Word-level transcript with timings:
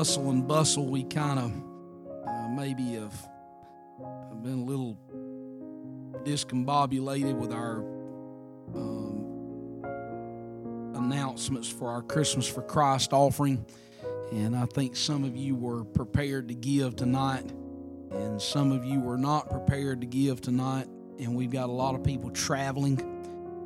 hustle 0.00 0.30
and 0.30 0.48
bustle, 0.48 0.86
we 0.86 1.04
kind 1.04 1.38
of 1.38 1.52
uh, 2.26 2.48
maybe 2.48 2.94
have, 2.94 3.12
have 4.30 4.42
been 4.42 4.60
a 4.60 4.64
little 4.64 4.96
discombobulated 6.24 7.34
with 7.34 7.52
our 7.52 7.80
um, 8.74 9.82
announcements 10.94 11.68
for 11.68 11.90
our 11.90 12.00
Christmas 12.00 12.48
for 12.48 12.62
Christ 12.62 13.12
offering. 13.12 13.62
And 14.32 14.56
I 14.56 14.64
think 14.64 14.96
some 14.96 15.22
of 15.22 15.36
you 15.36 15.54
were 15.54 15.84
prepared 15.84 16.48
to 16.48 16.54
give 16.54 16.96
tonight, 16.96 17.44
and 18.10 18.40
some 18.40 18.72
of 18.72 18.86
you 18.86 19.00
were 19.00 19.18
not 19.18 19.50
prepared 19.50 20.00
to 20.00 20.06
give 20.06 20.40
tonight. 20.40 20.86
And 21.18 21.36
we've 21.36 21.52
got 21.52 21.68
a 21.68 21.72
lot 21.72 21.94
of 21.94 22.02
people 22.02 22.30
traveling. 22.30 22.98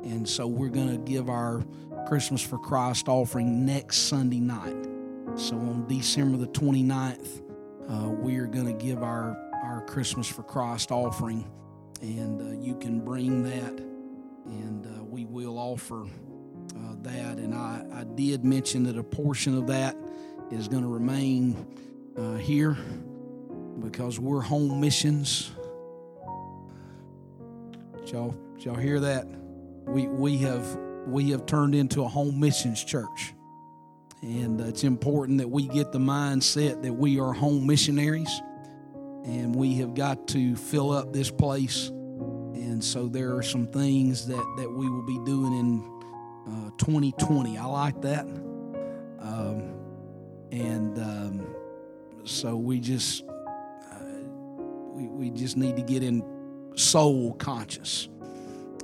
And 0.03 0.27
so 0.27 0.47
we're 0.47 0.67
going 0.67 0.89
to 0.89 0.97
give 1.09 1.29
our 1.29 1.63
Christmas 2.07 2.41
for 2.41 2.57
Christ 2.57 3.07
offering 3.07 3.65
next 3.65 4.09
Sunday 4.09 4.41
night. 4.41 4.94
So 5.37 5.57
on 5.57 5.85
December 5.89 6.37
the 6.37 6.47
29th, 6.47 7.41
uh, 7.89 8.07
we 8.09 8.37
are 8.37 8.45
going 8.45 8.67
to 8.67 8.85
give 8.85 9.03
our, 9.03 9.37
our 9.63 9.83
Christmas 9.85 10.27
for 10.27 10.43
Christ 10.43 10.91
offering. 10.91 11.45
And 12.01 12.41
uh, 12.41 12.65
you 12.65 12.75
can 12.75 13.01
bring 13.01 13.43
that, 13.43 13.79
and 14.45 14.85
uh, 14.85 15.03
we 15.03 15.25
will 15.25 15.57
offer 15.57 16.03
uh, 16.03 16.95
that. 17.01 17.37
And 17.37 17.53
I, 17.53 17.85
I 17.93 18.03
did 18.05 18.45
mention 18.45 18.83
that 18.83 18.97
a 18.97 19.03
portion 19.03 19.57
of 19.57 19.67
that 19.67 19.97
is 20.51 20.69
going 20.69 20.83
to 20.83 20.89
remain 20.89 21.67
uh, 22.17 22.35
here 22.35 22.77
because 23.79 24.19
we're 24.19 24.41
home 24.41 24.79
missions. 24.79 25.51
Did 27.97 28.11
y'all, 28.11 28.35
did 28.55 28.65
y'all 28.65 28.75
hear 28.75 29.01
that? 29.01 29.27
We, 29.85 30.07
we 30.07 30.37
have 30.37 30.77
we 31.07 31.31
have 31.31 31.45
turned 31.45 31.75
into 31.75 32.03
a 32.03 32.07
home 32.07 32.39
missions 32.39 32.83
church. 32.83 33.33
And 34.25 34.59
uh, 34.59 34.65
it's 34.65 34.83
important 34.83 35.37
that 35.37 35.49
we 35.49 35.67
get 35.67 35.91
the 35.91 35.99
mindset 35.99 36.81
that 36.81 36.93
we 36.93 37.19
are 37.19 37.31
home 37.31 37.67
missionaries 37.67 38.41
and 39.23 39.55
we 39.55 39.75
have 39.75 39.93
got 39.93 40.27
to 40.29 40.55
fill 40.55 40.91
up 40.91 41.13
this 41.13 41.29
place. 41.29 41.89
And 41.89 42.83
so 42.83 43.07
there 43.07 43.35
are 43.35 43.43
some 43.43 43.67
things 43.67 44.25
that, 44.25 44.55
that 44.57 44.71
we 44.71 44.89
will 44.89 45.03
be 45.03 45.19
doing 45.25 45.53
in 45.53 46.01
uh, 46.47 46.71
2020. 46.79 47.55
I 47.55 47.65
like 47.65 48.01
that. 48.01 48.25
Um, 49.19 49.75
and 50.51 50.97
um, 50.97 51.55
so 52.23 52.55
we 52.55 52.79
just 52.79 53.23
uh, 53.27 53.97
we, 54.91 55.07
we 55.07 55.29
just 55.29 55.55
need 55.55 55.75
to 55.75 55.83
get 55.83 56.01
in 56.01 56.23
soul 56.75 57.33
conscious 57.35 58.09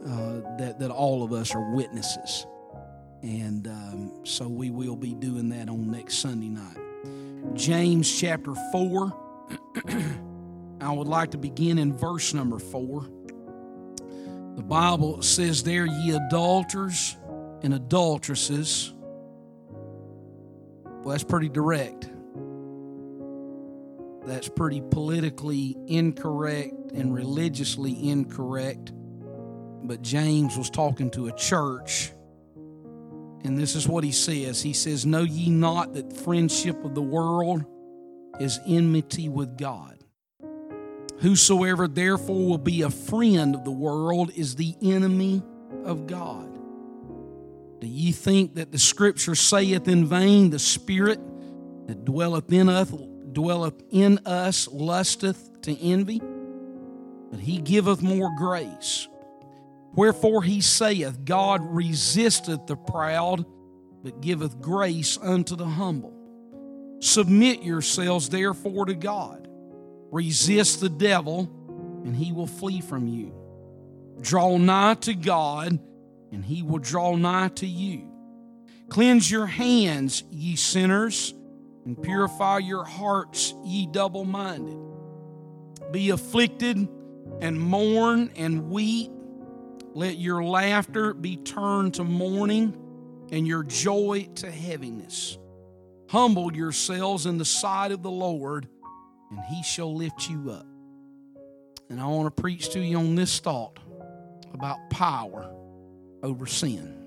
uh, 0.06 0.42
that 0.60 0.78
that 0.80 0.92
all 0.92 1.24
of 1.24 1.34
us 1.34 1.56
are 1.56 1.74
witnesses 1.74 2.46
and 3.22 3.68
um, 3.68 4.12
so 4.24 4.48
we 4.48 4.70
will 4.70 4.96
be 4.96 5.14
doing 5.14 5.50
that 5.50 5.70
on 5.70 5.92
next 5.92 6.20
Sunday 6.20 6.50
night. 6.50 6.78
James 7.54 8.12
chapter 8.20 8.54
4. 8.72 9.14
I 10.82 10.92
would 10.92 11.08
like 11.08 11.32
to 11.32 11.38
begin 11.38 11.78
in 11.78 11.96
verse 11.96 12.34
number 12.34 12.58
4. 12.58 13.08
The 14.56 14.64
Bible 14.64 15.22
says 15.22 15.64
there, 15.64 15.86
ye 15.86 16.12
adulterers 16.12 17.18
and 17.62 17.74
adulteresses. 17.74 18.94
Well, 20.84 21.10
that's 21.10 21.24
pretty 21.24 21.50
direct. 21.50 22.10
That's 24.26 24.50
pretty 24.50 24.82
politically 24.82 25.76
incorrect 25.88 26.92
and 26.94 27.14
religiously 27.14 28.10
incorrect. 28.10 28.92
But 29.84 30.02
James 30.02 30.58
was 30.58 30.70
talking 30.70 31.10
to 31.12 31.28
a 31.28 31.36
church 31.36 32.12
and 33.44 33.58
this 33.58 33.76
is 33.76 33.88
what 33.88 34.04
he 34.04 34.12
says 34.12 34.62
He 34.62 34.74
says, 34.74 35.06
Know 35.06 35.24
ye 35.24 35.50
not 35.50 35.94
that 35.94 36.14
friendship 36.14 36.84
of 36.84 36.96
the 36.96 37.02
world 37.02 37.66
is 38.40 38.60
enmity 38.66 39.30
with 39.30 39.58
God? 39.58 40.04
Whosoever 41.20 41.88
therefore 41.88 42.48
will 42.48 42.58
be 42.58 42.82
a 42.82 42.90
friend 42.90 43.56
of 43.56 43.64
the 43.64 43.72
world 43.72 44.32
is 44.36 44.56
the 44.56 44.76
enemy 44.82 45.44
of 45.86 46.08
God. 46.08 46.48
Do 47.80 47.88
ye 47.88 48.12
think 48.12 48.56
that 48.56 48.72
the 48.72 48.80
scripture 48.80 49.36
saith 49.36 49.88
in 49.88 50.06
vain, 50.06 50.50
the 50.50 50.60
spirit 50.60 51.20
that 51.88 52.06
dwelleth 52.06 52.52
in 52.52 52.70
us 52.70 52.92
dwelleth 53.32 53.82
in 53.92 54.20
us 54.26 54.68
lusteth 54.68 55.62
to 55.62 55.78
envy? 55.80 56.22
But 57.32 57.40
he 57.40 57.60
giveth 57.60 58.02
more 58.02 58.32
grace. 58.38 59.08
Wherefore 59.94 60.44
he 60.44 60.62
saith, 60.62 61.26
God 61.26 61.62
resisteth 61.64 62.66
the 62.66 62.78
proud, 62.78 63.46
but 64.04 64.22
giveth 64.22 64.62
grace 64.62 65.18
unto 65.22 65.56
the 65.56 65.66
humble. 65.66 66.14
Submit 67.02 67.64
yourselves 67.64 68.30
therefore 68.30 68.86
to 68.86 68.94
God. 68.94 69.48
Resist 70.12 70.80
the 70.80 70.90
devil, 70.90 71.50
and 72.06 72.16
he 72.16 72.32
will 72.32 72.48
flee 72.48 72.82
from 72.82 73.08
you. 73.08 73.34
Draw 74.22 74.58
nigh 74.58 74.96
to 74.96 75.14
God, 75.14 75.80
and 76.32 76.46
he 76.46 76.64
will 76.64 76.80
draw 76.80 77.16
nigh 77.16 77.50
to 77.50 77.68
you. 77.68 78.08
Cleanse 78.90 79.30
your 79.30 79.46
hands, 79.46 80.24
ye 80.30 80.56
sinners, 80.56 81.34
and 81.86 82.02
purify 82.02 82.60
your 82.60 82.84
hearts, 82.84 83.54
ye 83.66 83.88
double 83.88 84.26
minded. 84.26 84.78
Be 85.92 86.12
afflicted, 86.12 86.88
and 87.42 87.60
mourn, 87.60 88.32
and 88.36 88.70
weep 88.70 89.12
let 89.94 90.18
your 90.18 90.44
laughter 90.44 91.14
be 91.14 91.38
turned 91.38 91.96
to 91.96 92.04
mourning 92.04 92.78
and 93.32 93.48
your 93.48 93.64
joy 93.64 94.28
to 94.36 94.50
heaviness. 94.50 95.38
Humble 96.10 96.54
yourselves 96.54 97.26
in 97.26 97.38
the 97.38 97.46
sight 97.46 97.92
of 97.92 98.04
the 98.04 98.12
Lord, 98.12 98.68
and 99.30 99.40
he 99.50 99.64
shall 99.64 99.96
lift 99.96 100.30
you 100.30 100.52
up. 100.52 100.66
And 101.90 102.00
I 102.00 102.08
want 102.08 102.34
to 102.36 102.42
preach 102.42 102.70
to 102.72 102.80
you 102.80 102.98
on 102.98 103.16
this 103.16 103.40
thought 103.40 103.80
about 104.54 104.90
power 104.90 105.54
over 106.24 106.46
sin. 106.46 106.98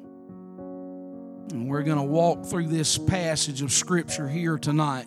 And 1.51 1.69
we're 1.69 1.83
going 1.83 1.99
to 1.99 2.03
walk 2.03 2.47
through 2.47 2.69
this 2.69 2.97
passage 2.99 3.63
of 3.63 3.71
Scripture 3.71 4.29
here 4.29 4.59
tonight. 4.59 5.07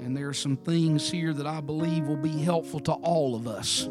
And 0.00 0.16
there 0.16 0.28
are 0.28 0.34
some 0.34 0.56
things 0.56 1.10
here 1.10 1.32
that 1.32 1.46
I 1.46 1.60
believe 1.60 2.06
will 2.06 2.16
be 2.16 2.38
helpful 2.38 2.80
to 2.80 2.92
all 2.92 3.34
of 3.34 3.48
us. 3.48 3.88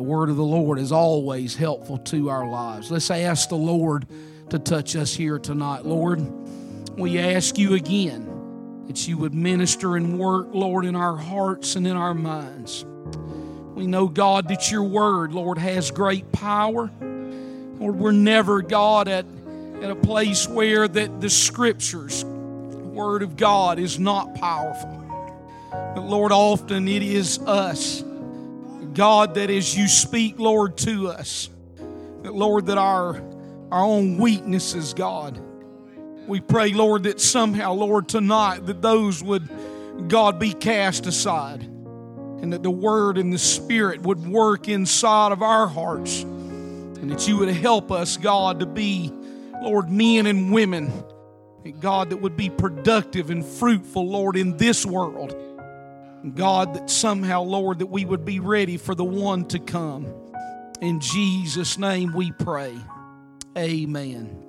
The 0.00 0.04
word 0.04 0.30
of 0.30 0.36
the 0.36 0.42
Lord 0.42 0.78
is 0.78 0.92
always 0.92 1.54
helpful 1.54 1.98
to 1.98 2.30
our 2.30 2.48
lives. 2.48 2.90
Let's 2.90 3.10
ask 3.10 3.50
the 3.50 3.54
Lord 3.54 4.06
to 4.48 4.58
touch 4.58 4.96
us 4.96 5.12
here 5.12 5.38
tonight. 5.38 5.84
Lord, 5.84 6.22
we 6.96 7.18
ask 7.18 7.58
you 7.58 7.74
again 7.74 8.86
that 8.86 9.06
you 9.06 9.18
would 9.18 9.34
minister 9.34 9.96
and 9.96 10.18
work, 10.18 10.54
Lord, 10.54 10.86
in 10.86 10.96
our 10.96 11.18
hearts 11.18 11.76
and 11.76 11.86
in 11.86 11.98
our 11.98 12.14
minds. 12.14 12.86
We 13.74 13.86
know, 13.86 14.08
God, 14.08 14.48
that 14.48 14.72
your 14.72 14.84
word, 14.84 15.34
Lord, 15.34 15.58
has 15.58 15.90
great 15.90 16.32
power. 16.32 16.90
Lord, 17.78 17.96
we're 17.96 18.12
never, 18.12 18.62
God, 18.62 19.06
at, 19.06 19.26
at 19.82 19.90
a 19.90 19.96
place 19.96 20.48
where 20.48 20.88
that 20.88 21.20
the 21.20 21.28
scriptures, 21.28 22.22
the 22.22 22.88
word 22.90 23.22
of 23.22 23.36
God, 23.36 23.78
is 23.78 23.98
not 23.98 24.34
powerful. 24.34 24.96
But 25.70 26.04
Lord, 26.04 26.32
often 26.32 26.88
it 26.88 27.02
is 27.02 27.38
us 27.40 28.02
God, 29.00 29.36
that 29.36 29.48
as 29.48 29.74
you 29.74 29.88
speak, 29.88 30.38
Lord, 30.38 30.76
to 30.76 31.08
us, 31.08 31.48
that, 32.22 32.34
Lord, 32.34 32.66
that 32.66 32.76
our, 32.76 33.22
our 33.70 33.82
own 33.82 34.18
weaknesses, 34.18 34.92
God, 34.92 35.40
we 36.26 36.38
pray, 36.38 36.74
Lord, 36.74 37.04
that 37.04 37.18
somehow, 37.18 37.72
Lord, 37.72 38.10
tonight, 38.10 38.66
that 38.66 38.82
those 38.82 39.22
would, 39.22 39.48
God, 40.08 40.38
be 40.38 40.52
cast 40.52 41.06
aside. 41.06 41.62
And 41.62 42.52
that 42.52 42.62
the 42.62 42.70
Word 42.70 43.16
and 43.16 43.32
the 43.32 43.38
Spirit 43.38 44.02
would 44.02 44.26
work 44.26 44.68
inside 44.68 45.32
of 45.32 45.40
our 45.40 45.66
hearts. 45.66 46.20
And 46.20 47.10
that 47.10 47.26
you 47.26 47.38
would 47.38 47.48
help 47.48 47.90
us, 47.90 48.18
God, 48.18 48.60
to 48.60 48.66
be, 48.66 49.10
Lord, 49.62 49.88
men 49.88 50.26
and 50.26 50.52
women, 50.52 50.92
and 51.64 51.80
God, 51.80 52.10
that 52.10 52.18
would 52.18 52.36
be 52.36 52.50
productive 52.50 53.30
and 53.30 53.46
fruitful, 53.46 54.06
Lord, 54.06 54.36
in 54.36 54.58
this 54.58 54.84
world. 54.84 55.34
God, 56.34 56.74
that 56.74 56.90
somehow, 56.90 57.42
Lord, 57.42 57.78
that 57.78 57.86
we 57.86 58.04
would 58.04 58.24
be 58.24 58.40
ready 58.40 58.76
for 58.76 58.94
the 58.94 59.04
one 59.04 59.46
to 59.48 59.58
come. 59.58 60.12
In 60.80 61.00
Jesus' 61.00 61.78
name 61.78 62.12
we 62.12 62.32
pray. 62.32 62.74
Amen. 63.56 64.44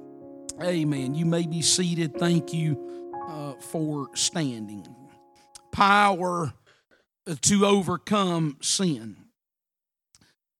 Amen. 0.62 1.16
You 1.16 1.26
may 1.26 1.48
be 1.48 1.62
seated. 1.62 2.18
Thank 2.18 2.54
you 2.54 3.12
uh, 3.28 3.54
for 3.60 4.10
standing. 4.16 4.88
Power 5.72 6.54
to 7.42 7.66
overcome 7.66 8.58
sin. 8.62 9.18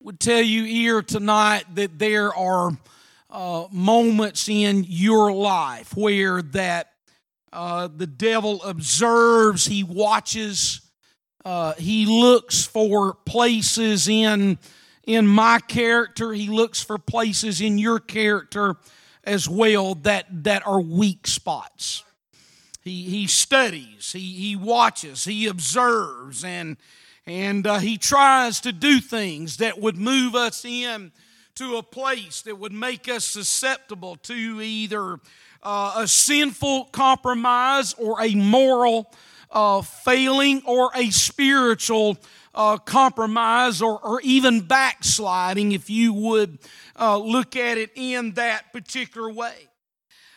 Would 0.00 0.18
tell 0.18 0.42
you 0.42 0.64
here 0.64 1.02
tonight 1.02 1.64
that 1.74 1.98
there 1.98 2.34
are 2.34 2.72
uh, 3.30 3.66
moments 3.70 4.48
in 4.48 4.84
your 4.88 5.32
life 5.32 5.96
where 5.96 6.42
that 6.42 6.90
uh, 7.52 7.88
the 7.94 8.06
devil 8.06 8.62
observes, 8.62 9.66
he 9.66 9.84
watches, 9.84 10.81
uh, 11.44 11.74
he 11.74 12.06
looks 12.06 12.64
for 12.64 13.14
places 13.14 14.08
in 14.08 14.58
in 15.04 15.26
my 15.26 15.58
character. 15.58 16.32
He 16.32 16.48
looks 16.48 16.82
for 16.82 16.98
places 16.98 17.60
in 17.60 17.78
your 17.78 17.98
character 17.98 18.76
as 19.24 19.48
well 19.48 19.94
that 19.96 20.26
that 20.44 20.66
are 20.66 20.80
weak 20.80 21.26
spots. 21.26 22.04
he, 22.82 23.02
he 23.04 23.26
studies, 23.26 24.12
he, 24.12 24.32
he 24.32 24.56
watches, 24.56 25.24
he 25.24 25.46
observes, 25.46 26.44
and, 26.44 26.76
and 27.26 27.66
uh, 27.66 27.78
he 27.78 27.96
tries 27.96 28.60
to 28.60 28.72
do 28.72 29.00
things 29.00 29.58
that 29.58 29.80
would 29.80 29.96
move 29.96 30.34
us 30.34 30.64
in 30.64 31.12
to 31.54 31.76
a 31.76 31.82
place 31.82 32.42
that 32.42 32.58
would 32.58 32.72
make 32.72 33.08
us 33.08 33.24
susceptible 33.24 34.16
to 34.16 34.60
either 34.60 35.20
uh, 35.62 35.94
a 35.98 36.08
sinful 36.08 36.86
compromise 36.86 37.94
or 37.94 38.20
a 38.20 38.34
moral 38.34 39.12
uh, 39.52 39.82
failing 39.82 40.62
or 40.64 40.90
a 40.94 41.10
spiritual 41.10 42.16
uh, 42.54 42.76
compromise 42.78 43.80
or, 43.80 43.98
or 44.04 44.20
even 44.22 44.60
backsliding, 44.60 45.72
if 45.72 45.88
you 45.88 46.12
would 46.12 46.58
uh, 46.98 47.16
look 47.16 47.56
at 47.56 47.78
it 47.78 47.90
in 47.94 48.32
that 48.32 48.72
particular 48.72 49.30
way. 49.30 49.68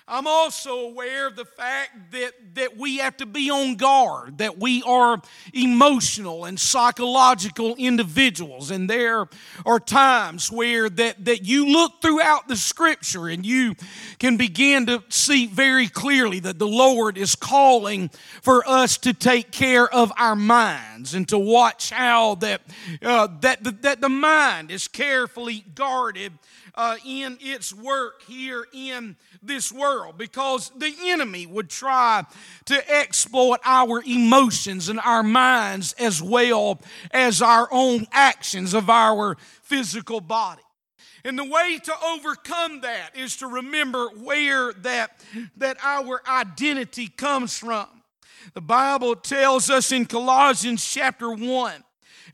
I'm 0.08 0.28
also 0.28 0.82
aware 0.82 1.26
of 1.26 1.36
the 1.36 1.46
fact 1.46 2.12
that, 2.12 2.34
that 2.54 2.78
we 2.78 2.98
have 2.98 3.18
to 3.18 3.26
be 3.26 3.50
on 3.50 3.76
guard, 3.76 4.38
that 4.38 4.60
we 4.60 4.84
are 4.84 5.20
emotional 5.52 6.46
and 6.46 6.60
psychological 6.60 7.76
individuals. 7.76 8.70
And 8.70 8.88
there 8.88 9.28
are 9.66 9.80
times 9.80 10.52
where 10.52 10.92
that, 10.92 11.26
that 11.26 11.46
you 11.46 11.66
look 11.66 12.04
throughout 12.04 12.48
the 12.48 12.56
scripture 12.56 13.28
and 13.28 13.44
you 13.44 13.74
can 14.20 14.38
begin 14.38 14.86
to 14.86 15.04
see 15.10 15.48
very 15.48 15.88
clearly 15.88 16.40
that 16.42 16.60
the 16.60 16.68
Lord 16.68 17.18
is 17.18 17.34
calling 17.34 18.12
for 18.44 18.64
us 18.68 19.00
to 19.00 19.14
take 19.14 19.52
care 19.52 19.92
of 19.92 20.14
our 20.20 20.36
minds 20.36 21.16
and 21.16 21.28
to 21.30 21.40
watch 21.40 21.90
how 21.90 22.36
that, 22.36 22.62
uh, 23.02 23.28
that, 23.42 23.64
that, 23.64 23.82
that 23.82 24.02
the 24.02 24.10
mind 24.10 24.70
is 24.70 24.88
carefully 24.88 25.66
guarded 25.74 26.32
uh, 26.76 26.98
in 27.06 27.38
its 27.42 27.74
work 27.74 28.22
here 28.24 28.66
in 28.74 29.16
this 29.42 29.72
world 29.72 30.18
because 30.18 30.72
the 30.78 30.94
enemy 31.06 31.46
would 31.46 31.70
try 31.70 32.24
to 32.66 32.92
exploit 32.92 33.60
our 33.64 34.04
emotions 34.06 34.90
and 34.90 35.00
our 35.00 35.24
minds 35.24 35.94
as 35.94 36.22
well 36.22 36.80
as 37.12 37.42
our 37.42 37.68
own 37.72 38.06
actions 38.12 38.74
of 38.74 38.90
our 38.90 39.38
physical 39.64 40.22
body. 40.22 40.62
And 41.24 41.40
the 41.40 41.44
way 41.44 41.80
to 41.84 41.94
overcome 42.06 42.82
that 42.82 43.16
is 43.16 43.38
to 43.38 43.48
remember 43.48 44.10
where 44.10 44.74
that, 44.74 45.20
that 45.58 45.78
our 45.82 46.22
identity 46.28 47.08
comes 47.08 47.58
from. 47.58 47.88
The 48.54 48.62
Bible 48.62 49.16
tells 49.16 49.72
us 49.72 49.92
in 49.92 50.06
Colossians 50.06 50.86
chapter 50.86 51.32
1 51.32 51.84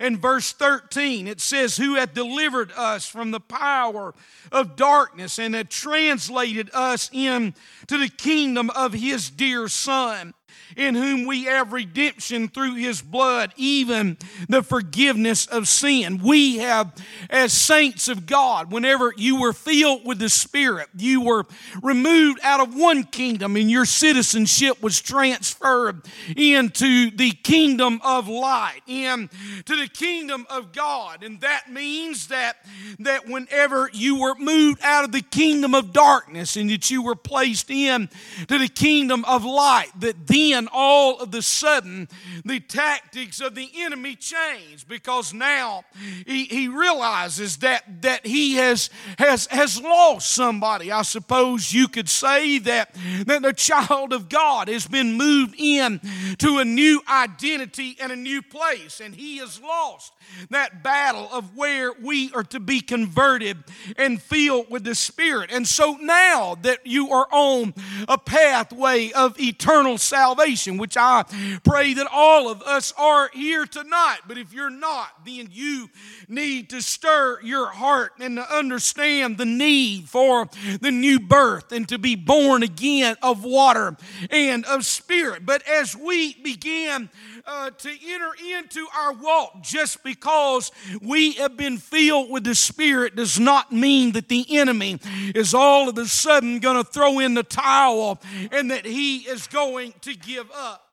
and 0.02 0.18
verse 0.18 0.52
13, 0.52 1.28
it 1.28 1.40
says, 1.40 1.78
Who 1.78 1.96
hath 1.96 2.14
delivered 2.14 2.72
us 2.76 3.08
from 3.08 3.32
the 3.32 3.40
power 3.40 4.14
of 4.52 4.76
darkness 4.76 5.38
and 5.38 5.54
hath 5.54 5.70
translated 5.70 6.70
us 6.74 7.10
into 7.14 7.54
the 7.88 8.10
kingdom 8.10 8.70
of 8.72 8.94
his 8.94 9.30
dear 9.30 9.68
Son 9.68 10.34
in 10.76 10.96
whom 10.96 11.26
we 11.26 11.46
have 11.46 11.74
redemption 11.74 12.48
through 12.48 12.76
his 12.76 13.02
blood, 13.02 13.54
even 13.58 14.18
the 14.48 14.64
forgiveness 14.64 15.46
of 15.48 15.68
sin. 15.68 16.22
We 16.24 16.58
have, 16.58 16.94
as 17.30 17.54
saints 17.54 18.08
of 18.08 18.26
God, 18.26 18.72
whenever 18.72 19.14
you 19.18 19.40
were 19.40 19.54
filled 19.54 20.06
with 20.06 20.20
the 20.20 20.30
Spirit, 20.30 20.90
you 20.98 21.22
were 21.22 21.46
removed 21.82 22.40
out 22.44 22.60
of 22.60 22.76
one 22.76 23.04
kingdom 23.04 23.56
and 23.56 23.70
your 23.70 23.86
citizenship 23.86 24.82
was 24.82 25.02
transferred 25.02 26.06
into 26.36 27.12
the 27.12 27.32
kingdom 27.32 28.02
of 28.04 28.28
light, 28.28 28.82
into 28.88 29.30
the 29.66 29.90
kingdom 29.94 30.46
of 30.50 30.72
God. 30.72 31.24
And 31.24 31.42
that 31.42 31.72
means 31.72 32.28
that, 32.28 32.58
that 33.00 33.28
whenever 33.28 33.90
you 33.94 34.20
were 34.20 34.36
moved 34.36 34.82
out 34.84 35.04
of 35.04 35.12
the 35.12 35.22
kingdom 35.22 35.76
of 35.76 35.94
darkness 35.94 36.56
and 36.56 36.70
that 36.70 36.90
you 36.90 37.02
were 37.02 37.16
placed 37.16 37.70
in 37.70 38.10
to 38.48 38.58
the 38.58 38.68
kingdom 38.68 39.26
of 39.26 39.44
light, 39.44 39.90
that 40.00 40.28
then 40.28 40.41
then 40.50 40.68
all 40.72 41.20
of 41.20 41.32
the 41.32 41.42
sudden 41.42 42.08
the 42.46 42.60
tactics 42.60 43.40
of 43.42 43.56
the 43.56 43.70
enemy 43.78 44.16
change 44.16 44.88
because 44.88 45.34
now 45.34 45.84
he, 46.26 46.46
he 46.46 46.68
realizes 46.68 47.58
that, 47.58 48.02
that 48.02 48.26
he 48.26 48.56
has, 48.56 48.90
has, 49.18 49.48
has 49.48 49.82
lost 49.82 50.34
somebody. 50.34 50.92
I 50.92 51.04
suppose 51.04 51.74
you 51.74 51.88
could 51.88 52.10
say 52.10 52.60
that, 52.60 52.96
that 53.26 53.42
the 53.42 53.54
child 53.54 54.14
of 54.14 54.30
God 54.30 54.68
has 54.68 54.88
been 54.88 55.14
moved 55.14 55.56
in 55.58 56.00
to 56.40 56.58
a 56.58 56.66
new 56.66 57.02
identity 57.10 57.98
and 58.02 58.12
a 58.12 58.16
new 58.16 58.42
place, 58.42 59.00
and 59.00 59.16
he 59.16 59.38
has 59.38 59.62
lost 59.62 60.14
that 60.50 60.84
battle 60.84 61.28
of 61.32 61.56
where 61.56 61.92
we 61.94 62.32
are 62.34 62.44
to 62.44 62.60
be 62.60 62.82
converted 62.82 63.58
and 63.98 64.22
filled 64.22 64.70
with 64.70 64.84
the 64.84 64.96
Spirit. 64.96 65.52
And 65.52 65.68
so 65.68 65.98
now 66.00 66.56
that 66.62 66.86
you 66.86 67.12
are 67.12 67.28
on 67.32 67.74
a 68.08 68.18
pathway 68.18 69.12
of 69.12 69.40
eternal 69.40 69.98
salvation, 69.98 70.31
which 70.78 70.98
I 70.98 71.24
pray 71.64 71.94
that 71.94 72.08
all 72.12 72.50
of 72.50 72.62
us 72.62 72.94
are 72.98 73.30
here 73.34 73.66
tonight, 73.66 74.20
but 74.28 74.38
if 74.38 74.54
you're 74.54 74.70
not, 74.70 75.26
then 75.26 75.50
you 75.52 75.90
need 76.28 76.70
to 76.72 76.82
stir 76.82 77.40
your 77.42 77.68
heart 77.68 78.14
and 78.20 78.38
to 78.38 78.56
understand 78.56 79.38
the 79.38 79.46
need 79.46 80.10
for 80.10 80.48
the 80.80 80.92
new 80.92 81.20
birth 81.20 81.72
and 81.72 81.88
to 81.90 81.98
be 81.98 82.16
born 82.16 82.64
again 82.64 83.16
of 83.22 83.44
water 83.44 83.96
and 84.30 84.66
of 84.66 84.86
spirit. 84.86 85.46
But 85.46 85.68
as 85.68 85.96
we 85.96 86.34
begin 86.36 87.10
uh, 87.46 87.72
to 87.72 87.90
enter 88.08 88.32
into 88.56 88.88
our 88.98 89.14
walk 89.14 89.62
just 89.62 90.04
because 90.04 90.72
we 91.02 91.34
have 91.34 91.58
been 91.58 91.78
filled 91.78 92.30
with 92.30 92.44
the 92.44 92.56
Spirit 92.56 93.16
does 93.16 93.40
not 93.40 93.72
mean 93.72 94.14
that 94.14 94.30
the 94.30 94.46
enemy 94.50 95.00
is 95.36 95.54
all 95.54 95.90
of 95.90 95.98
a 95.98 96.06
sudden 96.06 96.60
going 96.60 96.84
to 96.84 96.90
throw 96.90 97.20
in 97.20 97.34
the 97.34 97.44
towel 97.44 98.20
and 98.52 98.72
that 98.72 98.86
he 98.86 99.20
is 99.20 99.48
going 99.48 99.94
to 100.02 100.16
give 100.16 100.50
up. 100.56 100.88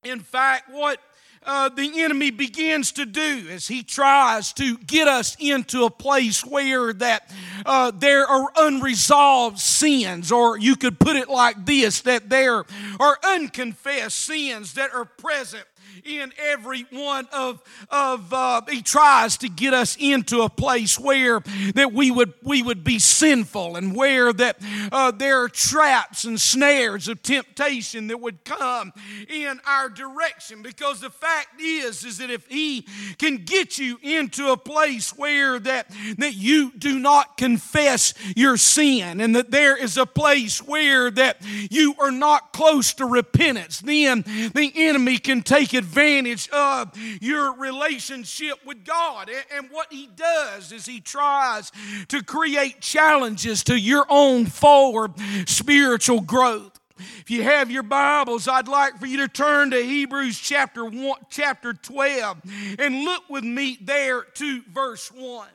in 0.04 0.20
fact, 0.20 0.70
what 0.70 0.98
uh, 1.44 1.68
the 1.68 2.02
enemy 2.02 2.30
begins 2.30 2.92
to 2.92 3.06
do 3.06 3.46
as 3.50 3.68
he 3.68 3.82
tries 3.82 4.52
to 4.54 4.76
get 4.78 5.08
us 5.08 5.36
into 5.40 5.84
a 5.84 5.90
place 5.90 6.44
where 6.44 6.92
that 6.92 7.30
uh, 7.64 7.90
there 7.94 8.26
are 8.26 8.50
unresolved 8.56 9.58
sins 9.58 10.30
or 10.30 10.58
you 10.58 10.76
could 10.76 10.98
put 10.98 11.16
it 11.16 11.28
like 11.28 11.64
this 11.64 12.02
that 12.02 12.28
there 12.28 12.64
are 13.00 13.18
unconfessed 13.24 14.18
sins 14.18 14.74
that 14.74 14.92
are 14.92 15.04
present 15.04 15.64
in 16.04 16.32
every 16.38 16.86
one 16.90 17.28
of, 17.32 17.62
of 17.90 18.32
uh, 18.32 18.62
he 18.68 18.82
tries 18.82 19.36
to 19.38 19.48
get 19.48 19.74
us 19.74 19.96
into 19.98 20.42
a 20.42 20.48
place 20.48 20.98
where 20.98 21.40
that 21.74 21.92
we 21.92 22.10
would 22.10 22.34
we 22.42 22.62
would 22.62 22.84
be 22.84 22.98
sinful 22.98 23.76
and 23.76 23.94
where 23.94 24.32
that 24.32 24.58
uh, 24.92 25.10
there 25.10 25.42
are 25.42 25.48
traps 25.48 26.24
and 26.24 26.40
snares 26.40 27.08
of 27.08 27.22
temptation 27.22 28.08
that 28.08 28.20
would 28.20 28.44
come 28.44 28.92
in 29.28 29.60
our 29.66 29.88
direction. 29.88 30.62
Because 30.62 31.00
the 31.00 31.10
fact 31.10 31.60
is 31.60 32.04
is 32.04 32.18
that 32.18 32.30
if 32.30 32.46
he 32.48 32.86
can 33.18 33.44
get 33.44 33.78
you 33.78 33.98
into 34.02 34.50
a 34.50 34.56
place 34.56 35.16
where 35.16 35.58
that 35.58 35.90
that 36.18 36.34
you 36.34 36.72
do 36.76 36.98
not 36.98 37.36
confess 37.36 38.14
your 38.36 38.56
sin 38.56 39.20
and 39.20 39.34
that 39.34 39.50
there 39.50 39.76
is 39.76 39.96
a 39.96 40.06
place 40.06 40.62
where 40.62 41.10
that 41.10 41.38
you 41.70 41.94
are 42.00 42.10
not 42.10 42.52
close 42.52 42.94
to 42.94 43.04
repentance 43.04 43.80
then 43.80 44.22
the 44.54 44.72
enemy 44.74 45.18
can 45.18 45.42
take 45.42 45.72
advantage 45.72 45.87
advantage 45.88 46.50
of 46.50 46.92
your 47.20 47.56
relationship 47.56 48.58
with 48.66 48.84
God. 48.84 49.30
And 49.56 49.70
what 49.70 49.90
he 49.90 50.06
does 50.06 50.70
is 50.70 50.84
he 50.84 51.00
tries 51.00 51.72
to 52.08 52.22
create 52.22 52.80
challenges 52.80 53.64
to 53.64 53.78
your 53.78 54.04
own 54.10 54.44
forward 54.46 55.14
spiritual 55.46 56.20
growth. 56.20 56.78
If 57.20 57.30
you 57.30 57.42
have 57.44 57.70
your 57.70 57.84
Bibles, 57.84 58.48
I'd 58.48 58.68
like 58.68 58.98
for 58.98 59.06
you 59.06 59.18
to 59.18 59.28
turn 59.28 59.70
to 59.70 59.80
Hebrews 59.80 60.38
chapter 60.38 60.84
1, 60.84 61.12
chapter 61.30 61.72
12 61.72 62.38
and 62.78 63.04
look 63.04 63.22
with 63.30 63.44
me 63.44 63.78
there 63.80 64.22
to 64.22 64.62
verse 64.70 65.10
1. 65.12 65.48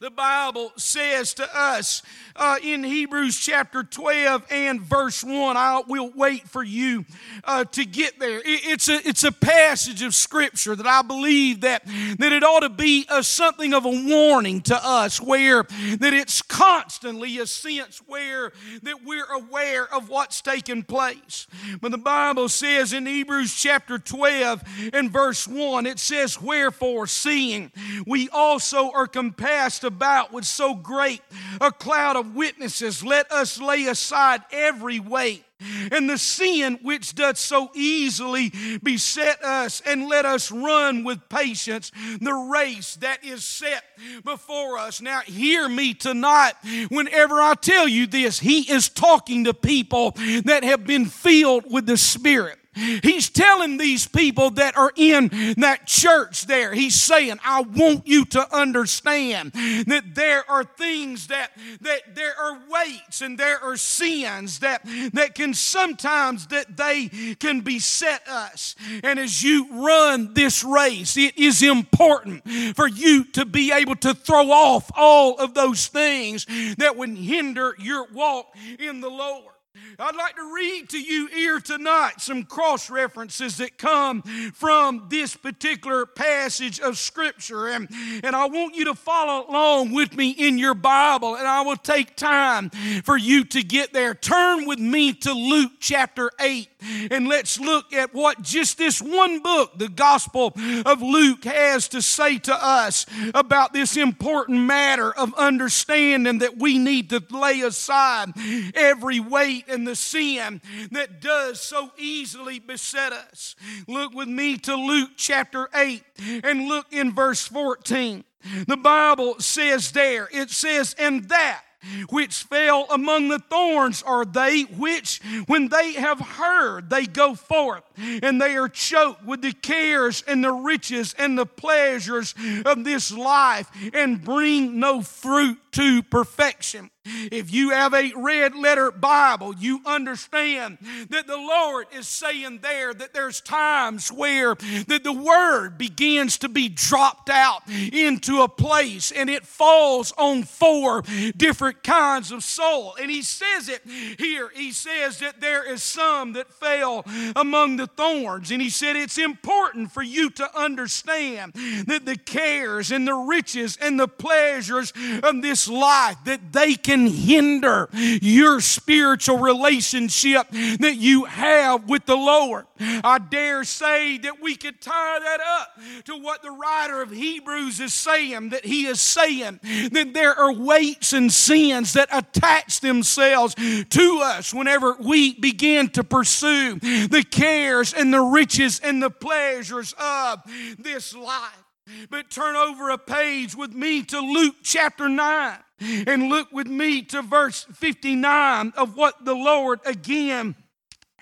The 0.00 0.10
Bible 0.10 0.72
says 0.76 1.34
to 1.34 1.58
us 1.58 2.02
uh, 2.36 2.56
in 2.62 2.84
Hebrews 2.84 3.38
chapter 3.38 3.82
12 3.82 4.46
and 4.50 4.80
verse 4.80 5.22
1, 5.22 5.56
I 5.56 5.82
will 5.86 6.10
wait 6.14 6.48
for 6.48 6.62
you 6.62 7.04
uh, 7.44 7.64
to 7.64 7.84
get 7.84 8.18
there. 8.18 8.38
It, 8.38 8.44
it's, 8.64 8.88
a, 8.88 9.06
it's 9.06 9.24
a 9.24 9.32
passage 9.32 10.02
of 10.02 10.14
Scripture 10.14 10.74
that 10.76 10.86
I 10.86 11.02
believe 11.02 11.62
that, 11.62 11.84
that 12.18 12.32
it 12.32 12.42
ought 12.42 12.60
to 12.60 12.68
be 12.68 13.06
a, 13.10 13.22
something 13.22 13.74
of 13.74 13.84
a 13.84 13.90
warning 13.90 14.60
to 14.62 14.76
us 14.82 15.20
where 15.20 15.64
that 15.64 16.12
it's 16.12 16.42
constantly 16.42 17.38
a 17.38 17.46
sense 17.46 18.02
where 18.06 18.52
that 18.82 19.04
we're 19.04 19.30
aware 19.32 19.92
of 19.92 20.08
what's 20.08 20.40
taking 20.40 20.82
place. 20.82 21.46
But 21.80 21.90
the 21.90 21.98
Bible 21.98 22.48
says 22.48 22.92
in 22.92 23.06
Hebrews 23.06 23.54
chapter 23.54 23.98
12 23.98 24.62
and 24.92 25.10
verse 25.10 25.46
1, 25.46 25.86
it 25.86 25.98
says, 25.98 26.40
Wherefore, 26.40 27.06
seeing 27.06 27.70
we 28.06 28.28
also 28.30 28.90
are 28.90 29.06
compassed 29.06 29.71
compassed 29.72 29.84
about 29.84 30.32
with 30.32 30.44
so 30.44 30.74
great 30.74 31.22
a 31.60 31.72
cloud 31.72 32.16
of 32.16 32.34
witnesses, 32.34 33.04
let 33.04 33.30
us 33.32 33.60
lay 33.60 33.86
aside 33.86 34.42
every 34.50 35.00
weight 35.00 35.44
and 35.92 36.10
the 36.10 36.18
sin 36.18 36.78
which 36.82 37.14
doth 37.14 37.38
so 37.38 37.70
easily 37.74 38.52
beset 38.82 39.42
us, 39.44 39.80
and 39.86 40.08
let 40.08 40.24
us 40.24 40.50
run 40.50 41.04
with 41.04 41.28
patience 41.28 41.92
the 42.20 42.32
race 42.32 42.96
that 42.96 43.24
is 43.24 43.44
set 43.44 43.84
before 44.24 44.76
us. 44.78 45.00
Now, 45.00 45.20
hear 45.20 45.68
me 45.68 45.94
tonight 45.94 46.54
whenever 46.88 47.40
I 47.40 47.54
tell 47.54 47.86
you 47.86 48.08
this. 48.08 48.40
He 48.40 48.70
is 48.72 48.88
talking 48.88 49.44
to 49.44 49.54
people 49.54 50.12
that 50.44 50.64
have 50.64 50.84
been 50.84 51.06
filled 51.06 51.64
with 51.70 51.86
the 51.86 51.96
Spirit. 51.96 52.58
He's 52.74 53.28
telling 53.28 53.76
these 53.76 54.06
people 54.06 54.50
that 54.52 54.76
are 54.76 54.92
in 54.96 55.28
that 55.58 55.86
church 55.86 56.46
there, 56.46 56.72
he's 56.72 57.00
saying, 57.00 57.38
I 57.44 57.60
want 57.60 58.06
you 58.06 58.24
to 58.26 58.56
understand 58.56 59.52
that 59.52 60.14
there 60.14 60.48
are 60.50 60.64
things 60.64 61.26
that, 61.26 61.52
that 61.82 62.14
there 62.14 62.38
are 62.38 62.58
weights 62.70 63.20
and 63.20 63.36
there 63.36 63.62
are 63.62 63.76
sins 63.76 64.60
that, 64.60 64.82
that 65.12 65.34
can 65.34 65.52
sometimes 65.52 66.46
that 66.48 66.76
they 66.76 67.08
can 67.38 67.60
beset 67.60 68.26
us. 68.26 68.74
And 69.04 69.18
as 69.18 69.42
you 69.42 69.86
run 69.86 70.32
this 70.32 70.64
race, 70.64 71.16
it 71.16 71.36
is 71.36 71.62
important 71.62 72.48
for 72.74 72.88
you 72.88 73.24
to 73.32 73.44
be 73.44 73.70
able 73.70 73.96
to 73.96 74.14
throw 74.14 74.50
off 74.50 74.90
all 74.96 75.36
of 75.38 75.52
those 75.52 75.88
things 75.88 76.46
that 76.78 76.96
would 76.96 77.10
hinder 77.16 77.74
your 77.78 78.06
walk 78.12 78.54
in 78.78 79.00
the 79.00 79.10
Lord. 79.10 79.51
I'd 79.98 80.16
like 80.16 80.36
to 80.36 80.54
read 80.54 80.90
to 80.90 81.00
you 81.00 81.28
here 81.28 81.58
tonight 81.58 82.14
some 82.18 82.44
cross 82.44 82.90
references 82.90 83.56
that 83.56 83.78
come 83.78 84.22
from 84.52 85.06
this 85.08 85.34
particular 85.34 86.04
passage 86.04 86.78
of 86.80 86.98
Scripture. 86.98 87.68
And, 87.68 87.88
and 88.22 88.36
I 88.36 88.46
want 88.46 88.74
you 88.74 88.86
to 88.86 88.94
follow 88.94 89.48
along 89.48 89.92
with 89.92 90.14
me 90.14 90.30
in 90.30 90.58
your 90.58 90.74
Bible, 90.74 91.36
and 91.36 91.46
I 91.46 91.62
will 91.62 91.76
take 91.76 92.16
time 92.16 92.70
for 93.04 93.16
you 93.16 93.44
to 93.44 93.62
get 93.62 93.94
there. 93.94 94.14
Turn 94.14 94.66
with 94.66 94.78
me 94.78 95.14
to 95.14 95.32
Luke 95.32 95.72
chapter 95.80 96.30
8, 96.38 96.68
and 97.10 97.28
let's 97.28 97.58
look 97.58 97.92
at 97.92 98.14
what 98.14 98.42
just 98.42 98.78
this 98.78 99.00
one 99.00 99.40
book, 99.40 99.78
the 99.78 99.88
Gospel 99.88 100.52
of 100.84 101.02
Luke, 101.02 101.44
has 101.44 101.88
to 101.88 102.02
say 102.02 102.38
to 102.38 102.54
us 102.54 103.06
about 103.34 103.72
this 103.72 103.96
important 103.96 104.60
matter 104.60 105.12
of 105.12 105.34
understanding 105.34 106.38
that 106.38 106.58
we 106.58 106.78
need 106.78 107.10
to 107.10 107.22
lay 107.30 107.60
aside 107.60 108.32
every 108.74 109.20
weight 109.20 109.68
and 109.68 109.86
the 109.86 109.96
sin 109.96 110.60
that 110.90 111.20
does 111.20 111.60
so 111.60 111.90
easily 111.98 112.58
beset 112.58 113.12
us. 113.12 113.54
Look 113.86 114.14
with 114.14 114.28
me 114.28 114.56
to 114.58 114.74
Luke 114.74 115.10
chapter 115.16 115.68
8 115.74 116.02
and 116.44 116.68
look 116.68 116.92
in 116.92 117.12
verse 117.12 117.46
14. 117.46 118.24
The 118.66 118.76
Bible 118.76 119.36
says 119.38 119.92
there, 119.92 120.28
it 120.32 120.50
says, 120.50 120.96
and 120.98 121.28
that 121.28 121.62
which 122.08 122.42
fell 122.44 122.86
among 122.90 123.28
the 123.28 123.38
thorns 123.38 124.02
are 124.02 124.24
they 124.24 124.62
which, 124.62 125.20
when 125.46 125.68
they 125.68 125.92
have 125.94 126.20
heard, 126.20 126.90
they 126.90 127.06
go 127.06 127.34
forth, 127.34 127.82
and 127.96 128.40
they 128.40 128.56
are 128.56 128.68
choked 128.68 129.24
with 129.24 129.42
the 129.42 129.52
cares 129.52 130.22
and 130.26 130.42
the 130.42 130.52
riches 130.52 131.14
and 131.18 131.38
the 131.38 131.46
pleasures 131.46 132.34
of 132.64 132.84
this 132.84 133.12
life, 133.12 133.70
and 133.94 134.22
bring 134.24 134.78
no 134.78 135.02
fruit 135.02 135.58
to 135.72 136.02
perfection. 136.02 136.90
If 137.04 137.52
you 137.52 137.70
have 137.70 137.94
a 137.94 138.12
red 138.14 138.54
letter 138.54 138.92
Bible, 138.92 139.54
you 139.56 139.80
understand 139.84 140.78
that 141.10 141.26
the 141.26 141.36
Lord 141.36 141.86
is 141.92 142.06
saying 142.06 142.60
there 142.62 142.94
that 142.94 143.12
there's 143.12 143.40
times 143.40 144.12
where 144.12 144.54
that 144.86 145.02
the 145.02 145.12
word 145.12 145.78
begins 145.78 146.38
to 146.38 146.48
be 146.48 146.68
dropped 146.68 147.28
out 147.28 147.62
into 147.68 148.42
a 148.42 148.48
place 148.48 149.10
and 149.10 149.28
it 149.28 149.44
falls 149.44 150.12
on 150.16 150.44
four 150.44 151.02
different 151.36 151.82
kinds 151.82 152.30
of 152.30 152.44
soul. 152.44 152.94
And 153.00 153.10
he 153.10 153.22
says 153.22 153.68
it 153.68 153.82
here. 154.18 154.50
He 154.54 154.70
says 154.70 155.18
that 155.18 155.40
there 155.40 155.68
is 155.68 155.82
some 155.82 156.34
that 156.34 156.52
fell 156.52 157.04
among 157.34 157.78
the 157.78 157.88
thorns. 157.88 158.52
And 158.52 158.62
he 158.62 158.70
said 158.70 158.94
it's 158.94 159.18
important 159.18 159.90
for 159.90 160.02
you 160.04 160.30
to 160.30 160.56
understand 160.56 161.54
that 161.86 162.04
the 162.04 162.16
cares 162.16 162.92
and 162.92 163.08
the 163.08 163.14
riches 163.14 163.76
and 163.80 163.98
the 163.98 164.08
pleasures 164.08 164.92
of 165.24 165.42
this 165.42 165.61
life 165.68 166.16
that 166.24 166.52
they 166.52 166.74
can 166.74 167.06
hinder 167.06 167.88
your 167.92 168.60
spiritual 168.60 169.38
relationship 169.38 170.48
that 170.50 170.96
you 170.96 171.24
have 171.24 171.88
with 171.88 172.06
the 172.06 172.16
Lord. 172.16 172.66
I 172.78 173.18
dare 173.18 173.64
say 173.64 174.18
that 174.18 174.40
we 174.40 174.56
could 174.56 174.80
tie 174.80 175.18
that 175.20 175.40
up 175.40 176.04
to 176.06 176.16
what 176.16 176.42
the 176.42 176.50
writer 176.50 177.02
of 177.02 177.10
Hebrews 177.10 177.80
is 177.80 177.94
saying 177.94 178.50
that 178.50 178.64
he 178.64 178.86
is 178.86 179.00
saying 179.00 179.60
that 179.92 180.12
there 180.14 180.34
are 180.34 180.52
weights 180.52 181.12
and 181.12 181.32
sins 181.32 181.92
that 181.92 182.08
attach 182.12 182.80
themselves 182.80 183.54
to 183.54 184.20
us 184.22 184.52
whenever 184.52 184.96
we 185.00 185.34
begin 185.34 185.88
to 185.90 186.04
pursue 186.04 186.78
the 186.78 187.24
cares 187.30 187.92
and 187.92 188.12
the 188.12 188.20
riches 188.20 188.80
and 188.80 189.02
the 189.02 189.10
pleasures 189.10 189.94
of 189.98 190.42
this 190.78 191.14
life. 191.14 191.61
But 192.10 192.30
turn 192.30 192.56
over 192.56 192.90
a 192.90 192.98
page 192.98 193.54
with 193.54 193.74
me 193.74 194.02
to 194.04 194.20
Luke 194.20 194.56
chapter 194.62 195.08
9 195.08 195.58
and 196.06 196.28
look 196.28 196.52
with 196.52 196.68
me 196.68 197.02
to 197.02 197.22
verse 197.22 197.64
59 197.74 198.72
of 198.76 198.96
what 198.96 199.24
the 199.24 199.34
Lord 199.34 199.80
again 199.84 200.54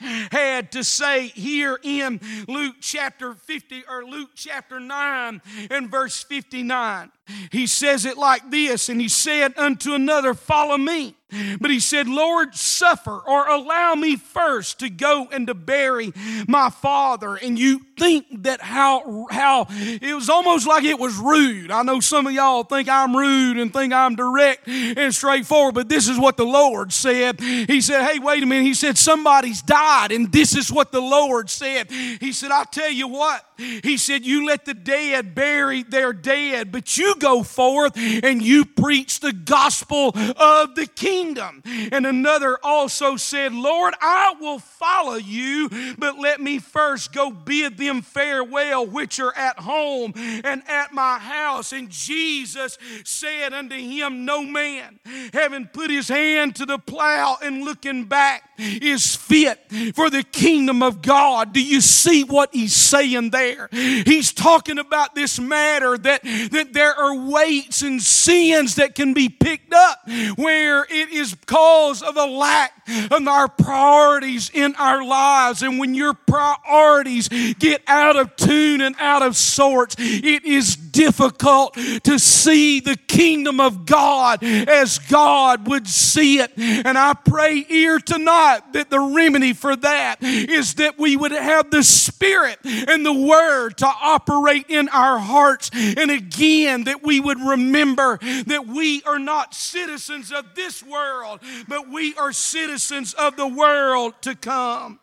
had 0.01 0.73
to 0.73 0.83
say 0.83 1.29
here 1.29 1.79
in 1.83 2.21
Luke 2.49 2.77
chapter 2.81 3.35
50 3.35 3.85
or 3.89 4.05
Luke 4.05 4.31
chapter 4.35 4.81
9 4.81 5.43
and 5.71 5.91
verse 5.91 6.23
59. 6.23 7.11
He 7.53 7.67
says 7.67 8.05
it 8.05 8.17
like 8.17 8.51
this, 8.51 8.89
and 8.89 9.01
he 9.01 9.09
said 9.09 9.57
unto 9.59 9.95
another, 9.95 10.35
Follow 10.35 10.79
me. 10.79 11.17
But 11.61 11.71
he 11.71 11.81
said, 11.81 12.09
Lord, 12.09 12.55
suffer 12.55 13.19
or 13.27 13.49
allow 13.49 13.95
me 13.95 14.17
first 14.17 14.81
to 14.81 14.91
go 14.91 15.29
and 15.33 15.47
to 15.47 15.55
bury 15.55 16.13
my 16.47 16.71
father. 16.71 17.37
And 17.37 17.59
you 17.59 17.81
think 17.99 18.27
that 18.45 18.61
how 18.61 19.27
how 19.31 19.67
it 19.71 20.15
was 20.15 20.31
almost 20.31 20.67
like 20.67 20.85
it 20.85 20.99
was 20.99 21.17
rude. 21.17 21.71
I 21.71 21.83
know 21.83 22.01
some 22.01 22.27
of 22.27 22.33
y'all 22.33 22.65
think 22.65 22.89
I'm 22.89 23.17
rude 23.17 23.59
and 23.59 23.73
think 23.73 23.93
I'm 23.93 24.17
direct 24.17 24.67
and 24.67 25.15
straightforward, 25.15 25.75
but 25.75 25.89
this 25.89 26.09
is 26.09 26.19
what 26.19 26.37
the 26.37 26.45
Lord 26.45 26.93
said. 26.93 27.41
He 27.41 27.81
said, 27.81 28.07
Hey, 28.07 28.19
wait 28.19 28.43
a 28.43 28.47
minute. 28.47 28.65
He 28.65 28.75
said, 28.75 28.97
Somebody's 28.99 29.63
died, 29.63 30.13
and 30.13 30.33
this 30.33 30.57
is 30.57 30.73
what 30.73 30.93
the 30.93 31.01
Lord 31.01 31.51
said. 31.51 31.91
He 31.91 32.33
said, 32.33 32.51
I'll 32.51 32.65
tell 32.65 32.91
you 32.91 33.09
what. 33.09 33.45
He 33.83 33.97
said, 33.97 34.25
You 34.25 34.47
let 34.47 34.65
the 34.65 34.75
dead 34.75 35.35
bury 35.35 35.83
their 35.83 36.13
dead, 36.13 36.73
but 36.73 36.97
you 36.97 37.15
go 37.17 37.43
forth 37.43 37.93
and 37.97 38.43
you 38.43 38.65
preach 38.65 39.21
the 39.21 39.33
gospel 39.33 40.13
of 40.37 40.75
the 40.75 40.89
kingdom. 40.95 41.63
And 41.65 42.07
another 42.07 42.59
also 42.63 43.17
said, 43.17 43.53
Lord, 43.53 43.95
I 44.01 44.35
will 44.41 44.59
follow 44.59 45.17
you, 45.17 45.69
but 45.99 46.19
let 46.19 46.41
me 46.41 46.59
first 46.59 47.13
go 47.13 47.31
bid 47.31 47.77
them 47.77 48.03
farewell, 48.03 48.87
which 48.87 49.21
are 49.21 49.37
at 49.37 49.59
home 49.59 50.13
and 50.17 50.63
at 50.69 50.93
my 50.93 51.19
house. 51.19 51.73
And 51.73 51.91
Jesus 51.91 52.79
said 53.05 53.53
unto 53.53 53.77
him, 53.77 54.25
No 54.25 54.43
man, 54.43 54.99
having 55.33 55.67
put 55.67 55.91
his 55.91 56.09
hand 56.09 56.57
to 56.57 56.67
the 56.67 56.79
plow 56.79 57.37
and 57.43 57.65
looking 57.65 58.05
back, 58.05 58.45
is 58.59 59.17
fit 59.17 59.59
for 59.95 60.11
the 60.11 60.23
kingdom 60.23 60.83
of 60.83 61.03
God. 61.03 61.53
Do 61.53 61.63
you 61.63 61.81
see 61.81 62.25
what 62.25 62.51
he's 62.53 62.75
saying 62.75 63.31
there? 63.31 63.50
He's 63.73 64.33
talking 64.33 64.79
about 64.79 65.15
this 65.15 65.39
matter 65.39 65.97
that, 65.99 66.23
that 66.23 66.73
there 66.73 66.95
are 66.95 67.17
weights 67.17 67.83
and 67.83 68.01
sins 68.03 68.77
that 68.77 68.95
can 68.95 69.15
be 69.15 69.29
picked 69.29 69.73
up 69.73 70.01
where 70.37 70.85
it 70.85 71.11
is 71.11 71.37
cause 71.47 72.03
of 72.03 72.17
a 72.17 72.27
lack 72.27 72.73
of 73.11 73.29
our 73.29 73.49
priorities 73.49 74.51
in 74.53 74.75
our 74.77 75.05
lives. 75.05 75.63
And 75.63 75.79
when 75.79 75.95
your 75.95 76.15
priorities 76.15 77.29
get 77.59 77.83
out 77.87 78.17
of 78.17 78.37
tune 78.37 78.81
and 78.81 78.97
out 78.99 79.23
of 79.23 79.37
sorts, 79.37 79.97
it 79.99 80.45
is 80.45 80.77
difficult 80.77 81.75
to 81.75 82.19
see 82.19 82.81
the 82.81 82.97
kingdom 82.97 83.61
of 83.61 83.87
God 83.87 84.43
as 84.43 84.99
God 84.99 85.69
would 85.69 85.87
see 85.87 86.41
it. 86.41 86.53
And 86.57 86.99
I 86.99 87.15
pray 87.15 87.63
here 87.63 87.99
tonight 87.99 88.61
that 88.73 88.91
the 88.91 89.01
remedy 89.01 89.53
for 89.53 89.77
that 89.77 90.23
is 90.23 90.75
that 90.75 90.99
we 90.99 91.17
would 91.17 91.33
have 91.33 91.71
the 91.71 91.83
Spirit 91.83 92.59
and 92.65 93.05
the 93.05 93.13
Word 93.13 93.40
to 93.71 93.87
operate 93.87 94.67
in 94.69 94.89
our 94.89 95.19
hearts. 95.19 95.71
And 95.73 96.11
again, 96.11 96.85
that 96.85 97.03
we 97.03 97.21
would 97.21 97.41
remember 97.41 98.19
that 98.47 98.67
we 98.67 99.03
are 99.05 99.19
not 99.19 99.55
citizens 99.55 100.33
of 100.33 100.55
this 100.55 100.83
world, 100.83 101.41
but 101.69 101.89
we 101.89 102.15
are 102.17 102.33
citizens 102.33 103.15
of 103.15 103.37
the 103.37 103.49
world 103.49 104.15
to 104.23 104.35
come. 104.35 105.01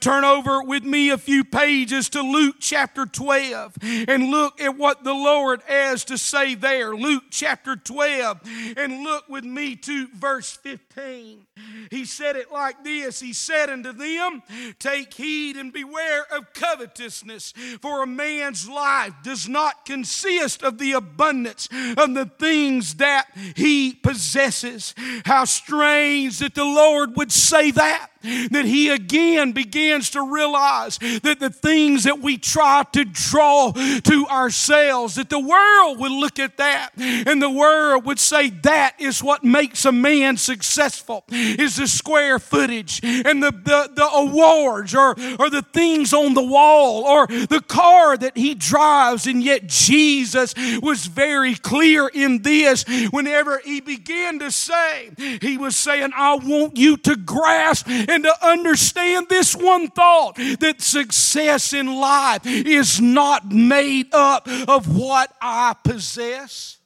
Turn 0.00 0.24
over 0.24 0.62
with 0.62 0.84
me 0.84 1.10
a 1.10 1.18
few 1.18 1.44
pages 1.44 2.08
to 2.10 2.20
Luke 2.22 2.56
chapter 2.60 3.06
12 3.06 3.76
and 4.08 4.30
look 4.30 4.60
at 4.60 4.76
what 4.76 5.04
the 5.04 5.14
Lord 5.14 5.62
has 5.66 6.04
to 6.06 6.18
say 6.18 6.54
there. 6.54 6.94
Luke 6.94 7.24
chapter 7.30 7.76
12 7.76 8.40
and 8.76 9.04
look 9.04 9.28
with 9.28 9.44
me 9.44 9.76
to 9.76 10.08
verse 10.08 10.52
15. 10.52 11.46
He 11.90 12.04
said 12.04 12.36
it 12.36 12.50
like 12.50 12.82
this 12.82 13.20
He 13.20 13.32
said 13.32 13.70
unto 13.70 13.92
them, 13.92 14.42
Take 14.78 15.14
heed 15.14 15.56
and 15.56 15.72
beware 15.72 16.24
of 16.32 16.52
covetousness, 16.52 17.52
for 17.80 18.02
a 18.02 18.06
man's 18.06 18.68
life 18.68 19.14
does 19.22 19.48
not 19.48 19.84
consist 19.84 20.62
of 20.62 20.78
the 20.78 20.92
abundance 20.92 21.68
of 21.96 22.14
the 22.14 22.30
things 22.38 22.96
that 22.96 23.26
he 23.56 23.94
possesses. 23.94 24.94
How 25.24 25.44
strange 25.44 26.38
that 26.38 26.54
the 26.54 26.64
Lord 26.64 27.16
would 27.16 27.32
say 27.32 27.70
that 27.72 28.10
that 28.24 28.64
he 28.64 28.88
again 28.88 29.52
begins 29.52 30.10
to 30.10 30.22
realize 30.22 30.98
that 30.98 31.38
the 31.40 31.50
things 31.50 32.04
that 32.04 32.20
we 32.20 32.38
try 32.38 32.82
to 32.92 33.04
draw 33.04 33.72
to 33.72 34.26
ourselves, 34.28 35.16
that 35.16 35.28
the 35.28 35.38
world 35.38 36.00
would 36.00 36.12
look 36.12 36.38
at 36.38 36.56
that 36.56 36.90
and 36.96 37.42
the 37.42 37.50
world 37.50 38.04
would 38.06 38.18
say 38.18 38.50
that 38.50 38.94
is 38.98 39.22
what 39.22 39.44
makes 39.44 39.84
a 39.84 39.92
man 39.92 40.36
successful 40.36 41.24
is 41.44 41.76
the 41.76 41.86
square 41.86 42.38
footage 42.38 43.00
and 43.02 43.42
the, 43.42 43.50
the, 43.50 43.90
the 43.94 44.08
awards 44.12 44.94
or, 44.94 45.10
or 45.38 45.50
the 45.50 45.64
things 45.72 46.12
on 46.12 46.34
the 46.34 46.42
wall 46.42 47.04
or 47.04 47.26
the 47.26 47.62
car 47.66 48.16
that 48.16 48.36
he 48.36 48.54
drives. 48.54 49.26
And 49.26 49.42
yet 49.42 49.66
Jesus 49.66 50.54
was 50.82 51.06
very 51.06 51.54
clear 51.54 52.08
in 52.08 52.42
this 52.42 52.84
whenever 53.10 53.60
he 53.64 53.80
began 53.80 54.38
to 54.40 54.50
say, 54.50 55.10
he 55.40 55.56
was 55.56 55.76
saying, 55.76 56.10
I 56.16 56.36
want 56.36 56.76
you 56.76 56.96
to 56.98 57.16
grasp 57.16 57.88
and 57.88 58.24
to 58.24 58.46
understand 58.46 59.28
this 59.28 59.54
one 59.54 59.88
thought 59.88 60.36
that 60.36 60.76
success 60.80 61.72
in 61.72 61.86
life 61.86 62.46
is 62.46 63.00
not 63.00 63.50
made 63.50 64.14
up 64.14 64.48
of 64.68 64.96
what 64.96 65.32
I 65.40 65.74
possess. 65.82 66.78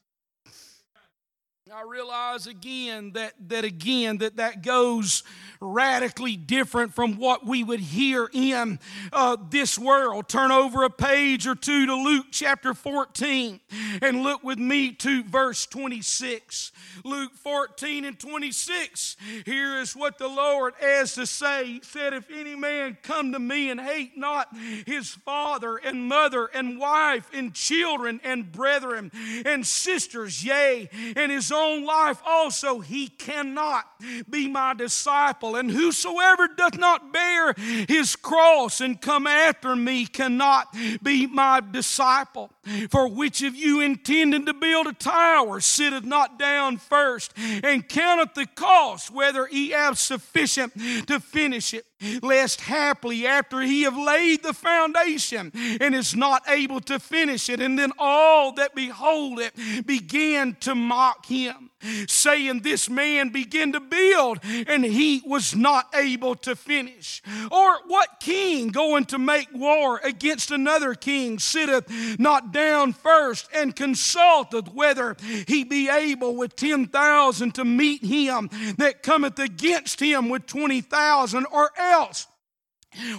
I 1.78 1.82
realize 1.88 2.49
again 2.49 3.12
that, 3.12 3.35
that 3.47 3.62
again 3.62 4.18
that 4.18 4.35
that 4.38 4.64
goes 4.64 5.23
radically 5.61 6.37
different 6.37 6.95
from 6.95 7.17
what 7.17 7.47
we 7.47 7.65
would 7.65 7.81
hear 7.81 8.29
in 8.33 8.79
uh, 9.12 9.37
this 9.50 9.79
world. 9.79 10.29
Turn 10.29 10.50
over 10.53 10.85
a 10.85 10.91
page 10.91 11.47
or 11.47 11.55
two 11.55 11.87
to 11.87 11.95
Luke 11.95 12.27
chapter 12.31 12.75
14 12.75 13.61
and 14.03 14.23
look 14.23 14.43
with 14.45 14.59
me 14.59 14.93
to 14.93 15.23
verse 15.25 15.67
26. 15.67 16.73
Luke 17.05 17.35
14 17.35 18.05
and 18.05 18.19
26. 18.19 19.17
Here 19.45 19.81
is 19.81 19.97
what 19.97 20.19
the 20.19 20.29
Lord 20.29 20.75
has 20.81 21.15
to 21.15 21.27
say. 21.27 21.65
He 21.65 21.81
said, 21.83 22.12
If 22.12 22.31
any 22.31 22.57
man 22.57 22.99
come 23.03 23.33
to 23.33 23.38
me 23.38 23.71
and 23.71 23.81
hate 23.81 24.17
not 24.17 24.49
his 24.87 25.11
father 25.11 25.77
and 25.77 26.09
mother 26.09 26.47
and 26.47 26.79
wife 26.79 27.29
and 27.33 27.55
children 27.55 28.21
and 28.25 28.50
brethren 28.50 29.11
and 29.45 29.67
sisters, 29.67 30.45
yea, 30.45 30.88
and 31.17 31.33
his 31.33 31.50
own 31.53 31.85
life 31.85 32.21
also, 32.27 32.81
he 32.81 33.09
cannot 33.09 33.85
be 34.29 34.49
my 34.49 34.75
disciple. 34.75 35.48
And 35.57 35.71
whosoever 35.71 36.49
doth 36.49 36.78
not 36.78 37.12
bear 37.12 37.55
his 37.88 38.17
cross 38.17 38.81
and 38.81 39.00
come 39.00 39.26
after 39.26 39.75
me 39.76 40.07
cannot 40.07 40.75
be 41.02 41.26
my 41.26 41.61
disciple. 41.61 42.50
For 42.90 43.09
which 43.09 43.43
of 43.43 43.55
you 43.55 43.81
intending 43.81 44.47
to 44.47 44.55
build 44.55 44.87
a 44.87 44.93
tower 44.93 45.61
sitteth 45.61 46.05
not 46.05 46.38
down 46.38 46.76
first 46.76 47.33
and 47.37 47.88
counteth 47.88 48.35
the 48.35 48.47
cost, 48.47 49.11
whether 49.11 49.47
he 49.47 49.71
have 49.71 49.99
sufficient 49.99 50.75
to 51.07 51.21
finish 51.21 51.75
it? 51.75 51.87
Lest 52.23 52.61
haply 52.61 53.26
after 53.26 53.61
he 53.61 53.83
have 53.83 53.97
laid 53.97 54.43
the 54.43 54.52
foundation 54.52 55.52
and 55.81 55.95
is 55.95 56.14
not 56.14 56.43
able 56.49 56.81
to 56.81 56.99
finish 56.99 57.49
it, 57.49 57.61
and 57.61 57.78
then 57.78 57.93
all 57.99 58.52
that 58.52 58.75
behold 58.75 59.40
it 59.40 59.87
begin 59.87 60.57
to 60.61 60.75
mock 60.75 61.26
him 61.26 61.71
saying, 62.09 62.61
This 62.61 62.88
man 62.88 63.31
began 63.31 63.73
to 63.73 63.81
build 63.81 64.38
and 64.43 64.85
he 64.85 65.23
was 65.25 65.55
not 65.55 65.88
able 65.95 66.35
to 66.37 66.57
finish? 66.57 67.23
Or 67.50 67.78
what 67.87 68.21
king 68.21 68.69
going 68.69 69.05
to 69.07 69.19
make 69.19 69.49
war 69.52 70.00
against 70.02 70.50
another 70.50 70.95
king 70.95 71.38
sitteth 71.38 72.19
not 72.19 72.52
down 72.52 72.93
first 72.93 73.49
and 73.55 73.75
consulteth 73.75 74.73
whether 74.73 75.17
he 75.47 75.64
be 75.64 75.88
able 75.88 76.37
with 76.37 76.57
10,000 76.57 77.55
to 77.55 77.64
meet 77.64 78.05
him 78.05 78.50
that 78.78 79.02
cometh 79.02 79.38
against 79.38 80.00
him 80.00 80.28
with 80.28 80.47
20,000 80.47 81.47
or 81.50 81.71
else? 81.88 82.26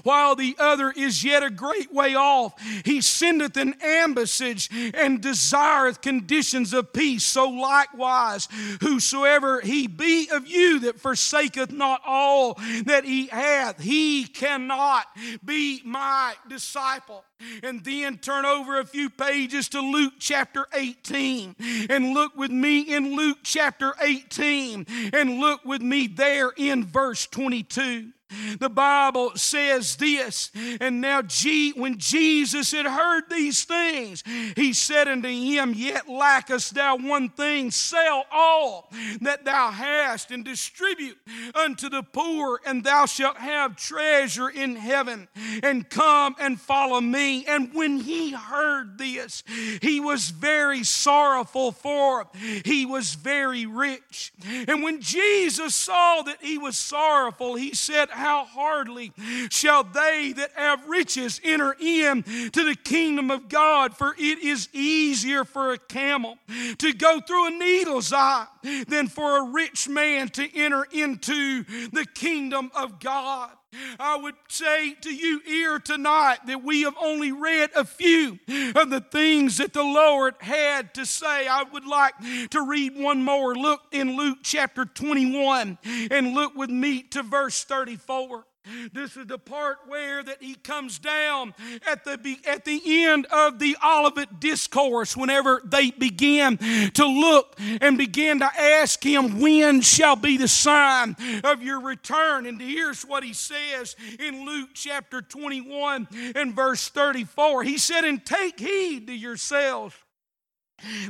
while 0.04 0.36
the 0.36 0.56
other 0.60 0.92
is 0.96 1.24
yet 1.24 1.44
a 1.44 1.50
great 1.50 1.94
way 1.94 2.16
off. 2.16 2.60
He 2.86 3.02
sendeth 3.02 3.56
an 3.58 3.74
ambassage 3.74 4.70
and 4.94 5.22
desireth 5.22 6.02
conditions 6.02 6.74
of 6.74 6.92
peace. 6.94 7.24
So 7.24 7.50
likewise, 7.50 8.48
whosoever 8.82 9.62
he 9.62 9.88
be 9.88 10.30
of 10.32 10.48
you 10.48 10.80
that 10.82 11.00
forsaketh 11.00 11.72
not 11.72 12.02
all 12.06 12.56
that 12.86 13.04
he 13.06 13.28
hath, 13.28 13.80
he 13.80 14.26
cannot 14.26 15.06
be 15.44 15.82
my 15.86 16.34
disciple. 16.48 17.24
And 17.64 17.84
then 17.86 18.18
turn 18.18 18.46
over 18.46 18.80
a 18.80 18.86
few 18.86 19.10
pages 19.10 19.70
to 19.70 19.80
Luke 19.80 20.16
chapter 20.20 20.66
18 20.74 21.56
and 21.90 22.14
look 22.14 22.36
with 22.36 22.52
me 22.52 22.82
in 22.82 23.16
Luke 23.16 23.38
chapter 23.44 23.94
18 24.02 24.86
and 25.14 25.40
look 25.40 25.64
with 25.64 25.82
me 25.82 26.08
there 26.08 26.52
in 26.58 26.86
verse 26.86 27.28
22. 27.28 28.12
The 28.60 28.70
Bible 28.70 29.32
says 29.36 29.96
this, 29.96 30.52
and 30.80 31.02
now 31.02 31.22
G, 31.22 31.72
when 31.72 31.98
Jesus 31.98 32.72
had 32.72 32.86
heard 32.86 33.24
these 33.30 33.64
things, 33.64 34.24
he 34.56 34.74
said 34.74 35.08
unto 35.08 35.28
him, 35.28 35.74
Yet 35.76 36.08
lackest 36.08 36.76
thou 36.76 36.98
one 36.98 37.30
thing, 37.30 37.72
sell 37.72 38.26
all 38.32 38.92
that 39.22 39.46
thou 39.46 39.72
hast 39.72 40.32
and 40.32 40.46
distribute 40.46 41.18
unto 41.56 41.90
the 41.90 42.04
poor, 42.04 42.60
and 42.66 42.84
thou 42.84 43.06
shalt 43.06 43.38
have 43.38 43.76
treasure 43.76 44.50
in 44.50 44.76
heaven, 44.76 45.28
and 45.64 45.90
come 45.90 46.36
and 46.40 46.60
follow 46.60 47.02
me. 47.02 47.46
And 47.46 47.74
when 47.74 48.00
he 48.00 48.32
heard 48.32 48.98
this, 48.98 49.44
he 49.82 50.00
was 50.00 50.30
very 50.30 50.84
sorrowful, 50.84 51.72
for 51.72 52.28
he 52.64 52.86
was 52.86 53.16
very 53.16 53.66
rich. 53.66 54.34
And 54.68 54.84
when 54.84 55.02
Jesus 55.02 55.76
saw 55.76 56.22
that 56.24 56.38
he 56.42 56.58
was 56.58 56.78
sorrowful, 56.78 57.56
he 57.56 57.74
said, 57.74 58.10
how 58.20 58.46
hardly 58.46 59.12
shall 59.50 59.84
they 59.84 60.34
that 60.36 60.52
have 60.56 60.88
riches 60.88 61.40
enter 61.44 61.76
in 61.80 62.24
to 62.24 62.64
the 62.66 62.78
kingdom 62.84 63.32
of 63.32 63.50
God, 63.50 63.96
for 63.96 64.14
it 64.18 64.40
is 64.40 64.70
easier 64.74 65.44
for 65.44 65.74
a 65.74 65.78
camel 65.78 66.38
to 66.78 66.94
go 66.94 67.20
through 67.20 67.48
a 67.48 67.52
needle's 67.52 68.14
eye 68.14 68.48
than 68.88 69.08
for 69.08 69.40
a 69.40 69.52
rich 69.52 69.88
man 69.88 70.30
to 70.30 70.58
enter 70.58 70.86
into 70.92 71.64
the 71.90 72.06
kingdom 72.14 72.72
of 72.76 73.00
God. 73.00 73.52
I 74.00 74.18
would 74.18 74.36
say 74.48 74.94
to 75.02 75.14
you 75.14 75.42
here 75.46 75.80
tonight 75.80 76.40
that 76.48 76.64
we 76.64 76.84
have 76.84 76.96
only 77.00 77.32
read 77.32 77.70
a 77.76 77.86
few 77.86 78.40
of 78.76 78.90
the 78.90 79.04
things 79.12 79.58
that 79.58 79.74
the 79.74 79.84
Lord 79.84 80.36
had 80.40 80.94
to 80.96 81.06
say. 81.06 81.48
I 81.48 81.64
would 81.64 81.86
like 81.86 82.14
to 82.52 82.66
read 82.66 82.98
one 82.98 83.24
more. 83.24 83.56
Look 83.56 83.82
in 83.92 84.18
Luke 84.18 84.40
chapter 84.44 84.86
21 84.86 85.78
and 86.12 86.34
look 86.34 86.56
with 86.56 86.70
me 86.70 87.04
to 87.04 87.24
verse 87.24 87.64
34. 87.64 88.46
This 88.94 89.18
is 89.18 89.28
the 89.28 89.38
part 89.38 89.80
where 89.88 90.24
that 90.24 90.42
he 90.42 90.56
comes 90.56 91.00
down 91.00 91.54
at 91.88 92.04
the 92.04 92.38
at 92.46 92.66
the 92.66 92.82
end 92.86 93.26
of 93.28 93.60
the 93.60 93.78
Olivet 93.84 94.40
discourse 94.40 95.16
whenever 95.16 95.62
they 95.64 95.92
begin 95.92 96.58
to 96.94 97.06
look 97.06 97.56
and 97.60 97.98
begin 97.98 98.40
to 98.40 98.46
ask 98.60 99.04
him 99.04 99.40
when 99.40 99.82
shall 99.82 100.16
be 100.16 100.38
the 100.38 100.48
sign 100.48 101.16
of 101.44 101.62
your 101.62 101.82
return? 101.82 102.46
And 102.46 102.62
here's 102.62 103.04
what 103.04 103.24
he 103.24 103.34
says 103.34 103.96
in 104.20 104.46
Luke 104.46 104.70
chapter 104.74 105.22
21 105.22 106.08
and 106.36 106.56
verse 106.56 106.88
34 106.90 107.64
he 107.64 107.78
said 107.78 108.04
and 108.04 108.26
take 108.26 108.60
heed 108.60 109.08
to 109.08 109.14
yourselves 109.14 109.96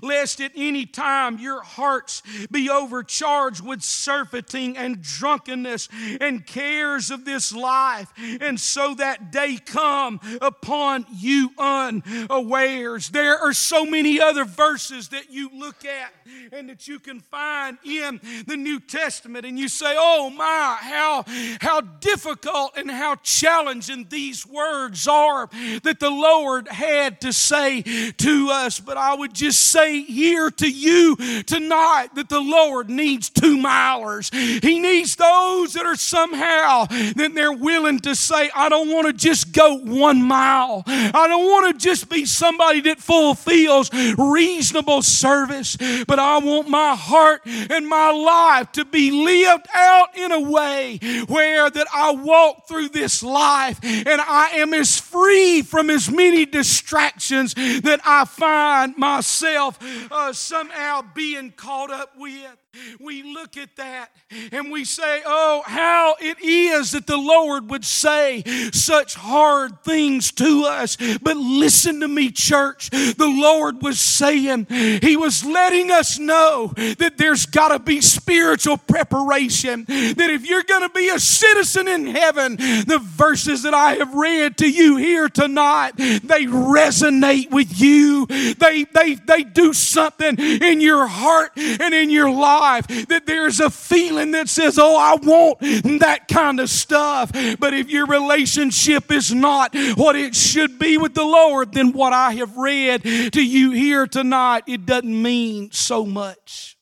lest 0.02 0.42
at 0.42 0.52
any 0.56 0.86
time 0.86 1.40
your 1.40 1.62
hearts 1.62 2.22
be 2.52 2.70
overcharged 2.70 3.66
with 3.66 3.82
surfeiting 3.82 4.78
and 4.78 5.02
drunkenness 5.02 5.90
and 6.20 6.46
cares 6.46 7.12
of 7.12 7.26
this 7.26 7.54
life, 7.54 8.12
and 8.42 8.60
so 8.60 8.94
that 8.96 9.32
day 9.32 9.58
come 9.58 10.20
upon 10.42 11.06
you 11.14 11.52
unawares. 11.58 13.10
There 13.10 13.38
are 13.38 13.54
so 13.54 13.86
many 13.86 14.20
other 14.20 14.46
verses 14.46 15.10
that 15.10 15.32
you 15.32 15.50
look 15.54 15.86
at 15.86 16.14
and 16.52 16.70
that 16.70 16.88
you 16.88 17.00
can 17.00 17.20
find 17.20 17.78
in 17.84 18.20
the 18.48 18.58
New 18.58 18.80
Testament, 18.80 19.46
and 19.46 19.58
you 19.58 19.68
say, 19.68 19.96
Oh 19.98 20.30
my, 20.30 20.78
how, 20.80 21.26
how 21.62 21.82
difficult 21.82 22.78
and 22.78 22.90
how 22.90 23.16
challenging 23.16 24.08
these 24.10 24.46
words 24.46 25.08
are 25.08 25.50
that 25.84 26.00
the 26.00 26.10
Lord 26.10 26.68
had 26.68 27.22
to 27.22 27.34
say 27.34 27.82
to 27.82 28.50
us. 28.52 28.80
But 28.80 28.98
I 28.98 29.16
would 29.16 29.34
just 29.34 29.59
say 29.60 30.04
here 30.04 30.50
to 30.50 30.70
you 30.70 31.16
tonight 31.44 32.10
that 32.16 32.30
the 32.30 32.40
Lord 32.40 32.90
needs 32.90 33.30
two 33.30 33.58
milers. 33.58 34.34
He 34.64 34.80
needs 34.80 35.16
those 35.16 35.74
that 35.74 35.86
are 35.86 35.96
somehow 35.96 36.86
that 36.86 37.32
they're 37.34 37.52
willing 37.52 38.00
to 38.00 38.16
say, 38.16 38.50
I 38.56 38.70
don't 38.70 38.90
want 38.90 39.08
to 39.08 39.14
just 39.14 39.52
go 39.52 39.78
one 39.78 40.22
mile. 40.24 40.84
I 40.88 41.28
don't 41.28 41.46
want 41.46 41.74
to 41.74 41.86
just 41.86 42.10
be 42.10 42.26
somebody 42.26 42.82
that 42.82 43.00
fulfills 43.00 43.90
reasonable 44.18 45.02
service, 45.02 45.76
but 46.08 46.20
I 46.20 46.38
want 46.40 46.70
my 46.70 46.96
heart 46.96 47.42
and 47.46 47.88
my 47.88 48.12
life 48.12 48.72
to 48.74 48.86
be 48.86 49.12
lived 49.12 49.68
out 49.74 50.18
in 50.18 50.32
a 50.32 50.42
way 50.42 51.00
where 51.28 51.70
that 51.70 51.88
I 51.94 52.12
walk 52.12 52.68
through 52.68 52.90
this 52.90 53.24
life 53.24 53.80
and 53.84 54.22
I 54.22 54.52
am 54.56 54.74
as 54.74 55.00
free 55.00 55.62
from 55.62 55.90
as 55.90 56.10
many 56.10 56.46
distractions 56.46 57.54
that 57.54 58.02
I 58.06 58.26
find 58.26 58.98
myself 58.98 59.49
uh, 59.56 60.34
somehow 60.34 61.02
being 61.14 61.52
caught 61.52 61.92
up 61.92 62.18
with. 62.18 62.58
We 63.00 63.24
look 63.24 63.58
at 63.58 63.76
that 63.78 64.12
and 64.52 64.72
we 64.72 64.86
say, 64.86 65.22
Oh, 65.26 65.64
how 65.66 66.16
it 66.20 66.40
is 66.40 66.92
that 66.92 67.08
the 67.08 67.18
Lord 67.18 67.70
would 67.72 67.84
say 67.84 68.44
such 68.72 69.16
hard 69.16 69.84
things 69.84 70.32
to 70.34 70.66
us. 70.66 70.96
But 71.22 71.38
listen 71.38 72.00
to 72.02 72.08
me, 72.08 72.30
church. 72.30 72.90
The 72.90 73.16
Lord 73.42 73.82
was 73.82 74.00
saying, 74.00 74.68
He 74.70 75.18
was 75.18 75.44
letting 75.44 75.90
us 75.90 76.20
know 76.20 76.74
that 76.76 77.18
there's 77.18 77.48
got 77.48 77.70
to 77.70 77.80
be 77.80 78.02
spiritual 78.02 78.78
preparation. 78.78 79.86
That 79.88 80.30
if 80.30 80.46
you're 80.46 80.64
going 80.64 80.84
to 80.84 80.90
be 80.90 81.10
a 81.10 81.20
citizen 81.20 81.88
in 81.88 82.06
heaven, 82.08 82.56
the 82.58 83.00
verses 83.02 83.64
that 83.64 83.74
I 83.74 83.96
have 83.96 84.14
read 84.14 84.58
to 84.58 84.70
you 84.70 84.98
here 84.98 85.28
tonight, 85.28 85.94
they 85.98 86.46
resonate 86.46 87.50
with 87.50 87.80
you. 87.80 88.28
They, 88.28 88.84
they, 88.84 89.16
they 89.16 89.44
do 89.44 89.74
something 89.74 90.38
in 90.38 90.82
your 90.82 91.08
heart 91.08 91.52
and 91.56 91.94
in 91.96 92.12
your 92.12 92.30
life 92.30 92.60
life 92.70 92.88
that 93.08 93.26
there's 93.26 93.60
a 93.60 93.70
feeling 93.70 94.32
that 94.32 94.50
says, 94.50 94.78
Oh, 94.80 94.98
I 94.98 95.16
want 95.16 95.60
that 96.00 96.28
kind 96.28 96.60
of 96.60 96.70
stuff. 96.70 97.32
But 97.60 97.74
if 97.74 97.90
your 97.90 98.06
relationship 98.06 99.12
is 99.12 99.34
not 99.34 99.76
what 99.96 100.16
it 100.16 100.36
should 100.36 100.80
be 100.80 100.98
with 100.98 101.14
the 101.14 101.24
Lord, 101.24 101.74
then 101.74 101.92
what 101.94 102.14
I 102.14 102.34
have 102.34 102.58
read 102.58 103.04
to 103.04 103.46
you 103.46 103.72
here 103.72 104.08
tonight, 104.08 104.64
it 104.68 104.86
doesn't 104.86 105.22
mean 105.22 105.72
so 105.72 106.06
much. 106.06 106.78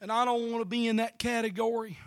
And 0.00 0.12
I 0.12 0.24
don't 0.24 0.50
want 0.50 0.62
to 0.62 0.68
be 0.68 0.88
in 0.88 0.96
that 0.96 1.18
category. 1.18 1.98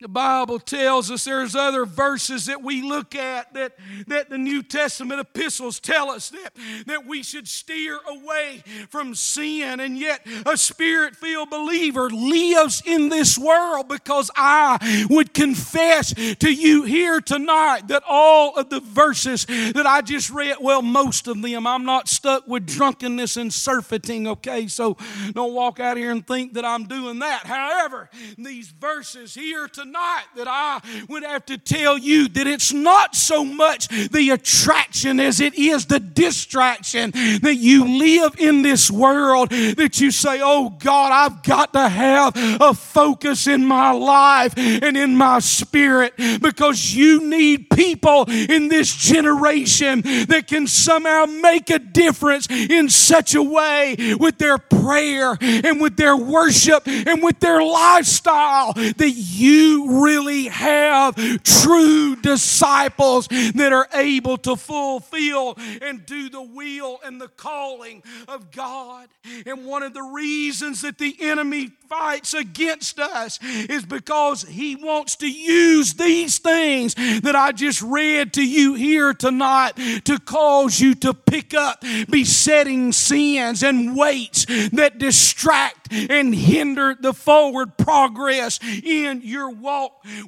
The 0.00 0.06
Bible 0.06 0.60
tells 0.60 1.10
us 1.10 1.24
there's 1.24 1.56
other 1.56 1.84
verses 1.84 2.46
that 2.46 2.62
we 2.62 2.82
look 2.82 3.16
at 3.16 3.52
that, 3.54 3.76
that 4.06 4.30
the 4.30 4.38
New 4.38 4.62
Testament 4.62 5.20
epistles 5.20 5.80
tell 5.80 6.08
us 6.10 6.30
that, 6.30 6.52
that 6.86 7.04
we 7.04 7.24
should 7.24 7.48
steer 7.48 7.98
away 8.06 8.62
from 8.90 9.16
sin. 9.16 9.80
And 9.80 9.98
yet, 9.98 10.24
a 10.46 10.56
spirit 10.56 11.16
filled 11.16 11.50
believer 11.50 12.10
lives 12.10 12.80
in 12.86 13.08
this 13.08 13.36
world 13.36 13.88
because 13.88 14.30
I 14.36 15.06
would 15.10 15.34
confess 15.34 16.14
to 16.14 16.52
you 16.52 16.84
here 16.84 17.20
tonight 17.20 17.88
that 17.88 18.04
all 18.08 18.54
of 18.54 18.70
the 18.70 18.78
verses 18.78 19.46
that 19.46 19.84
I 19.84 20.02
just 20.02 20.30
read, 20.30 20.58
well, 20.60 20.80
most 20.80 21.26
of 21.26 21.42
them, 21.42 21.66
I'm 21.66 21.84
not 21.84 22.06
stuck 22.06 22.46
with 22.46 22.68
drunkenness 22.68 23.36
and 23.36 23.52
surfeiting, 23.52 24.28
okay? 24.28 24.68
So 24.68 24.96
don't 25.32 25.54
walk 25.54 25.80
out 25.80 25.96
here 25.96 26.12
and 26.12 26.24
think 26.24 26.52
that 26.52 26.64
I'm 26.64 26.84
doing 26.84 27.18
that. 27.18 27.46
However, 27.46 28.10
these 28.36 28.68
verses 28.68 29.34
here 29.34 29.66
tonight, 29.66 29.87
tonight 29.88 30.26
that 30.36 30.46
I 30.46 30.80
would 31.08 31.22
have 31.22 31.46
to 31.46 31.56
tell 31.56 31.96
you 31.96 32.28
that 32.28 32.46
it's 32.46 32.74
not 32.74 33.16
so 33.16 33.42
much 33.42 33.88
the 33.88 34.30
attraction 34.30 35.18
as 35.18 35.40
it 35.40 35.54
is 35.54 35.86
the 35.86 35.98
distraction 35.98 37.10
that 37.12 37.56
you 37.58 37.98
live 37.98 38.38
in 38.38 38.60
this 38.60 38.90
world 38.90 39.48
that 39.48 39.98
you 39.98 40.10
say, 40.10 40.40
Oh 40.42 40.76
God, 40.78 41.12
I've 41.12 41.42
got 41.42 41.72
to 41.72 41.88
have 41.88 42.34
a 42.36 42.74
focus 42.74 43.46
in 43.46 43.64
my 43.64 43.92
life 43.92 44.52
and 44.58 44.94
in 44.94 45.16
my 45.16 45.38
spirit 45.38 46.12
because 46.42 46.94
you 46.94 47.26
need 47.26 47.70
people 47.70 48.26
in 48.28 48.68
this 48.68 48.94
generation 48.94 50.02
that 50.02 50.48
can 50.48 50.66
somehow 50.66 51.24
make 51.24 51.70
a 51.70 51.78
difference 51.78 52.46
in 52.50 52.90
such 52.90 53.34
a 53.34 53.42
way 53.42 53.96
with 54.20 54.36
their 54.36 54.58
prayer 54.58 55.38
and 55.40 55.80
with 55.80 55.96
their 55.96 56.16
worship 56.16 56.86
and 56.86 57.22
with 57.22 57.40
their 57.40 57.62
lifestyle 57.62 58.74
that 58.74 59.14
you 59.16 59.77
really 59.86 60.44
have 60.44 61.14
true 61.42 62.16
disciples 62.16 63.28
that 63.28 63.72
are 63.72 63.88
able 63.94 64.36
to 64.38 64.56
fulfill 64.56 65.56
and 65.82 66.04
do 66.06 66.28
the 66.28 66.42
will 66.42 66.98
and 67.04 67.20
the 67.20 67.28
calling 67.28 68.02
of 68.26 68.50
God. 68.50 69.08
And 69.46 69.66
one 69.66 69.82
of 69.82 69.94
the 69.94 70.02
reasons 70.02 70.82
that 70.82 70.98
the 70.98 71.16
enemy 71.20 71.70
fights 71.88 72.34
against 72.34 72.98
us 72.98 73.38
is 73.42 73.84
because 73.84 74.42
he 74.42 74.76
wants 74.76 75.16
to 75.16 75.30
use 75.30 75.94
these 75.94 76.38
things 76.38 76.94
that 76.94 77.34
I 77.34 77.52
just 77.52 77.82
read 77.82 78.32
to 78.34 78.46
you 78.46 78.74
here 78.74 79.14
tonight 79.14 79.72
to 80.04 80.18
cause 80.18 80.80
you 80.80 80.94
to 80.96 81.14
pick 81.14 81.54
up 81.54 81.82
besetting 82.10 82.92
sins 82.92 83.62
and 83.62 83.96
weights 83.96 84.46
that 84.70 84.98
distract 84.98 85.92
and 85.92 86.34
hinder 86.34 86.96
the 86.98 87.14
forward 87.14 87.76
progress 87.78 88.58
in 88.62 89.22
your 89.22 89.50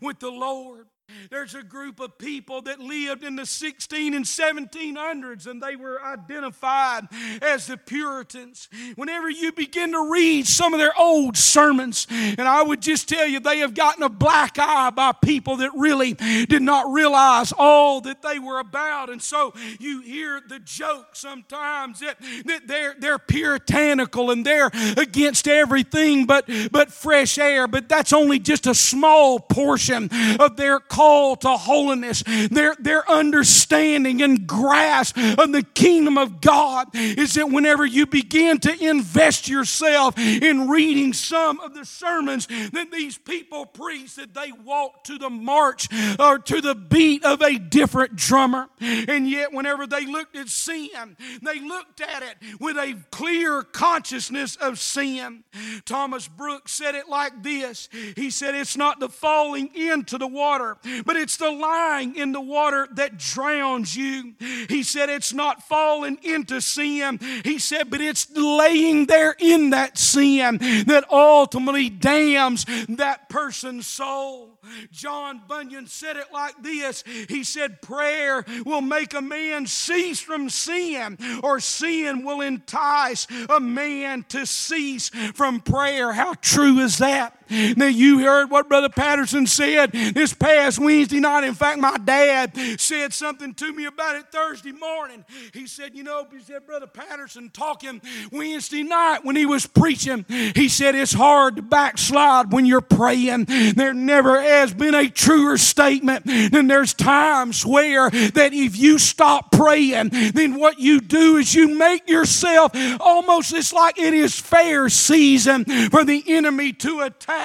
with 0.03 0.21
the 0.21 0.31
Lord. 0.31 0.90
There's 1.31 1.55
a 1.55 1.63
group 1.63 2.01
of 2.01 2.19
people 2.19 2.63
that 2.63 2.81
lived 2.81 3.25
in 3.25 3.37
the 3.37 3.47
16 3.47 4.15
and 4.15 4.25
1700s 4.25 5.47
and 5.47 5.63
they 5.63 5.77
were 5.77 6.03
identified 6.05 7.09
as 7.43 7.67
the 7.67 7.77
Puritans. 7.77 8.69
Whenever 8.97 9.31
you 9.31 9.53
begin 9.53 9.93
to 9.93 10.11
read 10.11 10.47
some 10.47 10.75
of 10.75 10.81
their 10.81 10.99
old 10.99 11.37
sermons, 11.37 12.07
and 12.11 12.43
I 12.43 12.63
would 12.63 12.81
just 12.81 13.09
tell 13.09 13.27
you, 13.27 13.41
they 13.41 13.59
have 13.59 13.75
gotten 13.75 14.03
a 14.03 14.09
black 14.09 14.59
eye 14.59 14.91
by 14.91 15.13
people 15.13 15.57
that 15.57 15.71
really 15.75 16.15
did 16.15 16.63
not 16.63 16.93
realize 16.93 17.53
all 17.57 18.01
that 18.03 18.23
they 18.23 18.39
were 18.39 18.59
about. 18.59 19.11
And 19.11 19.23
so 19.23 19.53
you 19.79 20.03
hear 20.03 20.41
the 20.47 20.59
joke 20.59 21.15
sometimes 21.15 22.01
that, 22.01 22.17
that 22.47 22.67
they're, 22.67 22.95
they're 22.99 23.19
puritanical 23.19 24.31
and 24.31 24.45
they're 24.45 24.71
against 24.97 25.49
everything 25.49 26.27
but, 26.27 26.49
but 26.71 26.93
fresh 26.93 27.39
air, 27.39 27.67
but 27.67 27.89
that's 27.89 28.13
only 28.13 28.39
just 28.39 28.67
a 28.67 28.75
small 28.75 29.39
portion 29.39 30.09
of 30.39 30.57
their 30.57 30.81
call 31.01 31.35
to 31.35 31.57
holiness, 31.57 32.23
their, 32.51 32.77
their 32.79 33.11
understanding 33.11 34.21
and 34.21 34.47
grasp 34.47 35.17
of 35.17 35.51
the 35.51 35.63
kingdom 35.73 36.19
of 36.19 36.43
God 36.43 36.89
is 36.95 37.35
that 37.35 37.51
whenever 37.51 37.87
you 37.87 38.05
begin 38.05 38.59
to 38.59 38.85
invest 38.85 39.49
yourself 39.49 40.19
in 40.19 40.69
reading 40.69 41.15
some 41.15 41.59
of 41.61 41.73
the 41.73 41.87
sermons 41.87 42.47
that 42.47 42.91
these 42.93 43.17
people 43.17 43.65
preach, 43.65 44.17
that 44.17 44.35
they 44.35 44.53
walk 44.53 45.05
to 45.05 45.17
the 45.17 45.31
march 45.31 45.89
or 46.19 46.39
to 46.39 46.61
the 46.61 46.75
beat 46.75 47.25
of 47.25 47.41
a 47.41 47.59
different 47.59 48.17
drummer. 48.17 48.69
And 48.81 49.27
yet, 49.27 49.55
whenever 49.55 49.87
they 49.87 50.05
looked 50.05 50.37
at 50.37 50.51
sin, 50.51 51.17
they 51.43 51.61
looked 51.61 52.03
at 52.03 52.23
it 52.23 52.37
with 52.61 52.77
a 52.77 53.03
clear 53.11 53.63
consciousness 53.63 54.57
of 54.57 54.79
sin. 54.79 55.45
Thomas 55.87 56.29
Brooks 56.29 56.73
said 56.73 56.95
it 56.95 57.09
like 57.09 57.43
this 57.43 57.89
He 58.17 58.31
said, 58.31 58.55
It's 58.55 58.77
not 58.77 59.01
the 59.01 59.09
falling 59.09 59.75
into 59.75 60.19
the 60.19 60.29
water, 60.29 60.77
but 61.05 61.17
it's 61.17 61.37
the 61.37 61.51
lying 61.51 62.17
in 62.17 62.33
the 62.33 62.41
water 62.41 62.89
that 62.95 63.19
drowns 63.19 63.97
you. 63.97 64.35
He 64.69 64.83
said 64.83 65.09
it's 65.09 65.33
not 65.33 65.63
falling 65.63 66.19
into 66.23 66.61
sin. 66.61 67.19
He 67.45 67.59
said, 67.59 67.91
but 67.91 68.01
it's 68.01 68.31
laying 68.35 69.07
there 69.07 69.35
in 69.39 69.71
that 69.71 69.99
sin 69.99 70.59
that 70.87 71.05
ultimately 71.11 71.91
damns 71.91 72.65
that 72.89 73.29
person's 73.29 73.87
soul. 73.87 74.59
John 74.91 75.43
Bunyan 75.49 75.87
said 75.87 76.17
it 76.17 76.27
like 76.33 76.63
this 76.63 77.03
He 77.29 77.45
said, 77.45 77.83
Prayer 77.83 78.45
will 78.65 78.81
make 78.81 79.15
a 79.15 79.23
man 79.23 79.67
cease 79.67 80.21
from 80.21 80.51
sin, 80.51 81.19
or 81.43 81.61
sin 81.61 82.25
will 82.25 82.41
entice 82.41 83.27
a 83.49 83.61
man 83.61 84.25
to 84.29 84.47
cease 84.47 85.11
from 85.35 85.61
prayer. 85.61 86.13
How 86.13 86.35
true 86.35 86.79
is 86.79 86.99
that? 86.99 87.37
Now, 87.51 87.87
you 87.87 88.21
heard 88.21 88.51
what 88.51 88.69
Brother 88.69 88.89
Patterson 88.89 89.47
said 89.47 89.93
this 89.93 90.33
past 90.33 90.79
Wednesday 90.79 91.21
night. 91.21 91.45
In 91.45 91.55
fact, 91.55 91.79
my 91.79 91.97
dad 91.99 92.57
said 92.79 93.13
something 93.13 93.55
to 93.55 93.73
me 93.73 93.87
about 93.87 94.17
it 94.17 94.27
Thursday 94.31 94.73
morning. 94.73 95.25
He 95.53 95.67
said, 95.67 95.95
You 95.95 96.05
know, 96.05 96.27
he 96.31 96.41
said, 96.41 96.67
Brother 96.67 96.87
Patterson 96.87 97.51
talking 97.51 98.01
Wednesday 98.31 98.83
night 98.83 99.25
when 99.25 99.37
he 99.37 99.47
was 99.47 99.67
preaching, 99.67 100.25
he 100.29 100.69
said, 100.69 100.95
It's 100.95 101.13
hard 101.13 101.57
to 101.57 101.63
backslide 101.63 102.53
when 102.53 102.67
you're 102.67 102.81
praying. 102.81 103.47
There 103.75 103.95
never 103.95 104.41
has 104.41 104.73
been 104.73 104.95
a 104.95 105.09
truer 105.09 105.59
statement. 105.59 106.25
than 106.25 106.69
there's 106.69 106.95
times 106.95 107.67
where 107.67 108.11
that 108.11 108.53
if 108.53 108.77
you 108.77 108.99
stop 108.99 109.51
praying, 109.51 110.11
then 110.35 110.59
what 110.59 110.79
you 110.79 111.01
do 111.01 111.37
is 111.37 111.55
you 111.55 111.77
make 111.77 112.09
yourself 112.09 112.73
almost 113.01 113.53
it's 113.53 113.73
like 113.73 113.99
it 113.99 114.15
is 114.15 114.39
fair 114.39 114.89
season 114.89 115.65
for 115.91 116.05
the 116.05 116.23
enemy 116.29 116.73
to 116.73 117.01
attack 117.01 117.40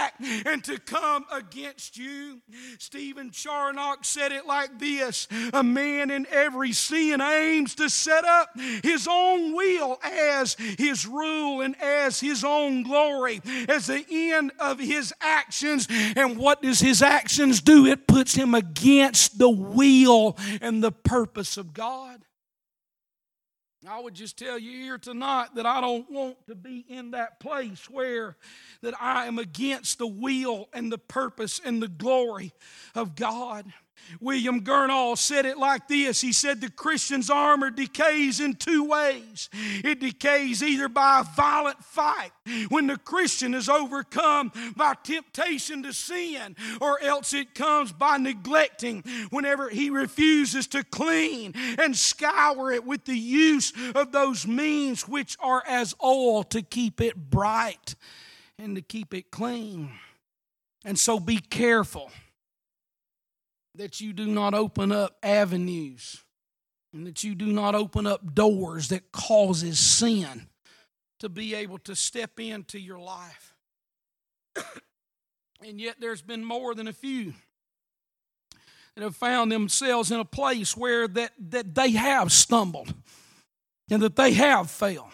and 0.46 0.64
to 0.64 0.80
come 0.80 1.26
against 1.32 1.98
you. 1.98 2.42
Stephen 2.80 3.32
Charnock 3.32 4.06
said 4.06 4.32
it 4.32 4.46
like 4.46 4.80
this 4.80 5.28
A 5.54 5.64
man 5.64 6.12
in 6.12 6.26
every 6.30 6.72
sin 6.72 7.22
aims 7.22 7.76
to 7.76 7.90
set 7.90 8.26
up 8.26 8.50
his 8.84 9.08
own 9.10 9.56
will 9.56 10.00
as 10.04 10.56
his 10.56 11.06
rule 11.06 11.62
and 11.62 11.80
as 11.82 12.20
his 12.20 12.44
own 12.44 12.84
glory, 12.84 13.42
as 13.68 13.88
the 13.88 14.06
end 14.10 14.52
of 14.60 14.80
his 14.80 15.14
actions. 15.22 15.88
And 16.16 16.38
what 16.38 16.62
does 16.62 16.80
his 16.80 17.02
actions 17.02 17.62
do? 17.62 17.86
It 17.86 18.08
puts 18.08 18.36
him 18.36 18.54
against 18.54 19.38
the 19.38 19.50
will 19.50 20.38
and 20.62 20.84
the 20.84 20.92
purpose 20.92 21.58
of 21.58 21.74
God. 21.74 22.22
I 23.88 24.00
would 24.00 24.14
just 24.14 24.38
tell 24.38 24.58
you 24.58 24.72
here 24.72 24.98
tonight 24.98 25.50
that 25.56 25.66
I 25.66 25.82
don't 25.82 26.10
want 26.10 26.38
to 26.48 26.56
be 26.56 26.86
in 26.88 27.12
that 27.12 27.40
place 27.40 27.90
where 27.90 28.36
that 28.82 28.94
I 29.00 29.28
am 29.28 29.38
against 29.38 29.98
the 29.98 30.08
will 30.08 30.70
and 30.74 30.92
the 30.92 30.98
purpose 30.98 31.62
and 31.64 31.82
the 31.82 31.88
glory 31.88 32.54
of 32.96 33.16
God. 33.16 33.66
William 34.20 34.62
Gurnall 34.62 35.18
said 35.18 35.46
it 35.46 35.58
like 35.58 35.88
this 35.88 36.22
He 36.22 36.34
said, 36.34 36.62
The 36.62 36.70
Christian's 36.70 37.30
armor 37.30 37.70
decays 37.70 38.40
in 38.40 38.54
two 38.56 38.84
ways. 38.84 39.50
It 39.54 40.00
decays 40.00 40.62
either 40.64 40.88
by 40.88 41.22
a 41.22 41.24
violent 41.24 41.84
fight, 41.84 42.32
when 42.70 42.88
the 42.88 42.98
Christian 42.98 43.54
is 43.54 43.70
overcome 43.70 44.52
by 44.76 44.94
temptation 45.04 45.84
to 45.84 45.94
sin, 45.94 46.56
or 46.82 47.02
else 47.02 47.34
it 47.34 47.56
comes 47.56 47.92
by 47.92 48.18
neglecting 48.18 49.04
whenever 49.30 49.70
he 49.70 49.90
refuses 49.90 50.68
to 50.68 50.84
clean 50.84 51.54
and 51.78 51.96
scour 51.96 52.72
it 52.72 52.86
with 52.86 53.06
the 53.06 53.18
use 53.18 53.74
of 53.96 54.12
those 54.12 54.48
means 54.48 55.08
which 55.08 55.38
are 55.40 55.64
as 55.68 55.96
oil 56.04 56.44
to 56.44 56.62
keep 56.62 57.02
it 57.02 57.30
bright 57.30 57.96
and 58.58 58.76
to 58.76 58.82
keep 58.82 59.14
it 59.14 59.32
clean. 59.32 59.92
And 60.84 60.98
so 61.00 61.20
be 61.20 61.40
careful 61.40 62.12
that 63.78 64.00
you 64.02 64.14
do 64.14 64.26
not 64.26 64.54
open 64.54 64.92
up 64.92 65.18
avenues 65.24 66.24
and 66.94 67.06
that 67.06 67.24
you 67.24 67.36
do 67.36 67.48
not 67.48 67.76
open 67.76 68.08
up 68.08 68.34
doors 68.34 68.90
that 68.90 69.12
causes 69.12 69.80
sin 69.80 70.48
to 71.20 71.30
be 71.30 71.56
able 71.56 71.78
to 71.80 71.96
step 71.96 72.40
into 72.40 72.80
your 72.80 73.00
life. 73.00 73.54
and 75.66 75.80
yet 75.80 75.96
there's 76.00 76.22
been 76.22 76.44
more 76.44 76.74
than 76.74 76.88
a 76.88 76.94
few 76.94 77.34
that 78.96 79.04
have 79.04 79.16
found 79.16 79.52
themselves 79.52 80.12
in 80.12 80.20
a 80.20 80.26
place 80.26 80.76
where 80.76 81.08
that, 81.08 81.32
that 81.50 81.76
they 81.76 81.92
have 81.92 82.32
stumbled 82.32 82.94
and 83.90 84.02
that 84.02 84.16
they 84.16 84.34
have 84.34 84.72
failed. 84.72 85.12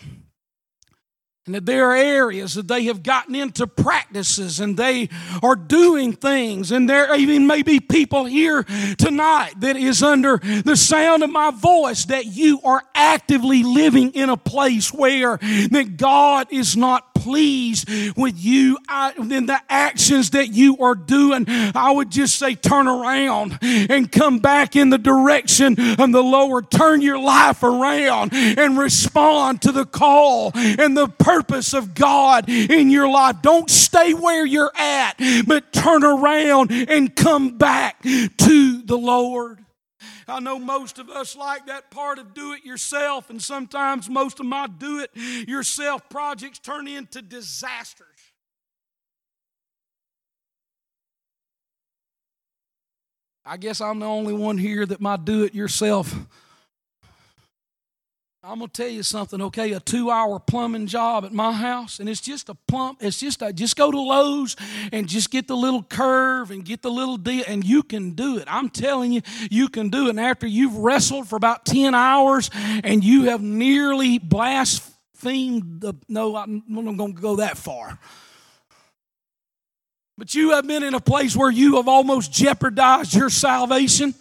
And 1.47 1.55
that 1.55 1.65
there 1.65 1.89
are 1.89 1.95
areas 1.95 2.53
that 2.53 2.67
they 2.67 2.83
have 2.83 3.01
gotten 3.01 3.33
into 3.33 3.65
practices 3.65 4.59
and 4.59 4.77
they 4.77 5.09
are 5.41 5.55
doing 5.55 6.13
things. 6.13 6.71
And 6.71 6.87
there 6.87 7.15
even 7.15 7.47
may 7.47 7.63
be 7.63 7.79
people 7.79 8.25
here 8.25 8.63
tonight 8.99 9.53
that 9.57 9.75
is 9.75 10.03
under 10.03 10.37
the 10.37 10.75
sound 10.75 11.23
of 11.23 11.31
my 11.31 11.49
voice 11.49 12.05
that 12.05 12.27
you 12.27 12.61
are 12.63 12.83
actively 12.93 13.63
living 13.63 14.11
in 14.11 14.29
a 14.29 14.37
place 14.37 14.93
where 14.93 15.37
that 15.37 15.97
God 15.97 16.45
is 16.51 16.77
not 16.77 17.10
pleased 17.21 17.87
with 18.17 18.35
you 18.37 18.77
I, 18.87 19.13
in 19.13 19.45
the 19.45 19.59
actions 19.69 20.31
that 20.31 20.49
you 20.49 20.77
are 20.77 20.95
doing. 20.95 21.45
I 21.47 21.91
would 21.91 22.09
just 22.09 22.37
say 22.37 22.55
turn 22.55 22.87
around 22.87 23.59
and 23.61 24.11
come 24.11 24.39
back 24.39 24.75
in 24.75 24.89
the 24.89 24.97
direction 24.97 25.79
of 25.79 26.11
the 26.11 26.23
Lord. 26.23 26.71
Turn 26.71 27.01
your 27.01 27.19
life 27.19 27.63
around 27.63 28.33
and 28.33 28.77
respond 28.77 29.61
to 29.63 29.71
the 29.71 29.85
call 29.85 30.51
and 30.55 30.97
the 30.97 31.07
purpose 31.07 31.73
of 31.73 31.93
God 31.93 32.49
in 32.49 32.89
your 32.89 33.07
life. 33.07 33.37
Don't 33.41 33.69
stay 33.69 34.13
where 34.13 34.45
you're 34.45 34.71
at, 34.75 35.13
but 35.45 35.71
turn 35.71 36.03
around 36.03 36.71
and 36.71 37.15
come 37.15 37.57
back 37.57 38.01
to 38.01 38.81
the 38.81 38.97
Lord. 38.97 39.63
I 40.31 40.39
know 40.39 40.57
most 40.57 40.97
of 40.97 41.09
us 41.09 41.35
like 41.35 41.65
that 41.65 41.91
part 41.91 42.17
of 42.17 42.33
do 42.33 42.53
it 42.53 42.63
yourself, 42.63 43.29
and 43.29 43.41
sometimes 43.41 44.09
most 44.09 44.39
of 44.39 44.45
my 44.45 44.67
do 44.67 44.99
it 44.99 45.11
yourself 45.47 46.07
projects 46.09 46.57
turn 46.57 46.87
into 46.87 47.21
disasters. 47.21 48.07
I 53.45 53.57
guess 53.57 53.81
I'm 53.81 53.99
the 53.99 54.05
only 54.05 54.33
one 54.33 54.57
here 54.57 54.85
that 54.85 55.01
my 55.01 55.17
do 55.17 55.43
it 55.43 55.53
yourself 55.53 56.15
I'm 58.43 58.57
gonna 58.57 58.69
tell 58.69 58.87
you 58.87 59.03
something, 59.03 59.39
okay? 59.39 59.71
A 59.73 59.79
two-hour 59.79 60.39
plumbing 60.39 60.87
job 60.87 61.25
at 61.25 61.31
my 61.31 61.51
house, 61.51 61.99
and 61.99 62.09
it's 62.09 62.19
just 62.19 62.49
a 62.49 62.55
plump. 62.55 62.97
It's 63.03 63.19
just 63.19 63.43
a, 63.43 63.53
just 63.53 63.75
go 63.75 63.91
to 63.91 63.99
Lowe's 63.99 64.55
and 64.91 65.07
just 65.07 65.29
get 65.29 65.47
the 65.47 65.55
little 65.55 65.83
curve 65.83 66.49
and 66.49 66.65
get 66.65 66.81
the 66.81 66.89
little 66.89 67.17
deal, 67.17 67.43
and 67.47 67.63
you 67.63 67.83
can 67.83 68.13
do 68.13 68.39
it. 68.39 68.45
I'm 68.47 68.71
telling 68.71 69.11
you, 69.11 69.21
you 69.51 69.69
can 69.69 69.89
do 69.89 70.07
it. 70.07 70.11
And 70.11 70.19
after 70.19 70.47
you've 70.47 70.75
wrestled 70.75 71.27
for 71.27 71.35
about 71.35 71.65
ten 71.65 71.93
hours 71.93 72.49
and 72.83 73.03
you 73.03 73.25
have 73.25 73.43
nearly 73.43 74.17
blasphemed 74.17 75.81
the 75.81 75.93
no, 76.09 76.35
I'm 76.35 76.63
not 76.67 76.97
gonna 76.97 77.13
go 77.13 77.35
that 77.35 77.59
far. 77.59 77.99
But 80.17 80.33
you 80.33 80.51
have 80.51 80.65
been 80.65 80.81
in 80.81 80.95
a 80.95 80.99
place 80.99 81.35
where 81.35 81.51
you 81.51 81.75
have 81.75 81.87
almost 81.87 82.31
jeopardized 82.31 83.13
your 83.13 83.29
salvation. 83.29 84.15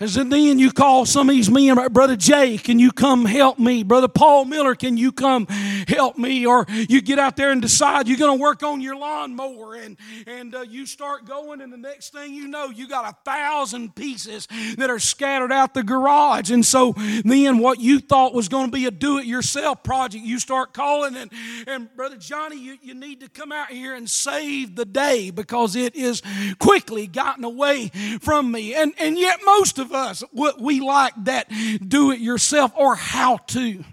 And 0.00 0.32
then 0.32 0.58
you 0.58 0.72
call 0.72 1.04
some 1.04 1.28
of 1.28 1.34
these 1.34 1.50
men, 1.50 1.76
Brother 1.92 2.16
Jay, 2.16 2.56
can 2.56 2.78
you 2.78 2.90
come 2.90 3.26
help 3.26 3.58
me? 3.58 3.82
Brother 3.82 4.08
Paul 4.08 4.46
Miller, 4.46 4.74
can 4.74 4.96
you 4.96 5.12
come 5.12 5.46
help 5.46 6.16
me? 6.16 6.46
Or 6.46 6.64
you 6.70 7.02
get 7.02 7.18
out 7.18 7.36
there 7.36 7.50
and 7.50 7.60
decide 7.60 8.08
you're 8.08 8.16
going 8.16 8.38
to 8.38 8.42
work 8.42 8.62
on 8.62 8.80
your 8.80 8.96
lawnmower 8.96 9.74
and, 9.74 9.98
and 10.26 10.54
uh, 10.54 10.62
you 10.62 10.86
start 10.86 11.26
going, 11.26 11.60
and 11.60 11.70
the 11.70 11.76
next 11.76 12.14
thing 12.14 12.32
you 12.32 12.48
know, 12.48 12.70
you 12.70 12.88
got 12.88 13.12
a 13.12 13.30
thousand 13.30 13.94
pieces 13.94 14.48
that 14.78 14.88
are 14.88 14.98
scattered 14.98 15.52
out 15.52 15.74
the 15.74 15.82
garage. 15.82 16.50
And 16.50 16.64
so 16.64 16.94
then 16.96 17.58
what 17.58 17.78
you 17.78 18.00
thought 18.00 18.32
was 18.32 18.48
going 18.48 18.70
to 18.70 18.72
be 18.72 18.86
a 18.86 18.90
do 18.90 19.18
it 19.18 19.26
yourself 19.26 19.82
project, 19.82 20.24
you 20.24 20.38
start 20.38 20.72
calling, 20.72 21.14
and, 21.14 21.30
and 21.66 21.94
Brother 21.94 22.16
Johnny, 22.16 22.58
you, 22.58 22.78
you 22.80 22.94
need 22.94 23.20
to 23.20 23.28
come 23.28 23.52
out 23.52 23.68
here 23.68 23.94
and 23.94 24.08
save 24.08 24.76
the 24.76 24.86
day 24.86 25.30
because 25.30 25.76
it 25.76 25.94
is 25.94 26.22
quickly 26.58 27.06
gotten 27.06 27.44
away 27.44 27.88
from 28.22 28.50
me. 28.50 28.74
And, 28.74 28.94
and 28.98 29.18
yet, 29.18 29.40
most 29.44 29.78
of 29.78 29.89
of 29.90 29.94
us, 29.94 30.24
we 30.32 30.80
like 30.80 31.12
that 31.24 31.50
do 31.86 32.10
it 32.12 32.20
yourself 32.20 32.72
or 32.76 32.94
how 32.94 33.36
to. 33.36 33.84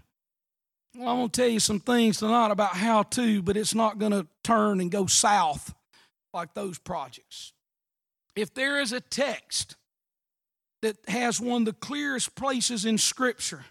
Well, 0.95 1.09
I'm 1.09 1.17
going 1.17 1.29
to 1.29 1.41
tell 1.41 1.49
you 1.49 1.59
some 1.59 1.79
things 1.79 2.17
tonight 2.17 2.49
about 2.51 2.75
how 2.75 3.03
to, 3.03 3.41
but 3.43 3.57
it's 3.57 3.75
not 3.75 3.99
going 3.99 4.13
to 4.13 4.25
turn 4.43 4.79
and 4.79 4.89
go 4.89 5.05
south 5.05 5.75
like 6.33 6.53
those 6.53 6.79
projects. 6.79 7.53
If 8.35 8.53
there 8.53 8.79
is 8.79 8.93
a 8.93 9.01
text 9.01 9.75
that 10.81 10.97
has 11.07 11.39
one 11.39 11.63
of 11.63 11.65
the 11.65 11.73
clearest 11.73 12.35
places 12.35 12.85
in 12.85 12.97
Scripture 12.97 13.65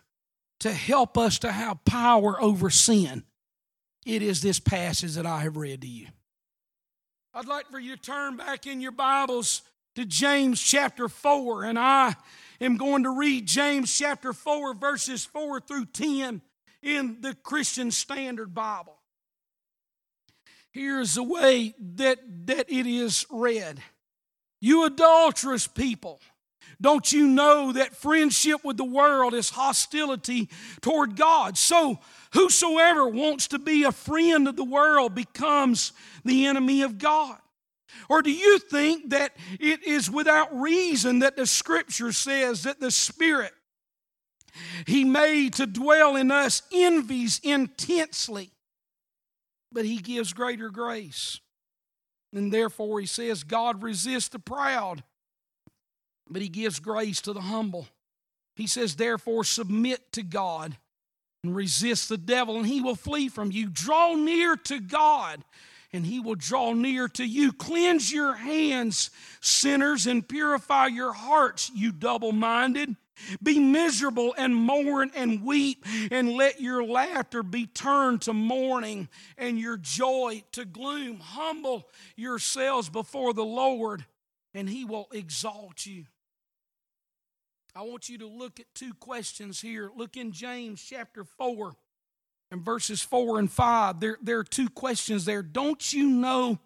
to 0.60 0.72
help 0.72 1.16
us 1.18 1.38
to 1.40 1.50
have 1.50 1.84
power 1.84 2.40
over 2.40 2.70
sin, 2.70 3.24
it 4.04 4.22
is 4.22 4.40
this 4.40 4.60
passage 4.60 5.14
that 5.14 5.26
I 5.26 5.40
have 5.40 5.56
read 5.56 5.80
to 5.82 5.88
you. 5.88 6.08
I'd 7.34 7.46
like 7.46 7.70
for 7.70 7.78
you 7.78 7.96
to 7.96 8.02
turn 8.02 8.36
back 8.36 8.66
in 8.66 8.80
your 8.80 8.92
Bibles 8.92 9.62
to 9.96 10.04
James 10.04 10.60
chapter 10.60 11.08
4, 11.08 11.64
and 11.64 11.78
I 11.78 12.14
am 12.60 12.76
going 12.76 13.04
to 13.04 13.10
read 13.10 13.46
James 13.46 13.96
chapter 13.96 14.34
4, 14.34 14.74
verses 14.74 15.24
4 15.24 15.60
through 15.60 15.86
10 15.86 16.42
in 16.82 17.16
the 17.22 17.34
Christian 17.34 17.90
Standard 17.90 18.54
Bible. 18.54 18.98
Here's 20.70 21.14
the 21.14 21.22
way 21.22 21.74
that, 21.96 22.18
that 22.44 22.70
it 22.70 22.86
is 22.86 23.24
read 23.30 23.82
You 24.60 24.84
adulterous 24.84 25.66
people, 25.66 26.20
don't 26.78 27.10
you 27.10 27.26
know 27.26 27.72
that 27.72 27.96
friendship 27.96 28.62
with 28.64 28.76
the 28.76 28.84
world 28.84 29.32
is 29.32 29.48
hostility 29.48 30.50
toward 30.82 31.16
God? 31.16 31.56
So, 31.56 32.00
whosoever 32.34 33.08
wants 33.08 33.48
to 33.48 33.58
be 33.58 33.84
a 33.84 33.92
friend 33.92 34.46
of 34.46 34.56
the 34.56 34.64
world 34.64 35.14
becomes 35.14 35.92
the 36.22 36.44
enemy 36.44 36.82
of 36.82 36.98
God. 36.98 37.38
Or 38.08 38.22
do 38.22 38.30
you 38.30 38.58
think 38.58 39.10
that 39.10 39.36
it 39.60 39.84
is 39.84 40.10
without 40.10 40.54
reason 40.58 41.20
that 41.20 41.36
the 41.36 41.46
scripture 41.46 42.12
says 42.12 42.64
that 42.64 42.80
the 42.80 42.90
Spirit 42.90 43.52
He 44.86 45.04
made 45.04 45.54
to 45.54 45.66
dwell 45.66 46.16
in 46.16 46.30
us 46.30 46.62
envies 46.72 47.40
intensely, 47.42 48.50
but 49.72 49.84
He 49.84 49.98
gives 49.98 50.32
greater 50.32 50.70
grace? 50.70 51.40
And 52.34 52.52
therefore, 52.52 53.00
He 53.00 53.06
says, 53.06 53.44
God 53.44 53.82
resists 53.82 54.28
the 54.28 54.38
proud, 54.38 55.04
but 56.28 56.42
He 56.42 56.48
gives 56.48 56.80
grace 56.80 57.20
to 57.22 57.32
the 57.32 57.40
humble. 57.40 57.86
He 58.56 58.66
says, 58.66 58.96
therefore, 58.96 59.44
submit 59.44 60.12
to 60.12 60.22
God 60.22 60.76
and 61.44 61.54
resist 61.54 62.08
the 62.08 62.18
devil, 62.18 62.56
and 62.56 62.66
he 62.66 62.80
will 62.80 62.96
flee 62.96 63.28
from 63.28 63.52
you. 63.52 63.68
Draw 63.68 64.14
near 64.14 64.56
to 64.56 64.80
God 64.80 65.44
and 65.92 66.06
he 66.06 66.20
will 66.20 66.34
draw 66.34 66.72
near 66.72 67.08
to 67.08 67.24
you. 67.24 67.52
Cleanse 67.52 68.12
your 68.12 68.34
hands, 68.34 69.10
sinners, 69.40 70.06
and 70.06 70.26
purify 70.26 70.86
your 70.86 71.12
hearts, 71.12 71.70
you 71.74 71.92
double 71.92 72.32
minded. 72.32 72.96
Be 73.42 73.58
miserable 73.58 74.34
and 74.36 74.54
mourn 74.54 75.10
and 75.14 75.42
weep, 75.42 75.84
and 76.10 76.32
let 76.32 76.60
your 76.60 76.84
laughter 76.84 77.42
be 77.42 77.66
turned 77.66 78.22
to 78.22 78.34
mourning 78.34 79.08
and 79.38 79.58
your 79.58 79.78
joy 79.78 80.42
to 80.52 80.64
gloom. 80.66 81.20
Humble 81.20 81.88
yourselves 82.14 82.90
before 82.90 83.32
the 83.32 83.44
Lord, 83.44 84.04
and 84.52 84.68
he 84.68 84.84
will 84.84 85.08
exalt 85.12 85.86
you. 85.86 86.04
I 87.74 87.82
want 87.82 88.08
you 88.08 88.18
to 88.18 88.26
look 88.26 88.60
at 88.60 88.74
two 88.74 88.94
questions 88.94 89.60
here. 89.60 89.90
Look 89.94 90.16
in 90.16 90.32
James 90.32 90.82
chapter 90.82 91.24
4 91.24 91.74
and 92.50 92.64
verses 92.64 93.02
4 93.02 93.38
and 93.38 93.50
5, 93.50 94.00
there, 94.00 94.18
there 94.22 94.38
are 94.38 94.44
two 94.44 94.68
questions 94.68 95.24
there. 95.24 95.42
Don't 95.42 95.92
you 95.92 96.08
know 96.08 96.58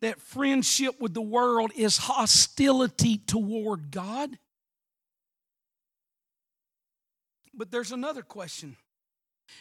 that 0.00 0.20
friendship 0.20 1.00
with 1.00 1.14
the 1.14 1.22
world 1.22 1.72
is 1.76 1.96
hostility 1.96 3.18
toward 3.18 3.90
God? 3.90 4.38
But 7.52 7.70
there's 7.70 7.92
another 7.92 8.22
question. 8.22 8.76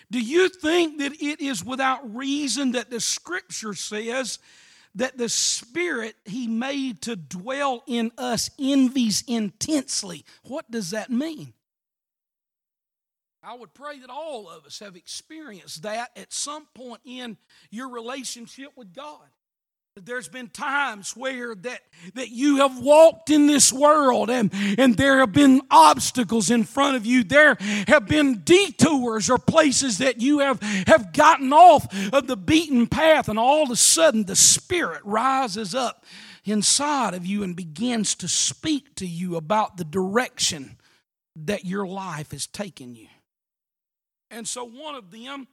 Do 0.09 0.19
you 0.19 0.49
think 0.49 0.99
that 0.99 1.13
it 1.21 1.41
is 1.41 1.63
without 1.63 2.15
reason 2.15 2.71
that 2.71 2.89
the 2.89 2.99
scripture 2.99 3.73
says 3.73 4.39
that 4.95 5.17
the 5.17 5.29
Spirit 5.29 6.15
He 6.25 6.47
made 6.47 7.01
to 7.03 7.15
dwell 7.15 7.83
in 7.87 8.11
us 8.17 8.49
envies 8.59 9.23
intensely. 9.27 10.25
What 10.43 10.69
does 10.69 10.91
that 10.91 11.09
mean? 11.09 11.53
I 13.45 13.55
would 13.55 13.73
pray 13.73 13.99
that 13.99 14.09
all 14.09 14.47
of 14.49 14.65
us 14.65 14.79
have 14.79 14.95
experienced 14.95 15.83
that 15.83 16.11
at 16.15 16.31
some 16.31 16.65
point 16.73 17.01
in 17.03 17.37
your 17.71 17.89
relationship 17.89 18.69
with 18.77 18.93
God. 18.93 19.19
There's 19.95 20.29
been 20.29 20.47
times 20.47 21.15
where 21.15 21.53
that, 21.53 21.81
that 22.15 22.29
you 22.29 22.57
have 22.57 22.79
walked 22.79 23.29
in 23.29 23.45
this 23.45 23.71
world 23.71 24.31
and, 24.31 24.49
and 24.79 24.95
there 24.95 25.19
have 25.19 25.33
been 25.33 25.61
obstacles 25.69 26.49
in 26.49 26.63
front 26.63 26.95
of 26.95 27.05
you. 27.05 27.23
There 27.23 27.57
have 27.87 28.07
been 28.07 28.39
detours 28.39 29.29
or 29.29 29.37
places 29.37 29.99
that 29.99 30.19
you 30.19 30.39
have, 30.39 30.59
have 30.87 31.13
gotten 31.13 31.53
off 31.53 31.85
of 32.11 32.25
the 32.25 32.37
beaten 32.37 32.87
path, 32.87 33.29
and 33.29 33.37
all 33.37 33.63
of 33.63 33.69
a 33.69 33.75
sudden 33.75 34.23
the 34.23 34.35
Spirit 34.35 35.01
rises 35.03 35.75
up 35.75 36.05
inside 36.43 37.13
of 37.13 37.25
you 37.25 37.43
and 37.43 37.55
begins 37.55 38.15
to 38.15 38.27
speak 38.27 38.95
to 38.95 39.05
you 39.05 39.35
about 39.35 39.77
the 39.77 39.85
direction 39.85 40.77
that 41.35 41.65
your 41.65 41.85
life 41.85 42.31
has 42.31 42.47
taken 42.47 42.95
you. 42.95 43.07
And 44.33 44.47
so 44.47 44.65
one 44.65 44.95
of 44.95 45.11
them 45.11 45.47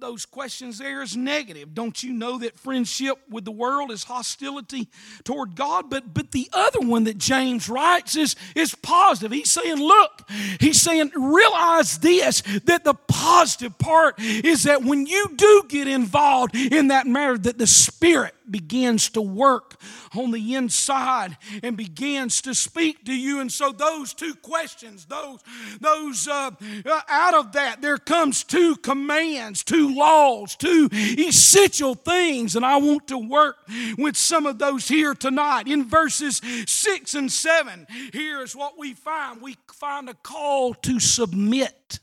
those 0.00 0.24
questions 0.24 0.78
there 0.78 1.02
is 1.02 1.14
negative. 1.14 1.74
Don't 1.74 2.02
you 2.02 2.12
know 2.12 2.38
that 2.38 2.58
friendship 2.58 3.18
with 3.28 3.44
the 3.44 3.50
world 3.50 3.90
is 3.90 4.04
hostility 4.04 4.88
toward 5.24 5.54
God? 5.54 5.90
But 5.90 6.14
but 6.14 6.30
the 6.32 6.48
other 6.54 6.80
one 6.80 7.04
that 7.04 7.18
James 7.18 7.68
writes 7.68 8.16
is, 8.16 8.34
is 8.54 8.74
positive. 8.74 9.30
He's 9.32 9.50
saying, 9.50 9.76
look, 9.76 10.22
he's 10.58 10.80
saying, 10.80 11.12
realize 11.14 11.98
this, 11.98 12.40
that 12.64 12.84
the 12.84 12.94
positive 12.94 13.76
part 13.78 14.18
is 14.18 14.62
that 14.62 14.82
when 14.82 15.06
you 15.06 15.34
do 15.36 15.64
get 15.68 15.86
involved 15.86 16.56
in 16.56 16.88
that 16.88 17.06
matter, 17.06 17.36
that 17.36 17.58
the 17.58 17.66
Spirit 17.66 18.34
begins 18.50 19.08
to 19.10 19.22
work 19.22 19.80
on 20.14 20.30
the 20.30 20.54
inside 20.54 21.36
and 21.62 21.76
begins 21.76 22.42
to 22.42 22.54
speak 22.54 23.04
to 23.04 23.14
you. 23.14 23.40
And 23.40 23.50
so 23.50 23.72
those 23.72 24.14
two 24.14 24.34
questions, 24.34 25.06
those, 25.06 25.40
those 25.80 26.28
uh, 26.28 26.50
uh, 26.84 27.00
out 27.08 27.34
of 27.34 27.52
that, 27.52 27.80
there 27.80 27.98
comes 27.98 28.44
two 28.44 28.76
commands, 28.76 29.64
two 29.64 29.94
laws, 29.94 30.56
two 30.56 30.88
essential 30.92 31.94
things. 31.94 32.56
And 32.56 32.64
I 32.64 32.76
want 32.76 33.08
to 33.08 33.18
work 33.18 33.56
with 33.98 34.16
some 34.16 34.46
of 34.46 34.58
those 34.58 34.88
here 34.88 35.14
tonight. 35.14 35.66
In 35.66 35.88
verses 35.88 36.40
six 36.66 37.14
and 37.14 37.30
seven, 37.30 37.86
here 38.12 38.42
is 38.42 38.54
what 38.54 38.78
we 38.78 38.94
find. 38.94 39.40
We 39.40 39.56
find 39.72 40.08
a 40.08 40.14
call 40.14 40.74
to 40.74 41.00
submit. 41.00 42.00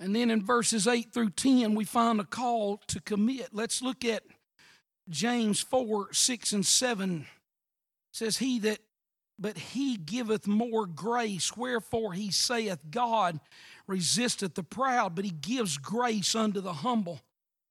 And 0.00 0.14
then 0.14 0.30
in 0.30 0.44
verses 0.44 0.86
8 0.86 1.12
through 1.12 1.30
10, 1.30 1.74
we 1.74 1.84
find 1.84 2.20
a 2.20 2.24
call 2.24 2.78
to 2.88 3.00
commit. 3.00 3.48
Let's 3.52 3.82
look 3.82 4.04
at 4.04 4.22
James 5.08 5.60
4 5.60 6.12
6 6.12 6.52
and 6.52 6.66
7. 6.66 7.20
It 7.20 7.26
says, 8.12 8.38
He 8.38 8.60
that, 8.60 8.78
but 9.38 9.58
he 9.58 9.96
giveth 9.96 10.46
more 10.46 10.86
grace, 10.86 11.56
wherefore 11.56 12.12
he 12.12 12.30
saith, 12.30 12.78
God 12.90 13.40
resisteth 13.86 14.54
the 14.54 14.62
proud, 14.62 15.14
but 15.14 15.24
he 15.24 15.30
gives 15.30 15.78
grace 15.78 16.34
unto 16.34 16.60
the 16.60 16.72
humble. 16.72 17.20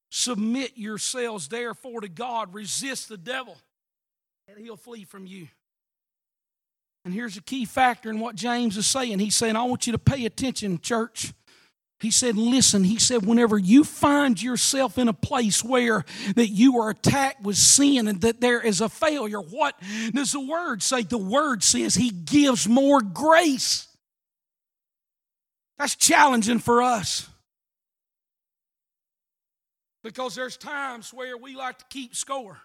Submit 0.10 0.78
yourselves 0.78 1.48
therefore 1.50 2.02
to 2.02 2.10
God, 2.10 2.54
resist 2.54 3.10
the 3.10 3.18
devil, 3.18 3.58
and 4.48 4.58
he'll 4.58 4.78
flee 4.78 5.04
from 5.04 5.26
you. 5.28 5.48
And 7.06 7.14
here's 7.14 7.38
a 7.38 7.42
key 7.42 7.66
factor 7.66 8.10
in 8.10 8.20
what 8.20 8.36
James 8.36 8.76
is 8.76 8.88
saying. 8.88 9.20
He's 9.20 9.36
saying, 9.36 9.56
I 9.56 9.64
want 9.64 9.88
you 9.88 9.94
to 9.94 10.00
pay 10.00 10.26
attention, 10.26 10.80
church. 10.80 11.34
He 12.00 12.12
said, 12.12 12.38
listen, 12.38 12.84
he 12.84 13.00
said, 13.00 13.26
whenever 13.26 13.58
you 13.58 13.84
find 13.84 14.40
yourself 14.42 15.00
in 15.00 15.08
a 15.08 15.14
place 15.14 15.64
where 15.64 16.06
that 16.36 16.50
you 16.50 16.80
are 16.80 16.92
attacked 16.92 17.42
with 17.42 17.58
sin 17.58 18.08
and 18.08 18.22
that 18.22 18.40
there 18.40 18.62
is 18.62 18.82
a 18.82 18.90
failure, 18.90 19.40
what 19.40 19.74
does 20.14 20.32
the 20.32 20.40
word 20.40 20.84
say? 20.84 21.02
The 21.02 21.18
word 21.18 21.64
says 21.64 21.96
he 21.96 22.12
gives 22.12 22.68
more 22.68 23.02
grace. 23.02 23.88
That's 25.80 25.96
challenging 25.96 26.60
for 26.60 26.84
us. 26.84 27.28
Because 30.04 30.36
there's 30.36 30.56
times 30.56 31.12
where 31.12 31.36
we 31.36 31.56
like 31.56 31.80
to 31.80 31.86
keep 31.90 32.16
score. 32.16 32.62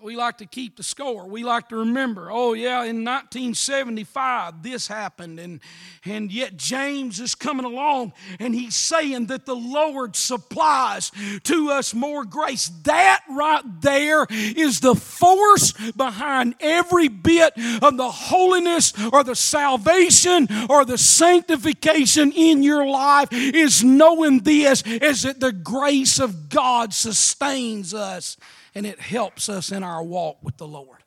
We 0.00 0.16
like 0.16 0.38
to 0.38 0.46
keep 0.46 0.76
the 0.76 0.82
score. 0.82 1.28
We 1.28 1.44
like 1.44 1.68
to 1.68 1.76
remember, 1.76 2.28
oh, 2.28 2.54
yeah, 2.54 2.82
in 2.82 3.04
1975, 3.04 4.60
this 4.60 4.88
happened. 4.88 5.38
And, 5.38 5.60
and 6.04 6.32
yet 6.32 6.56
James 6.56 7.20
is 7.20 7.36
coming 7.36 7.64
along 7.64 8.12
and 8.40 8.52
he's 8.52 8.74
saying 8.74 9.26
that 9.26 9.46
the 9.46 9.54
Lord 9.54 10.16
supplies 10.16 11.12
to 11.44 11.70
us 11.70 11.94
more 11.94 12.24
grace. 12.24 12.68
That 12.82 13.22
right 13.30 13.62
there 13.80 14.26
is 14.30 14.80
the 14.80 14.96
force 14.96 15.72
behind 15.92 16.56
every 16.58 17.06
bit 17.06 17.52
of 17.80 17.96
the 17.96 18.10
holiness 18.10 18.92
or 19.12 19.22
the 19.22 19.36
salvation 19.36 20.48
or 20.68 20.84
the 20.84 20.98
sanctification 20.98 22.32
in 22.32 22.64
your 22.64 22.88
life 22.88 23.28
is 23.30 23.84
knowing 23.84 24.40
this 24.40 24.82
is 24.82 25.22
that 25.22 25.38
the 25.38 25.52
grace 25.52 26.18
of 26.18 26.48
God 26.48 26.92
sustains 26.92 27.94
us 27.94 28.36
and 28.74 28.86
it 28.86 29.00
helps 29.00 29.48
us 29.48 29.70
in 29.70 29.82
our 29.82 30.02
walk 30.02 30.38
with 30.42 30.56
the 30.56 30.66
Lord. 30.66 31.04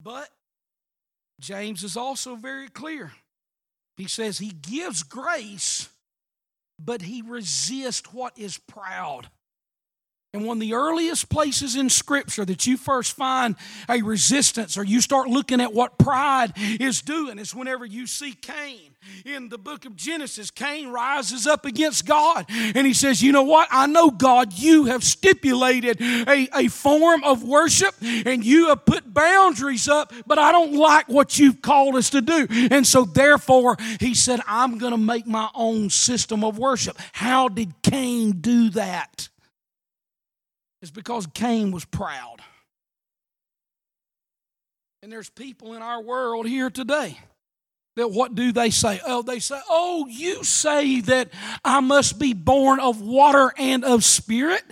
But 0.00 0.28
James 1.40 1.82
is 1.82 1.96
also 1.96 2.34
very 2.36 2.68
clear. 2.68 3.12
He 3.96 4.08
says 4.08 4.38
he 4.38 4.50
gives 4.50 5.02
grace, 5.02 5.88
but 6.78 7.02
he 7.02 7.22
resists 7.22 8.12
what 8.12 8.38
is 8.38 8.58
proud. 8.58 9.28
And 10.34 10.46
one 10.46 10.56
of 10.56 10.60
the 10.62 10.72
earliest 10.72 11.28
places 11.28 11.76
in 11.76 11.90
Scripture 11.90 12.46
that 12.46 12.66
you 12.66 12.78
first 12.78 13.14
find 13.14 13.54
a 13.86 14.00
resistance 14.00 14.78
or 14.78 14.82
you 14.82 15.02
start 15.02 15.28
looking 15.28 15.60
at 15.60 15.74
what 15.74 15.98
pride 15.98 16.54
is 16.56 17.02
doing 17.02 17.38
is 17.38 17.54
whenever 17.54 17.84
you 17.84 18.06
see 18.06 18.32
Cain 18.32 18.94
in 19.26 19.50
the 19.50 19.58
book 19.58 19.84
of 19.84 19.94
Genesis. 19.94 20.50
Cain 20.50 20.88
rises 20.88 21.46
up 21.46 21.66
against 21.66 22.06
God 22.06 22.46
and 22.48 22.86
he 22.86 22.94
says, 22.94 23.22
You 23.22 23.30
know 23.32 23.42
what? 23.42 23.68
I 23.70 23.86
know, 23.86 24.10
God, 24.10 24.54
you 24.54 24.86
have 24.86 25.04
stipulated 25.04 26.00
a, 26.00 26.48
a 26.54 26.68
form 26.68 27.22
of 27.24 27.42
worship 27.42 27.94
and 28.00 28.42
you 28.42 28.68
have 28.68 28.86
put 28.86 29.12
boundaries 29.12 29.86
up, 29.86 30.14
but 30.26 30.38
I 30.38 30.50
don't 30.50 30.72
like 30.72 31.10
what 31.10 31.38
you've 31.38 31.60
called 31.60 31.94
us 31.94 32.08
to 32.08 32.22
do. 32.22 32.46
And 32.70 32.86
so, 32.86 33.04
therefore, 33.04 33.76
he 34.00 34.14
said, 34.14 34.40
I'm 34.46 34.78
going 34.78 34.92
to 34.92 34.98
make 34.98 35.26
my 35.26 35.50
own 35.54 35.90
system 35.90 36.42
of 36.42 36.58
worship. 36.58 36.96
How 37.12 37.48
did 37.48 37.82
Cain 37.82 38.40
do 38.40 38.70
that? 38.70 39.28
Is 40.82 40.90
because 40.90 41.26
Cain 41.28 41.70
was 41.70 41.84
proud. 41.84 42.42
And 45.02 45.10
there's 45.10 45.30
people 45.30 45.74
in 45.74 45.82
our 45.82 46.02
world 46.02 46.46
here 46.46 46.70
today 46.70 47.18
that 47.96 48.10
what 48.10 48.34
do 48.34 48.52
they 48.52 48.70
say? 48.70 49.00
Oh, 49.04 49.22
they 49.22 49.38
say, 49.38 49.60
Oh, 49.68 50.06
you 50.08 50.44
say 50.44 51.00
that 51.02 51.30
I 51.64 51.80
must 51.80 52.18
be 52.18 52.34
born 52.34 52.80
of 52.80 53.00
water 53.00 53.52
and 53.56 53.84
of 53.84 54.04
spirit? 54.04 54.62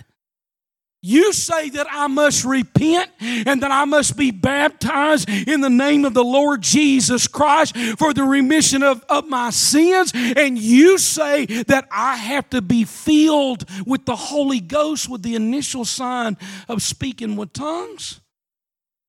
You 1.03 1.33
say 1.33 1.69
that 1.71 1.87
I 1.89 2.05
must 2.05 2.45
repent 2.45 3.09
and 3.19 3.63
that 3.63 3.71
I 3.71 3.85
must 3.85 4.15
be 4.15 4.29
baptized 4.29 5.27
in 5.27 5.61
the 5.61 5.69
name 5.69 6.05
of 6.05 6.13
the 6.13 6.23
Lord 6.23 6.61
Jesus 6.61 7.27
Christ 7.27 7.75
for 7.97 8.13
the 8.13 8.23
remission 8.23 8.83
of, 8.83 9.03
of 9.09 9.27
my 9.27 9.49
sins. 9.49 10.11
And 10.13 10.59
you 10.59 10.99
say 10.99 11.47
that 11.47 11.87
I 11.91 12.17
have 12.17 12.47
to 12.51 12.61
be 12.61 12.83
filled 12.83 13.65
with 13.87 14.05
the 14.05 14.15
Holy 14.15 14.59
Ghost 14.59 15.09
with 15.09 15.23
the 15.23 15.33
initial 15.33 15.85
sign 15.85 16.37
of 16.69 16.83
speaking 16.83 17.35
with 17.35 17.51
tongues. 17.51 18.21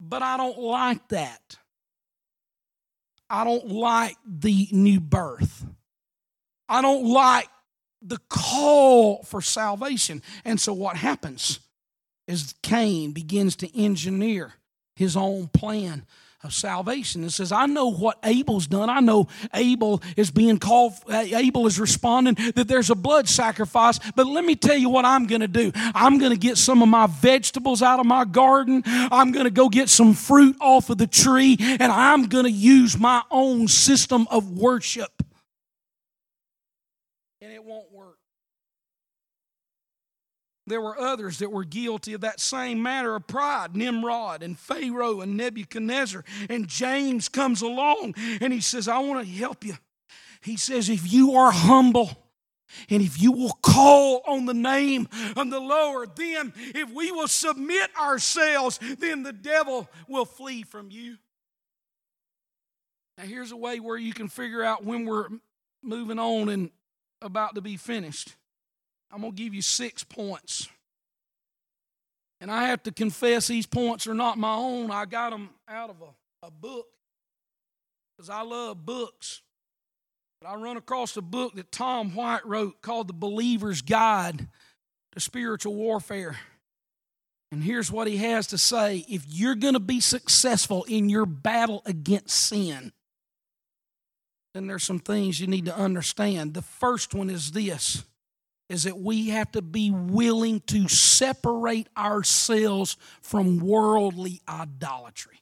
But 0.00 0.22
I 0.22 0.38
don't 0.38 0.58
like 0.58 1.06
that. 1.08 1.58
I 3.28 3.44
don't 3.44 3.68
like 3.68 4.16
the 4.26 4.66
new 4.72 4.98
birth. 4.98 5.66
I 6.70 6.80
don't 6.80 7.04
like 7.04 7.48
the 8.00 8.18
call 8.30 9.22
for 9.24 9.42
salvation. 9.42 10.22
And 10.46 10.58
so 10.58 10.72
what 10.72 10.96
happens? 10.96 11.60
As 12.28 12.54
Cain 12.62 13.12
begins 13.12 13.56
to 13.56 13.78
engineer 13.78 14.54
his 14.96 15.16
own 15.16 15.48
plan 15.48 16.04
of 16.44 16.52
salvation 16.52 17.22
and 17.22 17.32
says, 17.32 17.52
I 17.52 17.66
know 17.66 17.92
what 17.92 18.18
Abel's 18.24 18.66
done. 18.66 18.90
I 18.90 18.98
know 18.98 19.28
Abel 19.54 20.02
is 20.16 20.32
being 20.32 20.58
called, 20.58 20.94
Abel 21.08 21.66
is 21.66 21.78
responding 21.78 22.34
that 22.56 22.66
there's 22.66 22.90
a 22.90 22.96
blood 22.96 23.28
sacrifice. 23.28 24.00
But 24.16 24.26
let 24.26 24.44
me 24.44 24.56
tell 24.56 24.76
you 24.76 24.88
what 24.88 25.04
I'm 25.04 25.26
going 25.26 25.42
to 25.42 25.48
do. 25.48 25.70
I'm 25.74 26.18
going 26.18 26.32
to 26.32 26.38
get 26.38 26.58
some 26.58 26.82
of 26.82 26.88
my 26.88 27.06
vegetables 27.06 27.80
out 27.80 28.00
of 28.00 28.06
my 28.06 28.24
garden. 28.24 28.82
I'm 28.86 29.30
going 29.30 29.44
to 29.44 29.50
go 29.50 29.68
get 29.68 29.88
some 29.88 30.14
fruit 30.14 30.56
off 30.60 30.90
of 30.90 30.98
the 30.98 31.06
tree 31.06 31.56
and 31.60 31.92
I'm 31.92 32.26
going 32.26 32.44
to 32.44 32.50
use 32.50 32.98
my 32.98 33.22
own 33.30 33.68
system 33.68 34.26
of 34.30 34.50
worship. 34.50 35.22
And 37.40 37.52
it 37.52 37.62
won't 37.62 37.91
there 40.72 40.80
were 40.80 40.98
others 40.98 41.38
that 41.38 41.52
were 41.52 41.64
guilty 41.64 42.14
of 42.14 42.22
that 42.22 42.40
same 42.40 42.82
matter 42.82 43.14
of 43.14 43.26
pride 43.26 43.76
Nimrod 43.76 44.42
and 44.42 44.58
Pharaoh 44.58 45.20
and 45.20 45.36
Nebuchadnezzar. 45.36 46.24
And 46.48 46.66
James 46.66 47.28
comes 47.28 47.60
along 47.60 48.14
and 48.40 48.52
he 48.52 48.60
says, 48.60 48.88
I 48.88 48.98
want 48.98 49.24
to 49.26 49.32
help 49.32 49.64
you. 49.64 49.74
He 50.40 50.56
says, 50.56 50.88
if 50.88 51.12
you 51.12 51.34
are 51.34 51.52
humble, 51.52 52.10
And 52.88 53.02
if 53.02 53.20
you 53.20 53.32
will 53.32 53.58
call 53.62 54.22
on 54.26 54.46
the 54.46 54.54
name 54.54 55.08
of 55.36 55.50
the 55.50 55.60
Lord, 55.60 56.16
then 56.16 56.52
if 56.56 56.90
we 56.90 57.12
will 57.12 57.28
submit 57.28 57.90
ourselves, 57.98 58.78
then 58.98 59.22
the 59.22 59.32
devil 59.32 59.88
will 60.08 60.24
flee 60.24 60.62
from 60.62 60.90
you. 60.90 61.18
Now, 63.18 63.24
here's 63.24 63.52
a 63.52 63.56
way 63.56 63.78
where 63.78 63.96
you 63.96 64.12
can 64.12 64.28
figure 64.28 64.64
out 64.64 64.84
when 64.84 65.04
we're 65.04 65.28
moving 65.82 66.18
on 66.18 66.48
and 66.48 66.70
about 67.20 67.54
to 67.56 67.60
be 67.60 67.76
finished. 67.76 68.34
I'm 69.12 69.20
going 69.20 69.34
to 69.34 69.42
give 69.42 69.54
you 69.54 69.62
six 69.62 70.02
points. 70.02 70.68
And 72.40 72.50
I 72.50 72.68
have 72.68 72.82
to 72.84 72.92
confess, 72.92 73.46
these 73.46 73.66
points 73.66 74.06
are 74.06 74.14
not 74.14 74.38
my 74.38 74.54
own. 74.54 74.90
I 74.90 75.04
got 75.04 75.30
them 75.30 75.50
out 75.68 75.90
of 75.90 75.96
a, 76.00 76.46
a 76.46 76.50
book 76.50 76.86
because 78.16 78.30
I 78.30 78.42
love 78.42 78.84
books. 78.84 79.42
But 80.40 80.48
I 80.48 80.56
run 80.56 80.76
across 80.76 81.16
a 81.16 81.22
book 81.22 81.54
that 81.54 81.70
Tom 81.70 82.16
White 82.16 82.44
wrote 82.44 82.82
called 82.82 83.06
The 83.06 83.12
Believer's 83.12 83.82
Guide 83.82 84.48
to 85.12 85.20
Spiritual 85.20 85.74
Warfare. 85.74 86.36
And 87.52 87.62
here's 87.62 87.92
what 87.92 88.08
he 88.08 88.16
has 88.16 88.46
to 88.48 88.58
say 88.58 89.04
if 89.08 89.24
you're 89.28 89.54
going 89.54 89.74
to 89.74 89.80
be 89.80 90.00
successful 90.00 90.84
in 90.84 91.08
your 91.08 91.26
battle 91.26 91.82
against 91.84 92.30
sin, 92.30 92.92
then 94.54 94.66
there's 94.66 94.84
some 94.84 94.98
things 94.98 95.38
you 95.38 95.46
need 95.46 95.66
to 95.66 95.76
understand. 95.76 96.54
The 96.54 96.62
first 96.62 97.14
one 97.14 97.30
is 97.30 97.52
this 97.52 98.04
is 98.72 98.84
that 98.84 98.98
we 98.98 99.28
have 99.28 99.52
to 99.52 99.60
be 99.60 99.90
willing 99.90 100.58
to 100.60 100.88
separate 100.88 101.86
ourselves 101.94 102.96
from 103.20 103.58
worldly 103.58 104.40
idolatry. 104.48 105.38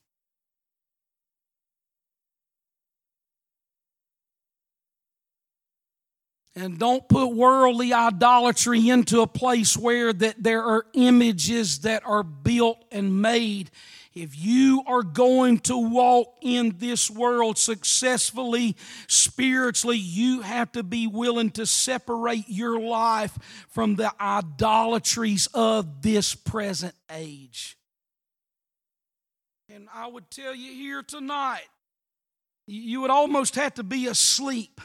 And 6.56 6.76
don't 6.76 7.08
put 7.08 7.28
worldly 7.28 7.92
idolatry 7.92 8.88
into 8.88 9.20
a 9.20 9.28
place 9.28 9.76
where 9.76 10.12
that 10.12 10.42
there 10.42 10.64
are 10.64 10.84
images 10.94 11.78
that 11.82 12.02
are 12.04 12.24
built 12.24 12.84
and 12.90 13.22
made. 13.22 13.70
If 14.14 14.36
you 14.36 14.82
are 14.86 15.02
going 15.02 15.60
to 15.60 15.76
walk 15.76 16.34
in 16.42 16.74
this 16.78 17.10
world 17.10 17.58
successfully, 17.58 18.76
spiritually, 19.06 19.98
you 19.98 20.40
have 20.40 20.72
to 20.72 20.82
be 20.82 21.06
willing 21.06 21.50
to 21.52 21.66
separate 21.66 22.46
your 22.48 22.80
life 22.80 23.38
from 23.68 23.94
the 23.94 24.12
idolatries 24.20 25.46
of 25.54 26.02
this 26.02 26.34
present 26.34 26.94
age. 27.10 27.76
And 29.72 29.88
I 29.94 30.08
would 30.08 30.30
tell 30.30 30.54
you 30.54 30.72
here 30.72 31.02
tonight, 31.02 31.68
you 32.66 33.02
would 33.02 33.10
almost 33.10 33.54
have 33.54 33.74
to 33.74 33.84
be 33.84 34.08
asleep 34.08 34.80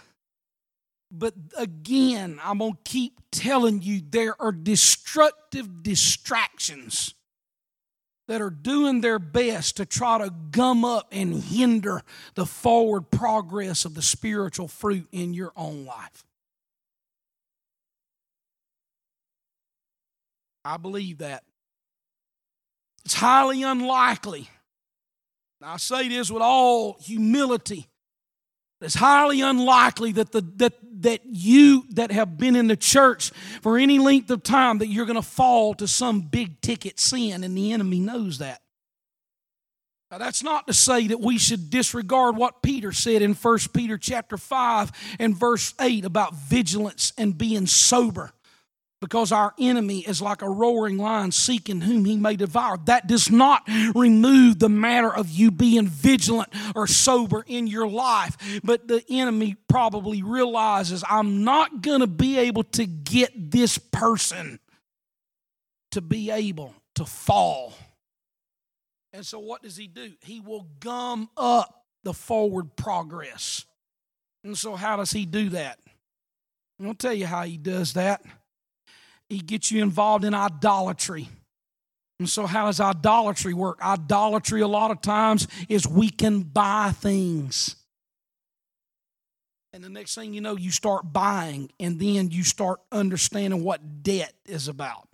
but 1.17 1.33
again, 1.57 2.39
I'm 2.43 2.57
going 2.57 2.73
to 2.73 2.79
keep 2.83 3.19
telling 3.31 3.81
you 3.81 4.01
there 4.07 4.39
are 4.41 4.51
destructive 4.51 5.83
distractions 5.83 7.13
that 8.27 8.41
are 8.41 8.49
doing 8.49 9.01
their 9.01 9.19
best 9.19 9.77
to 9.77 9.85
try 9.85 10.17
to 10.17 10.33
gum 10.51 10.83
up 10.83 11.07
and 11.11 11.33
hinder 11.43 12.01
the 12.33 12.45
forward 12.45 13.11
progress 13.11 13.85
of 13.85 13.93
the 13.93 14.01
spiritual 14.01 14.67
fruit 14.67 15.07
in 15.11 15.33
your 15.33 15.51
own 15.55 15.85
life. 15.85 16.23
I 20.63 20.77
believe 20.77 21.19
that. 21.19 21.43
It's 23.05 23.13
highly 23.13 23.61
unlikely. 23.61 24.49
I 25.61 25.77
say 25.77 26.09
this 26.09 26.31
with 26.31 26.41
all 26.41 26.97
humility 26.99 27.87
it's 28.81 28.95
highly 28.95 29.41
unlikely 29.41 30.11
that, 30.13 30.31
the, 30.31 30.41
that, 30.57 30.73
that 31.01 31.21
you 31.25 31.85
that 31.91 32.11
have 32.11 32.37
been 32.37 32.55
in 32.55 32.67
the 32.67 32.75
church 32.75 33.31
for 33.61 33.77
any 33.77 33.99
length 33.99 34.29
of 34.29 34.43
time 34.43 34.79
that 34.79 34.87
you're 34.87 35.05
going 35.05 35.15
to 35.15 35.21
fall 35.21 35.73
to 35.75 35.87
some 35.87 36.21
big 36.21 36.61
ticket 36.61 36.99
sin, 36.99 37.43
and 37.43 37.57
the 37.57 37.71
enemy 37.71 37.99
knows 37.99 38.39
that. 38.39 38.61
Now, 40.11 40.19
that's 40.19 40.43
not 40.43 40.67
to 40.67 40.73
say 40.73 41.07
that 41.07 41.19
we 41.19 41.37
should 41.37 41.69
disregard 41.69 42.37
what 42.37 42.61
Peter 42.61 42.91
said 42.91 43.21
in 43.21 43.33
1 43.33 43.59
Peter 43.73 43.97
chapter 43.97 44.37
5 44.37 44.91
and 45.19 45.35
verse 45.35 45.73
8 45.81 46.05
about 46.05 46.35
vigilance 46.35 47.11
and 47.17 47.37
being 47.37 47.65
sober 47.65 48.31
because 49.05 49.31
our 49.31 49.53
enemy 49.59 49.99
is 49.99 50.19
like 50.19 50.41
a 50.41 50.49
roaring 50.49 50.97
lion 50.97 51.31
seeking 51.31 51.81
whom 51.81 52.05
he 52.05 52.17
may 52.17 52.35
devour. 52.35 52.79
That 52.85 53.05
does 53.05 53.29
not 53.29 53.61
remove 53.93 54.57
the 54.57 54.67
matter 54.67 55.13
of 55.13 55.29
you 55.29 55.51
being 55.51 55.85
vigilant 55.85 56.49
or 56.75 56.87
sober 56.87 57.43
in 57.45 57.67
your 57.67 57.87
life, 57.87 58.35
but 58.63 58.87
the 58.87 59.03
enemy 59.07 59.57
probably 59.67 60.23
realizes 60.23 61.03
I'm 61.07 61.43
not 61.43 61.83
going 61.83 61.99
to 61.99 62.07
be 62.07 62.39
able 62.39 62.63
to 62.63 62.87
get 62.87 63.51
this 63.51 63.77
person 63.77 64.59
to 65.91 66.01
be 66.01 66.31
able 66.31 66.73
to 66.95 67.05
fall. 67.05 67.75
And 69.13 69.23
so, 69.23 69.37
what 69.37 69.61
does 69.61 69.77
he 69.77 69.85
do? 69.85 70.13
He 70.21 70.39
will 70.39 70.65
gum 70.79 71.29
up 71.37 71.85
the 72.03 72.13
forward 72.13 72.75
progress. 72.75 73.65
And 74.43 74.57
so, 74.57 74.75
how 74.75 74.95
does 74.95 75.11
he 75.11 75.27
do 75.27 75.49
that? 75.49 75.77
I'll 76.83 76.95
tell 76.95 77.13
you 77.13 77.27
how 77.27 77.43
he 77.43 77.57
does 77.57 77.93
that 77.93 78.25
he 79.29 79.39
gets 79.39 79.71
you 79.71 79.81
involved 79.81 80.23
in 80.23 80.33
idolatry. 80.33 81.29
And 82.19 82.29
so, 82.29 82.45
how 82.45 82.67
does 82.67 82.79
idolatry 82.79 83.53
work? 83.53 83.79
Idolatry, 83.81 84.61
a 84.61 84.67
lot 84.67 84.91
of 84.91 85.01
times, 85.01 85.47
is 85.67 85.87
we 85.87 86.09
can 86.09 86.41
buy 86.41 86.91
things. 86.95 87.75
And 89.73 89.83
the 89.83 89.89
next 89.89 90.15
thing 90.15 90.33
you 90.33 90.39
know, 90.39 90.55
you 90.55 90.71
start 90.71 91.11
buying, 91.11 91.69
and 91.81 91.99
then 91.99 92.31
you 92.31 92.43
start 92.43 92.79
understanding 92.93 93.63
what 93.63 94.03
debt 94.03 94.33
is 94.45 94.69
about. 94.69 95.09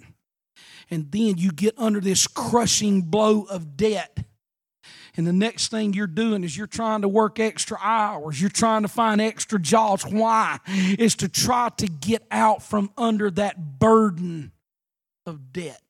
And 0.91 1.12
then 1.12 1.38
you 1.38 1.51
get 1.51 1.74
under 1.80 1.99
this 1.99 2.28
crushing 2.28 3.01
blow 3.01 3.43
of 3.43 3.76
debt 3.76 4.20
and 5.18 5.28
the 5.28 5.34
next 5.34 5.70
thing 5.70 5.93
you're 5.93 6.07
doing 6.07 6.43
is 6.43 6.55
you're 6.55 6.68
trying 6.68 7.01
to 7.01 7.07
work 7.07 7.39
extra 7.39 7.78
hours. 7.82 8.39
You're 8.39 8.49
trying 8.49 8.84
to 8.84 8.88
find 8.88 9.20
extra 9.20 9.59
jobs. 9.59 10.05
Why? 10.05 10.59
Is 10.97 11.16
to 11.18 11.28
try 11.28 11.70
to 11.78 11.88
get 11.88 12.26
out 12.32 12.64
from 12.64 12.91
under 12.97 13.30
that 13.32 13.80
burden 13.80 14.51
of 15.26 15.51
debt. 15.51 15.82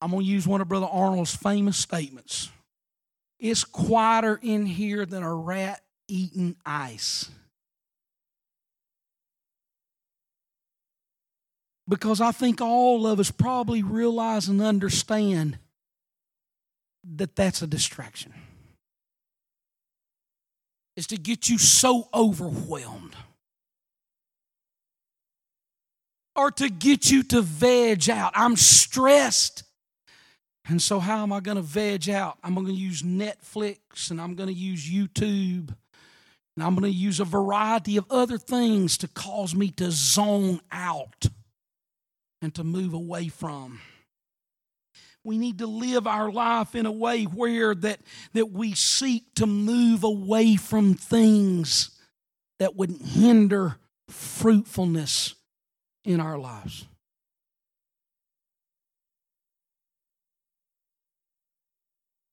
I'm 0.00 0.10
going 0.10 0.24
to 0.24 0.30
use 0.30 0.46
one 0.46 0.60
of 0.60 0.68
Brother 0.68 0.86
Arnold's 0.86 1.34
famous 1.34 1.76
statements. 1.76 2.50
It's 3.38 3.64
quieter 3.64 4.38
in 4.42 4.66
here 4.66 5.06
than 5.06 5.22
a 5.22 5.34
rat 5.34 5.82
eating 6.08 6.56
ice. 6.64 7.30
Because 11.88 12.20
I 12.20 12.32
think 12.32 12.60
all 12.60 13.06
of 13.06 13.20
us 13.20 13.30
probably 13.30 13.82
realize 13.82 14.48
and 14.48 14.60
understand 14.60 15.58
that 17.14 17.36
that's 17.36 17.62
a 17.62 17.66
distraction. 17.66 18.34
Is 20.96 21.06
to 21.08 21.16
get 21.16 21.48
you 21.48 21.58
so 21.58 22.08
overwhelmed. 22.12 23.14
Or 26.34 26.50
to 26.52 26.68
get 26.68 27.10
you 27.10 27.22
to 27.24 27.40
veg 27.40 28.10
out. 28.10 28.32
I'm 28.34 28.56
stressed. 28.56 29.62
And 30.68 30.82
so, 30.82 30.98
how 30.98 31.22
am 31.22 31.32
I 31.32 31.40
going 31.40 31.56
to 31.56 31.62
veg 31.62 32.10
out? 32.10 32.38
I'm 32.42 32.54
going 32.54 32.66
to 32.66 32.72
use 32.72 33.02
Netflix 33.02 34.10
and 34.10 34.20
I'm 34.20 34.34
going 34.34 34.48
to 34.48 34.54
use 34.54 34.88
YouTube. 34.88 35.74
And 36.56 36.64
I'm 36.64 36.74
going 36.74 36.90
to 36.90 36.98
use 36.98 37.20
a 37.20 37.24
variety 37.24 37.96
of 37.96 38.06
other 38.10 38.38
things 38.38 38.98
to 38.98 39.08
cause 39.08 39.54
me 39.54 39.70
to 39.72 39.90
zone 39.90 40.60
out 40.72 41.28
and 42.42 42.54
to 42.54 42.64
move 42.64 42.92
away 42.94 43.28
from. 43.28 43.80
We 45.24 45.38
need 45.38 45.58
to 45.58 45.66
live 45.66 46.06
our 46.06 46.30
life 46.30 46.74
in 46.74 46.86
a 46.86 46.92
way 46.92 47.24
where 47.24 47.74
that, 47.74 48.00
that 48.32 48.52
we 48.52 48.74
seek 48.74 49.34
to 49.34 49.46
move 49.46 50.04
away 50.04 50.56
from 50.56 50.94
things 50.94 51.90
that 52.58 52.76
would 52.76 52.90
hinder 52.90 53.76
fruitfulness 54.08 55.34
in 56.04 56.20
our 56.20 56.38
lives. 56.38 56.86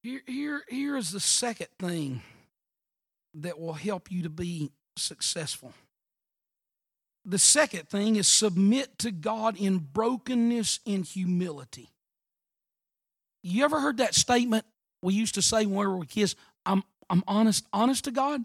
Here, 0.04 0.22
here, 0.28 0.64
here 0.68 0.98
is 0.98 1.12
the 1.12 1.20
second 1.20 1.70
thing 1.80 2.22
that 3.36 3.58
will 3.58 3.74
help 3.74 4.12
you 4.12 4.24
to 4.24 4.30
be 4.30 4.72
successful. 4.98 5.74
The 7.26 7.40
second 7.40 7.88
thing 7.88 8.18
is 8.18 8.28
submit 8.28 8.98
to 9.00 9.12
God 9.12 9.58
in 9.58 9.78
brokenness 9.78 10.82
and 10.86 11.06
humility. 11.06 11.90
You 13.42 13.64
ever 13.64 13.80
heard 13.80 13.98
that 13.98 14.16
statement 14.16 14.66
we 15.02 15.14
used 15.14 15.36
to 15.36 15.42
say 15.42 15.66
when 15.66 15.88
we 15.90 15.96
were 15.96 16.06
kids? 16.06 16.36
I'm, 16.66 16.84
I'm 17.10 17.24
honest, 17.28 17.66
honest 17.72 18.06
to 18.06 18.12
God. 18.12 18.42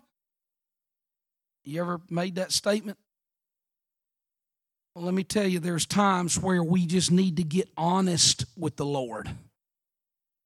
You 1.64 1.80
ever 1.80 2.00
made 2.08 2.36
that 2.36 2.52
statement? 2.52 2.98
Well, 4.94 5.04
let 5.04 5.14
me 5.14 5.22
tell 5.24 5.46
you, 5.46 5.60
there's 5.60 5.86
times 5.86 6.38
where 6.40 6.62
we 6.62 6.86
just 6.86 7.12
need 7.12 7.36
to 7.36 7.44
get 7.44 7.68
honest 7.76 8.46
with 8.56 8.76
the 8.76 8.86
Lord. 8.86 9.30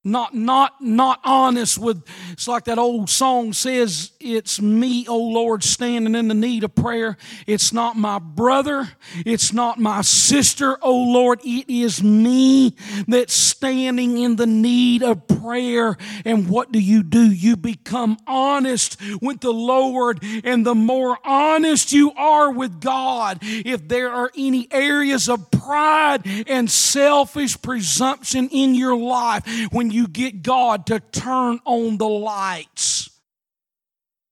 Not 0.05 0.35
not 0.35 0.81
not 0.81 1.21
honest 1.25 1.79
with 1.79 2.03
it's 2.33 2.49
like 2.49 2.65
that 2.65 2.79
old 2.79 3.09
song 3.09 3.53
says 3.53 4.11
it's 4.19 4.61
me 4.61 5.07
oh 5.09 5.17
lord 5.17 5.63
standing 5.63 6.15
in 6.15 6.29
the 6.29 6.35
need 6.35 6.65
of 6.65 6.75
prayer. 6.75 7.17
It's 7.47 7.73
not 7.73 7.97
my 7.97 8.19
brother. 8.19 8.91
It's 9.25 9.53
not 9.53 9.79
my 9.79 10.03
sister 10.03 10.77
oh 10.83 11.05
lord. 11.05 11.41
It 11.45 11.69
is 11.69 12.03
me 12.03 12.77
that's 13.07 13.35
standing 13.35 14.19
in 14.19 14.37
the 14.37 14.47
need 14.47 15.03
of 15.03 15.27
prayer. 15.29 15.97
And 16.25 16.49
what 16.49 16.73
do 16.73 16.81
you 16.81 17.03
do? 17.03 17.31
You 17.31 17.57
become 17.57 18.19
honest 18.27 19.01
with 19.21 19.41
the 19.41 19.53
lord. 19.53 20.23
And 20.45 20.67
the 20.67 20.75
more 20.75 21.19
honest 21.25 21.93
you 21.93 22.13
are 22.13 22.51
with 22.51 22.81
god 22.81 23.39
if 23.41 23.87
there 23.87 24.11
are 24.11 24.31
any 24.37 24.67
areas 24.71 25.29
of 25.29 25.51
pride 25.51 26.23
and 26.49 26.71
selfish 26.71 27.61
presumption 27.61 28.49
in 28.49 28.75
your 28.75 28.97
life 28.97 29.45
when 29.71 29.92
you 29.93 30.09
get 30.09 30.43
God 30.43 30.87
to 30.87 31.01
turn 31.01 31.61
on 31.65 31.99
the 31.99 32.09
lights. 32.09 33.11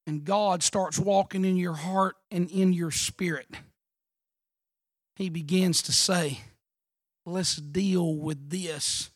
And 0.06 0.24
God 0.24 0.62
starts 0.62 0.98
walking 0.98 1.44
in 1.44 1.56
your 1.56 1.74
heart 1.74 2.16
and 2.30 2.50
in 2.50 2.72
your 2.72 2.90
spirit. 2.90 3.48
He 5.16 5.28
begins 5.28 5.82
to 5.82 5.92
say, 5.92 6.40
Let's 7.26 7.56
deal 7.56 8.16
with 8.16 8.50
this. 8.50 9.11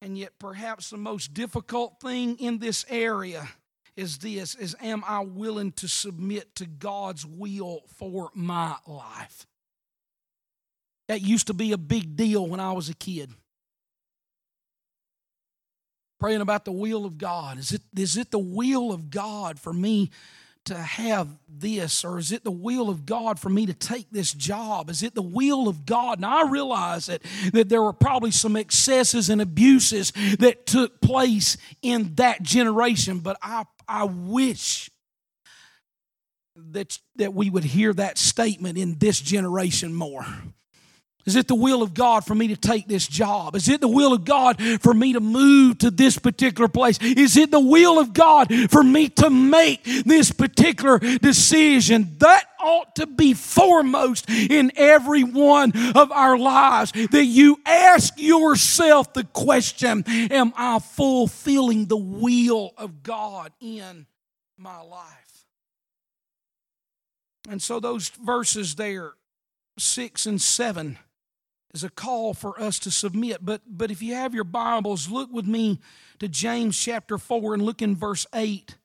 And 0.00 0.16
yet, 0.16 0.38
perhaps 0.38 0.88
the 0.88 0.96
most 0.96 1.34
difficult 1.34 2.00
thing 2.00 2.38
in 2.38 2.58
this 2.58 2.86
area 2.88 3.48
is 3.96 4.18
this 4.18 4.54
is 4.54 4.74
am 4.80 5.04
I 5.06 5.20
willing 5.20 5.72
to 5.72 5.88
submit 5.88 6.54
to 6.54 6.66
God's 6.66 7.26
will 7.26 7.82
for 7.96 8.30
my 8.34 8.76
life? 8.86 9.46
That 11.08 11.20
used 11.20 11.48
to 11.48 11.54
be 11.54 11.72
a 11.72 11.78
big 11.78 12.16
deal 12.16 12.46
when 12.46 12.60
I 12.60 12.72
was 12.72 12.88
a 12.88 12.94
kid 12.94 13.30
praying 16.20 16.42
about 16.42 16.64
the 16.64 16.72
will 16.72 17.04
of 17.04 17.18
God. 17.18 17.58
Is 17.58 17.72
it, 17.72 17.82
is 17.96 18.16
it 18.16 18.30
the 18.30 18.38
will 18.38 18.92
of 18.92 19.10
God 19.10 19.58
for 19.58 19.72
me 19.72 20.10
to 20.66 20.74
have 20.76 21.28
this? 21.48 22.04
Or 22.04 22.18
is 22.18 22.30
it 22.30 22.44
the 22.44 22.50
will 22.50 22.90
of 22.90 23.06
God 23.06 23.40
for 23.40 23.48
me 23.48 23.66
to 23.66 23.74
take 23.74 24.10
this 24.10 24.32
job? 24.32 24.90
Is 24.90 25.02
it 25.02 25.14
the 25.14 25.22
will 25.22 25.66
of 25.66 25.86
God? 25.86 26.20
Now, 26.20 26.44
I 26.44 26.50
realize 26.50 27.06
that, 27.06 27.22
that 27.52 27.68
there 27.68 27.82
were 27.82 27.94
probably 27.94 28.30
some 28.30 28.56
excesses 28.56 29.30
and 29.30 29.40
abuses 29.40 30.12
that 30.38 30.66
took 30.66 31.00
place 31.00 31.56
in 31.82 32.14
that 32.16 32.42
generation, 32.42 33.20
but 33.20 33.38
I, 33.42 33.64
I 33.88 34.04
wish 34.04 34.90
that, 36.54 36.98
that 37.16 37.32
we 37.34 37.48
would 37.48 37.64
hear 37.64 37.92
that 37.94 38.18
statement 38.18 38.76
in 38.76 38.98
this 38.98 39.20
generation 39.20 39.94
more. 39.94 40.26
Is 41.26 41.36
it 41.36 41.48
the 41.48 41.54
will 41.54 41.82
of 41.82 41.92
God 41.92 42.24
for 42.24 42.34
me 42.34 42.48
to 42.48 42.56
take 42.56 42.88
this 42.88 43.06
job? 43.06 43.54
Is 43.54 43.68
it 43.68 43.80
the 43.80 43.88
will 43.88 44.12
of 44.12 44.24
God 44.24 44.60
for 44.80 44.94
me 44.94 45.12
to 45.12 45.20
move 45.20 45.78
to 45.78 45.90
this 45.90 46.18
particular 46.18 46.68
place? 46.68 46.98
Is 47.02 47.36
it 47.36 47.50
the 47.50 47.60
will 47.60 47.98
of 47.98 48.12
God 48.12 48.52
for 48.70 48.82
me 48.82 49.08
to 49.10 49.28
make 49.28 49.84
this 49.84 50.32
particular 50.32 50.98
decision? 50.98 52.16
That 52.18 52.44
ought 52.58 52.96
to 52.96 53.06
be 53.06 53.34
foremost 53.34 54.28
in 54.30 54.72
every 54.76 55.22
one 55.22 55.72
of 55.94 56.10
our 56.10 56.38
lives. 56.38 56.92
That 56.92 57.26
you 57.26 57.60
ask 57.66 58.14
yourself 58.16 59.12
the 59.12 59.24
question 59.24 60.04
Am 60.06 60.52
I 60.56 60.78
fulfilling 60.78 61.86
the 61.86 61.98
will 61.98 62.72
of 62.78 63.02
God 63.02 63.52
in 63.60 64.06
my 64.56 64.80
life? 64.80 65.44
And 67.48 67.60
so, 67.60 67.78
those 67.78 68.08
verses 68.08 68.74
there, 68.74 69.12
six 69.78 70.24
and 70.24 70.40
seven 70.40 70.98
is 71.72 71.84
a 71.84 71.90
call 71.90 72.34
for 72.34 72.60
us 72.60 72.78
to 72.80 72.90
submit. 72.90 73.44
But, 73.44 73.62
but 73.66 73.90
if 73.90 74.02
you 74.02 74.14
have 74.14 74.34
your 74.34 74.44
Bibles, 74.44 75.08
look 75.08 75.32
with 75.32 75.46
me 75.46 75.80
to 76.18 76.28
James 76.28 76.78
chapter 76.78 77.18
4 77.18 77.54
and 77.54 77.62
look 77.62 77.82
in 77.82 77.96
verse 77.96 78.26
8. 78.34 78.76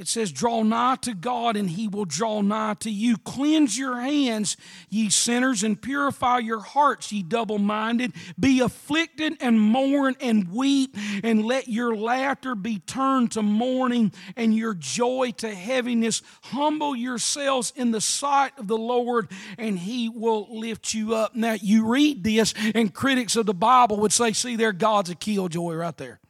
It 0.00 0.08
says, 0.08 0.32
Draw 0.32 0.62
nigh 0.62 0.96
to 1.02 1.12
God, 1.12 1.58
and 1.58 1.68
he 1.68 1.86
will 1.86 2.06
draw 2.06 2.40
nigh 2.40 2.72
to 2.80 2.90
you. 2.90 3.18
Cleanse 3.18 3.78
your 3.78 4.00
hands, 4.00 4.56
ye 4.88 5.10
sinners, 5.10 5.62
and 5.62 5.80
purify 5.80 6.38
your 6.38 6.60
hearts, 6.60 7.12
ye 7.12 7.22
double 7.22 7.58
minded. 7.58 8.14
Be 8.38 8.60
afflicted 8.60 9.36
and 9.42 9.60
mourn 9.60 10.16
and 10.18 10.50
weep, 10.50 10.96
and 11.22 11.44
let 11.44 11.68
your 11.68 11.94
laughter 11.94 12.54
be 12.54 12.78
turned 12.78 13.32
to 13.32 13.42
mourning 13.42 14.10
and 14.36 14.56
your 14.56 14.72
joy 14.72 15.32
to 15.36 15.54
heaviness. 15.54 16.22
Humble 16.44 16.96
yourselves 16.96 17.70
in 17.76 17.90
the 17.90 18.00
sight 18.00 18.58
of 18.58 18.68
the 18.68 18.78
Lord, 18.78 19.28
and 19.58 19.78
he 19.78 20.08
will 20.08 20.48
lift 20.58 20.94
you 20.94 21.14
up. 21.14 21.36
Now, 21.36 21.58
you 21.60 21.86
read 21.86 22.24
this, 22.24 22.54
and 22.74 22.94
critics 22.94 23.36
of 23.36 23.44
the 23.44 23.52
Bible 23.52 23.98
would 23.98 24.14
say, 24.14 24.32
See, 24.32 24.56
there, 24.56 24.72
God's 24.72 25.10
a 25.10 25.14
killjoy 25.14 25.74
right 25.74 25.96
there. 25.98 26.20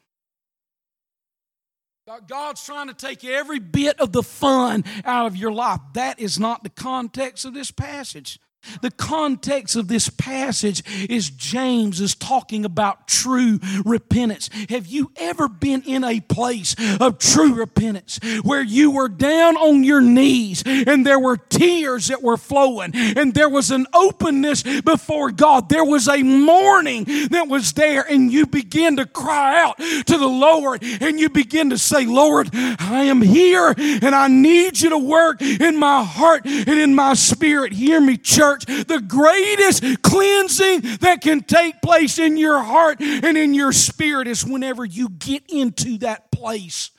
God's 2.27 2.65
trying 2.65 2.89
to 2.89 2.95
take 2.95 3.25
every 3.25 3.59
bit 3.59 4.01
of 4.01 4.13
the 4.13 4.23
fun 4.23 4.85
out 5.05 5.27
of 5.27 5.37
your 5.37 5.53
life. 5.53 5.81
That 5.95 6.19
is 6.19 6.39
not 6.39 6.63
the 6.63 6.71
context 6.71 7.45
of 7.45 7.55
this 7.55 7.71
passage. 7.71 8.39
The 8.83 8.91
context 8.91 9.77
of 9.77 9.89
this 9.89 10.09
passage 10.09 10.83
is 11.09 11.31
James 11.31 12.01
is 12.01 12.15
talking 12.15 12.65
about 12.65 13.09
true 13.09 13.59
repentance. 13.85 14.51
Have 14.69 14.87
you 14.87 15.13
ever 15.17 15.49
been 15.49 15.83
in 15.83 16.05
a 16.05 16.21
place 16.21 16.75
of 17.01 17.19
true 17.19 17.55
repentance 17.55 18.21
where 18.43 18.63
you 18.63 18.91
were 18.91 19.09
down 19.09 19.57
on 19.57 19.83
your 19.85 20.01
knees 20.01 20.63
and 20.67 21.07
there 21.07 21.19
were 21.19 21.37
tears 21.37 22.09
that 22.09 22.23
were 22.23 22.37
flowing 22.37 22.93
and 22.95 23.35
there 23.35 23.49
was 23.49 23.71
an 23.71 23.87
openness 23.95 24.63
before 24.83 25.31
God? 25.31 25.69
There 25.69 25.85
was 25.85 26.09
a 26.09 26.23
mourning 26.23 27.05
that 27.31 27.49
was 27.49 27.73
there 27.73 28.03
and 28.03 28.31
you 28.31 28.47
begin 28.47 28.97
to 28.97 29.07
cry 29.07 29.63
out 29.63 29.79
to 29.79 30.19
the 30.19 30.29
Lord 30.29 30.83
and 30.83 31.19
you 31.19 31.29
begin 31.29 31.71
to 31.71 31.79
say, 31.79 32.05
Lord, 32.05 32.51
I 32.53 33.05
am 33.05 33.23
here 33.23 33.75
and 33.77 34.15
I 34.15 34.29
need 34.29 34.81
you 34.81 34.91
to 34.91 34.99
work 34.99 35.41
in 35.43 35.77
my 35.77 36.05
heart 36.05 36.45
and 36.45 36.69
in 36.69 36.95
my 36.95 37.15
spirit. 37.15 37.73
Hear 37.73 38.01
me, 38.01 38.17
church 38.17 38.50
church, 38.51 38.65
the 38.67 39.03
greatest 39.07 40.03
cleansing 40.03 40.99
that 41.01 41.21
can 41.21 41.43
take 41.43 41.81
place 41.83 42.19
in 42.19 42.37
your 42.37 42.63
heart 42.63 43.01
and 43.01 43.37
in 43.37 43.55
your 43.55 43.73
spirit 43.73 44.27
is 44.27 44.45
whenever 44.45 44.85
you 44.85 45.09
get 45.09 45.45
into 45.49 45.99
that 45.99 46.31
place 46.33 46.91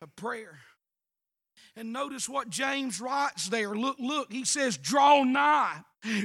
of 0.00 0.14
prayer. 0.16 0.53
And 1.76 1.92
notice 1.92 2.28
what 2.28 2.50
James 2.50 3.00
writes 3.00 3.48
there. 3.48 3.74
Look, 3.74 3.96
look, 3.98 4.32
he 4.32 4.44
says, 4.44 4.76
draw 4.76 5.24
nigh. 5.24 5.80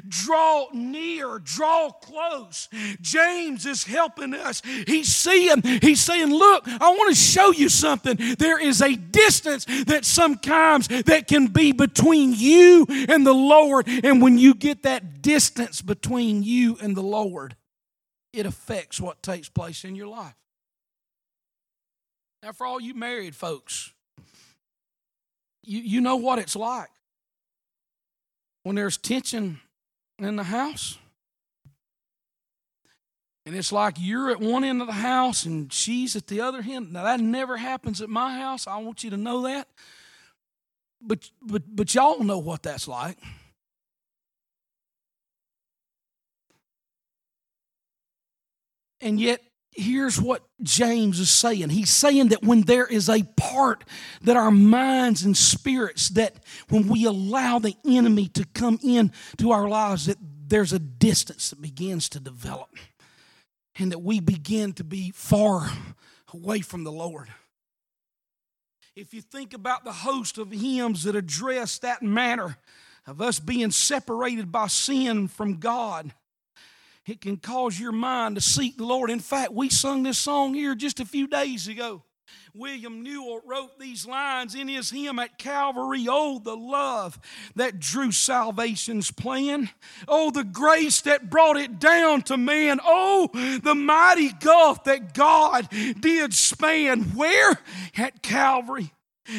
Draw 0.07 0.67
near, 0.73 1.39
draw 1.39 1.89
close. 1.89 2.67
James 3.01 3.65
is 3.65 3.85
helping 3.85 4.33
us. 4.33 4.61
He's 4.85 5.07
seeing, 5.07 5.61
he's 5.61 6.01
saying, 6.01 6.33
Look, 6.33 6.67
I 6.67 6.89
want 6.89 7.15
to 7.15 7.15
show 7.15 7.51
you 7.51 7.69
something. 7.69 8.17
There 8.37 8.59
is 8.59 8.81
a 8.81 8.95
distance 8.95 9.65
that 9.85 10.03
sometimes 10.03 10.89
that 10.89 11.27
can 11.27 11.47
be 11.47 11.71
between 11.71 12.33
you 12.35 12.85
and 12.89 13.25
the 13.25 13.33
Lord. 13.33 13.87
And 13.87 14.21
when 14.21 14.37
you 14.37 14.53
get 14.53 14.83
that 14.83 15.21
distance 15.21 15.81
between 15.81 16.43
you 16.43 16.77
and 16.81 16.95
the 16.95 17.01
Lord, 17.01 17.55
it 18.33 18.45
affects 18.45 18.99
what 18.99 19.23
takes 19.23 19.47
place 19.47 19.85
in 19.85 19.95
your 19.95 20.07
life. 20.07 20.35
Now, 22.43 22.51
for 22.51 22.65
all 22.65 22.81
you 22.81 22.93
married 22.93 23.35
folks, 23.35 23.93
you, 25.69 25.81
you 25.81 26.01
know 26.01 26.15
what 26.15 26.39
it's 26.39 26.55
like 26.55 26.89
when 28.63 28.75
there's 28.75 28.97
tension 28.97 29.59
in 30.17 30.35
the 30.35 30.43
house. 30.43 30.97
And 33.45 33.55
it's 33.55 33.71
like 33.71 33.95
you're 33.99 34.31
at 34.31 34.39
one 34.39 34.63
end 34.63 34.81
of 34.81 34.87
the 34.87 34.93
house 34.93 35.45
and 35.45 35.71
she's 35.71 36.15
at 36.15 36.27
the 36.27 36.41
other 36.41 36.63
end. 36.67 36.91
Now 36.91 37.03
that 37.03 37.19
never 37.19 37.57
happens 37.57 38.01
at 38.01 38.09
my 38.09 38.37
house. 38.37 38.67
I 38.67 38.77
want 38.77 39.03
you 39.03 39.11
to 39.11 39.17
know 39.17 39.43
that. 39.43 39.67
But 41.01 41.29
but 41.41 41.63
but 41.73 41.93
y'all 41.93 42.23
know 42.23 42.39
what 42.39 42.63
that's 42.63 42.87
like. 42.87 43.17
And 49.01 49.19
yet 49.19 49.41
here's 49.71 50.19
what 50.19 50.43
James 50.61 51.19
is 51.19 51.29
saying. 51.29 51.69
He's 51.69 51.89
saying 51.89 52.29
that 52.29 52.43
when 52.43 52.61
there 52.61 52.85
is 52.85 53.09
a 53.09 53.23
part 53.37 53.83
that 54.21 54.35
our 54.35 54.51
minds 54.51 55.23
and 55.23 55.35
spirits, 55.35 56.09
that 56.09 56.35
when 56.69 56.87
we 56.87 57.05
allow 57.05 57.59
the 57.59 57.75
enemy 57.85 58.27
to 58.29 58.45
come 58.53 58.79
in 58.83 59.11
to 59.37 59.51
our 59.51 59.67
lives, 59.67 60.07
that 60.07 60.17
there's 60.47 60.73
a 60.73 60.79
distance 60.79 61.51
that 61.51 61.61
begins 61.61 62.09
to 62.09 62.19
develop 62.19 62.69
and 63.77 63.91
that 63.91 63.99
we 63.99 64.19
begin 64.19 64.73
to 64.73 64.83
be 64.83 65.11
far 65.11 65.69
away 66.33 66.59
from 66.59 66.83
the 66.83 66.91
Lord. 66.91 67.29
If 68.95 69.13
you 69.13 69.21
think 69.21 69.53
about 69.53 69.85
the 69.85 69.93
host 69.93 70.37
of 70.37 70.51
hymns 70.51 71.03
that 71.03 71.15
address 71.15 71.79
that 71.79 72.01
matter 72.01 72.57
of 73.07 73.21
us 73.21 73.39
being 73.39 73.71
separated 73.71 74.51
by 74.51 74.67
sin 74.67 75.27
from 75.27 75.57
God, 75.57 76.13
it 77.05 77.21
can 77.21 77.37
cause 77.37 77.79
your 77.79 77.91
mind 77.91 78.35
to 78.35 78.41
seek 78.41 78.77
the 78.77 78.85
Lord. 78.85 79.09
In 79.09 79.19
fact, 79.19 79.51
we 79.51 79.69
sung 79.69 80.03
this 80.03 80.17
song 80.17 80.53
here 80.53 80.75
just 80.75 80.99
a 80.99 81.05
few 81.05 81.27
days 81.27 81.67
ago. 81.67 82.03
William 82.53 83.03
Newell 83.03 83.41
wrote 83.45 83.79
these 83.79 84.05
lines 84.07 84.55
in 84.55 84.67
his 84.67 84.89
hymn 84.89 85.19
at 85.19 85.37
Calvary 85.37 86.07
Oh, 86.09 86.39
the 86.39 86.55
love 86.55 87.19
that 87.55 87.79
drew 87.79 88.11
salvation's 88.11 89.11
plan. 89.11 89.69
Oh, 90.07 90.31
the 90.31 90.43
grace 90.43 91.01
that 91.01 91.29
brought 91.29 91.57
it 91.57 91.79
down 91.79 92.23
to 92.23 92.37
man. 92.37 92.79
Oh, 92.83 93.29
the 93.63 93.75
mighty 93.75 94.31
gulf 94.31 94.83
that 94.85 95.13
God 95.13 95.69
did 95.99 96.33
span. 96.33 97.03
Where? 97.15 97.59
At 97.97 98.21
Calvary. 98.21 98.93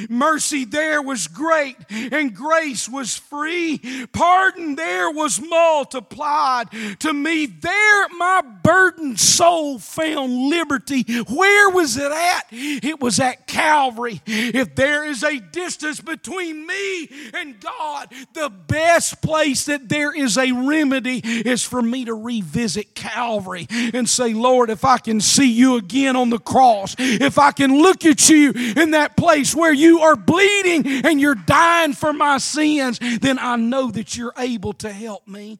Mercy 0.08 0.64
there 0.64 1.02
was 1.02 1.26
great 1.26 1.76
and 1.90 2.34
grace 2.34 2.88
was 2.88 3.16
free. 3.16 3.80
Pardon 4.12 4.76
there 4.76 5.10
was 5.10 5.40
multiplied. 5.40 6.68
To 7.00 7.12
me, 7.12 7.46
there 7.46 8.08
my 8.16 8.42
burdened 8.62 9.18
soul 9.18 9.78
found 9.78 10.32
liberty. 10.48 11.02
Where 11.24 11.70
was 11.70 11.96
it 11.96 12.12
at? 12.12 12.46
It 12.50 13.00
was 13.00 13.18
at 13.18 13.46
Calvary. 13.46 14.20
If 14.26 14.74
there 14.74 15.04
is 15.04 15.22
a 15.22 15.38
distance 15.38 16.00
between 16.00 16.66
me 16.66 17.08
and 17.34 17.60
God, 17.60 18.12
the 18.32 18.50
best 18.50 19.22
place 19.22 19.64
that 19.64 19.88
there 19.88 20.14
is 20.14 20.38
a 20.38 20.52
remedy 20.52 21.20
is 21.24 21.64
for 21.64 21.82
me 21.82 22.04
to 22.04 22.14
revisit 22.14 22.94
Calvary 22.94 23.66
and 23.70 24.08
say, 24.08 24.34
Lord, 24.34 24.70
if 24.70 24.84
I 24.84 24.98
can 24.98 25.20
see 25.20 25.50
you 25.50 25.76
again 25.76 26.16
on 26.16 26.30
the 26.30 26.38
cross, 26.38 26.94
if 26.98 27.38
I 27.38 27.52
can 27.52 27.80
look 27.80 28.04
at 28.04 28.28
you 28.28 28.52
in 28.52 28.92
that 28.92 29.16
place 29.16 29.54
where 29.54 29.72
you 29.80 30.00
are 30.00 30.14
bleeding 30.14 30.86
and 31.04 31.20
you're 31.20 31.34
dying 31.34 31.94
for 31.94 32.12
my 32.12 32.38
sins, 32.38 32.98
then 33.20 33.38
I 33.38 33.56
know 33.56 33.90
that 33.90 34.16
you're 34.16 34.34
able 34.38 34.74
to 34.74 34.92
help 34.92 35.26
me. 35.26 35.58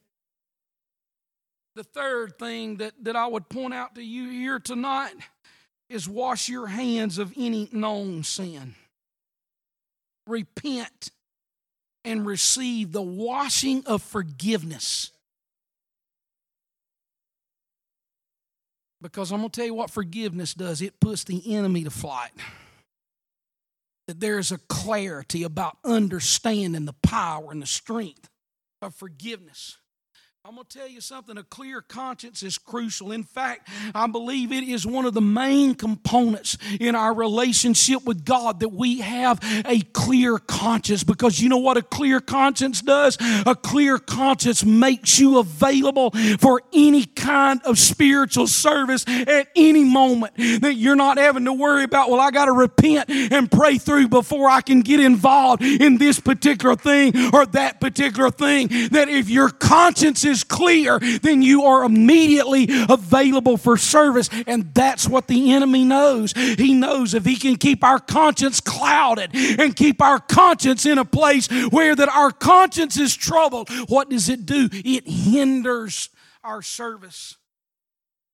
The 1.75 1.85
third 1.85 2.39
thing 2.39 2.77
that, 2.77 2.93
that 3.03 3.17
I 3.17 3.27
would 3.27 3.49
point 3.49 3.75
out 3.75 3.95
to 3.95 4.03
you 4.03 4.29
here 4.29 4.59
tonight 4.59 5.15
is 5.89 6.09
wash 6.09 6.49
your 6.49 6.67
hands 6.67 7.19
of 7.19 7.33
any 7.37 7.69
known 7.73 8.23
sin. 8.23 8.75
Repent 10.27 11.11
and 12.05 12.27
receive 12.27 12.93
the 12.93 13.03
washing 13.03 13.85
of 13.87 14.03
forgiveness. 14.03 15.11
Because 19.03 19.33
I'm 19.33 19.39
going 19.39 19.51
to 19.51 19.61
tell 19.61 19.67
you 19.67 19.75
what 19.75 19.91
forgiveness 19.91 20.53
does 20.53 20.83
it 20.83 21.01
puts 21.01 21.25
the 21.25 21.55
enemy 21.55 21.85
to 21.85 21.91
flight 21.91 22.33
that 24.11 24.19
there's 24.19 24.51
a 24.51 24.59
clarity 24.59 25.45
about 25.45 25.79
understanding 25.85 26.85
the 26.85 26.93
power 26.95 27.53
and 27.53 27.63
the 27.63 27.67
strength 27.67 28.29
of 28.83 28.93
forgiveness. 28.93 29.79
I'm 30.43 30.55
going 30.55 30.67
to 30.67 30.79
tell 30.79 30.89
you 30.89 31.03
something 31.03 31.37
a 31.37 31.43
clear 31.43 31.83
conscience 31.83 32.43
is 32.43 32.57
crucial. 32.57 33.13
In 33.13 33.25
fact, 33.25 33.69
I 33.95 34.07
believe 34.07 34.53
it 34.53 34.65
is 34.65 34.87
one 34.87 35.05
of 35.05 35.13
the 35.13 35.21
main 35.21 35.75
components 35.75 36.57
in 36.81 36.95
our 36.95 37.13
relationship 37.13 38.07
with 38.07 38.25
God 38.25 38.61
that 38.61 38.71
we 38.71 39.01
have 39.01 39.39
a 39.67 39.81
clear 39.93 40.39
conscience 40.39 41.05
because 41.05 41.41
you 41.41 41.51
know 41.51 41.59
what 41.59 41.77
a 41.77 41.83
clear 41.83 42.21
conscience 42.21 42.81
does? 42.81 43.19
A 43.45 43.55
clear 43.55 43.99
conscience 43.99 44.65
makes 44.65 45.19
you 45.19 45.39
available 45.41 46.13
for 46.39 46.63
any 46.73 47.05
kind 47.05 47.61
of 47.67 47.79
spiritual 47.79 48.47
service 48.47 49.05
at 49.07 49.49
any 49.55 49.85
moment. 49.85 50.35
That 50.63 50.77
you're 50.77 50.97
not 50.97 51.19
having 51.19 51.45
to 51.45 51.53
worry 51.53 51.85
about, 51.85 52.09
well, 52.09 52.21
I 52.21 52.31
got 52.31 52.47
to 52.47 52.53
repent 52.53 53.11
and 53.11 53.53
pray 53.53 53.77
through 53.77 54.09
before 54.09 54.49
I 54.49 54.63
can 54.63 54.81
get 54.81 55.01
involved 55.01 55.63
in 55.63 55.99
this 55.99 56.19
particular 56.19 56.77
thing 56.77 57.35
or 57.35 57.45
that 57.45 57.79
particular 57.79 58.31
thing. 58.31 58.69
That 58.89 59.11
if 59.11 59.29
your 59.29 59.51
conscience 59.51 60.30
is 60.31 60.45
clear, 60.45 60.99
then 60.99 61.43
you 61.43 61.65
are 61.65 61.85
immediately 61.85 62.69
available 62.89 63.57
for 63.57 63.77
service. 63.77 64.31
And 64.47 64.73
that's 64.75 65.09
what 65.09 65.27
the 65.27 65.53
enemy 65.53 65.85
knows. 65.85 66.33
He 66.33 66.75
knows 66.75 67.15
if 67.15 67.25
he 67.25 67.37
can 67.37 67.57
keep 67.57 67.85
our 67.85 67.99
conscience 67.99 68.61
clouded 68.61 69.31
and 69.35 69.75
keep 69.77 70.01
our 70.01 70.19
conscience 70.19 70.87
in 70.87 70.99
a 70.99 71.05
place 71.05 71.49
where 71.71 71.95
that 71.95 72.09
our 72.09 72.31
conscience 72.31 72.97
is 72.97 73.17
troubled, 73.17 73.69
what 73.89 74.09
does 74.09 74.29
it 74.29 74.47
do? 74.47 74.69
It 74.73 75.07
hinders 75.07 76.09
our 76.43 76.63
service. 76.63 77.37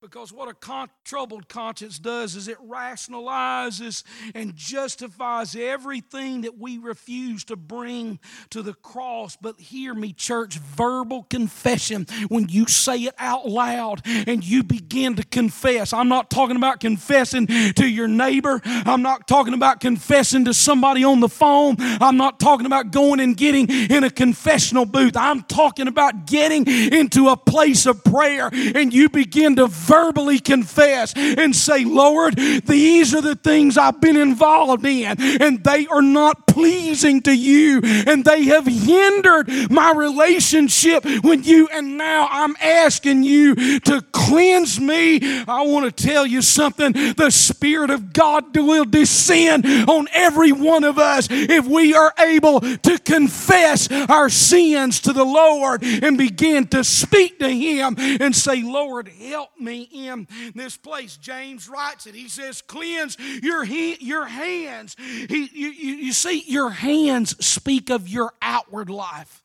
Because 0.07 0.33
what 0.33 0.49
a 0.49 0.55
con- 0.55 0.89
troubled 1.05 1.49
conscience 1.49 1.99
does 1.99 2.37
is 2.37 2.47
it 2.47 2.59
rationalizes 2.65 4.05
and 4.37 4.55
justifies 4.55 5.57
everything 5.57 6.43
that 6.43 6.57
we 6.57 6.79
refuse 6.79 7.43
to 7.47 7.57
bring 7.57 8.21
to 8.51 8.63
the 8.63 8.75
cross. 8.75 9.37
But 9.37 9.59
hear 9.59 9.95
me, 9.95 10.13
church, 10.13 10.59
verbal 10.59 11.25
confession, 11.25 12.07
when 12.29 12.49
you 12.49 12.69
say 12.69 12.99
it 12.99 13.15
out 13.19 13.49
loud 13.49 14.03
and 14.07 14.45
you 14.45 14.63
begin 14.63 15.17
to 15.17 15.25
confess. 15.25 15.93
I'm 15.93 16.09
not 16.09 16.31
talking 16.31 16.55
about 16.55 16.79
confessing 16.79 17.49
to 17.49 17.85
your 17.85 18.07
neighbor, 18.07 18.61
I'm 18.65 19.03
not 19.03 19.27
talking 19.27 19.55
about 19.55 19.81
confessing 19.81 20.45
to 20.45 20.55
somebody 20.55 21.03
on 21.03 21.19
the 21.19 21.29
phone, 21.29 21.75
I'm 21.81 22.17
not 22.17 22.39
talking 22.39 22.67
about 22.67 22.93
going 22.93 23.19
and 23.19 23.37
getting 23.37 23.69
in 23.69 24.05
a 24.05 24.11
confessional 24.11 24.87
booth. 24.87 25.17
I'm 25.17 25.43
talking 25.43 25.89
about 25.89 26.27
getting 26.27 26.65
into 26.69 27.29
a 27.29 27.37
place 27.37 27.87
of 27.87 28.05
prayer 28.05 28.51
and 28.53 28.95
you 28.95 29.09
begin 29.09 29.57
to 29.57 29.67
verbally 29.97 30.39
confess 30.39 31.15
and 31.17 31.55
say, 31.55 31.85
Lord, 31.85 32.37
these 32.37 33.15
are 33.15 33.23
the 33.23 33.35
things 33.35 33.79
I've 33.79 34.01
been 34.01 34.17
involved 34.17 34.85
in, 34.85 35.17
and 35.41 35.63
they 35.65 35.87
are 35.87 36.03
not 36.03 36.47
pleasing 36.47 37.23
to 37.23 37.35
you, 37.35 37.81
and 37.83 38.25
they 38.25 38.45
have 38.45 38.67
hindered 38.67 39.49
my 39.71 39.93
relationship 39.93 41.05
with 41.23 41.47
you, 41.47 41.69
and 41.73 41.97
now 41.97 42.29
I'm 42.31 42.57
asking 42.61 43.23
you 43.23 43.55
to 43.81 44.03
cleanse 44.13 44.81
me. 44.81 45.21
I 45.47 45.63
want 45.63 45.97
to 45.97 46.05
tell 46.07 46.27
you 46.27 46.43
something 46.43 46.93
the 46.93 47.31
Spirit 47.31 47.91
of 47.91 48.13
God 48.13 48.57
will 48.57 48.85
descend 48.85 49.67
on 49.89 50.09
every 50.13 50.53
one 50.53 50.85
of 50.85 50.99
us 50.99 51.29
if 51.31 51.67
we 51.67 51.95
are 51.95 52.13
able 52.19 52.61
to 52.61 52.99
confess 52.99 53.91
our 54.09 54.29
sins 54.29 55.01
to 55.01 55.13
the 55.13 55.25
Lord 55.25 55.83
and 55.83 56.19
begin 56.19 56.67
to 56.69 56.85
speak 56.85 57.39
to 57.39 57.49
Him 57.49 57.97
and 57.99 58.35
say, 58.35 58.63
Lord, 58.63 59.09
help 59.09 59.51
me 59.59 59.86
in 59.93 60.27
this 60.55 60.77
place. 60.77 61.17
James 61.17 61.69
writes 61.69 62.07
it. 62.07 62.15
He 62.15 62.29
says, 62.29 62.63
Cleanse 62.63 63.17
your, 63.43 63.65
he, 63.65 63.97
your 64.05 64.27
hands. 64.27 64.97
He, 64.99 65.49
you, 65.53 65.69
you, 65.69 65.95
you 65.97 66.13
see, 66.13 66.45
your 66.47 66.71
hands 66.71 67.45
speak 67.45 67.91
of 67.91 68.09
your 68.09 68.33
outward 68.41 68.91
life. 68.91 69.43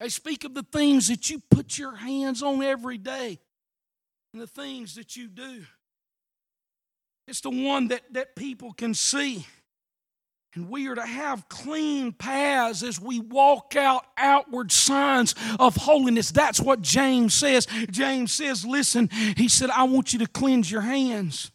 They 0.00 0.08
speak 0.08 0.44
of 0.44 0.54
the 0.54 0.62
things 0.62 1.08
that 1.08 1.30
you 1.30 1.42
put 1.50 1.78
your 1.78 1.96
hands 1.96 2.42
on 2.42 2.62
every 2.62 2.98
day 2.98 3.38
and 4.32 4.42
the 4.42 4.46
things 4.46 4.96
that 4.96 5.16
you 5.16 5.28
do. 5.28 5.64
It's 7.26 7.40
the 7.40 7.50
one 7.50 7.88
that, 7.88 8.02
that 8.12 8.36
people 8.36 8.72
can 8.72 8.94
see. 8.94 9.46
And 10.56 10.70
we 10.70 10.88
are 10.88 10.94
to 10.94 11.04
have 11.04 11.50
clean 11.50 12.12
paths 12.12 12.82
as 12.82 12.98
we 12.98 13.20
walk 13.20 13.76
out 13.76 14.06
outward 14.16 14.72
signs 14.72 15.34
of 15.60 15.76
holiness. 15.76 16.30
That's 16.30 16.58
what 16.58 16.80
James 16.80 17.34
says. 17.34 17.66
James 17.90 18.32
says, 18.32 18.64
listen, 18.64 19.10
he 19.36 19.48
said, 19.48 19.68
I 19.68 19.84
want 19.84 20.14
you 20.14 20.18
to 20.20 20.26
cleanse 20.26 20.70
your 20.70 20.80
hands. 20.80 21.50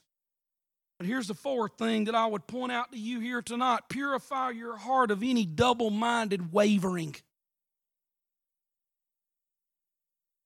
But 1.00 1.08
here's 1.08 1.28
the 1.28 1.34
fourth 1.34 1.80
thing 1.80 2.06
that 2.06 2.14
I 2.14 2.28
would 2.28 2.46
point 2.46 2.72
out 2.72 2.92
to 2.92 2.98
you 2.98 3.20
here 3.20 3.42
tonight 3.42 3.80
purify 3.90 4.52
your 4.52 4.78
heart 4.78 5.10
of 5.10 5.24
any 5.24 5.48
double 5.48 5.90
minded 5.90 6.54
wavering. 6.54 7.16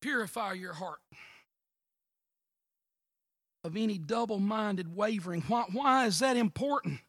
Purify 0.02 0.54
your 0.54 0.72
heart 0.72 1.00
of 3.66 3.76
any 3.76 3.98
double 3.98 4.40
minded 4.40 4.96
wavering. 4.96 5.42
Why, 5.42 5.66
why 5.74 6.06
is 6.06 6.20
that 6.20 6.38
important? 6.38 7.02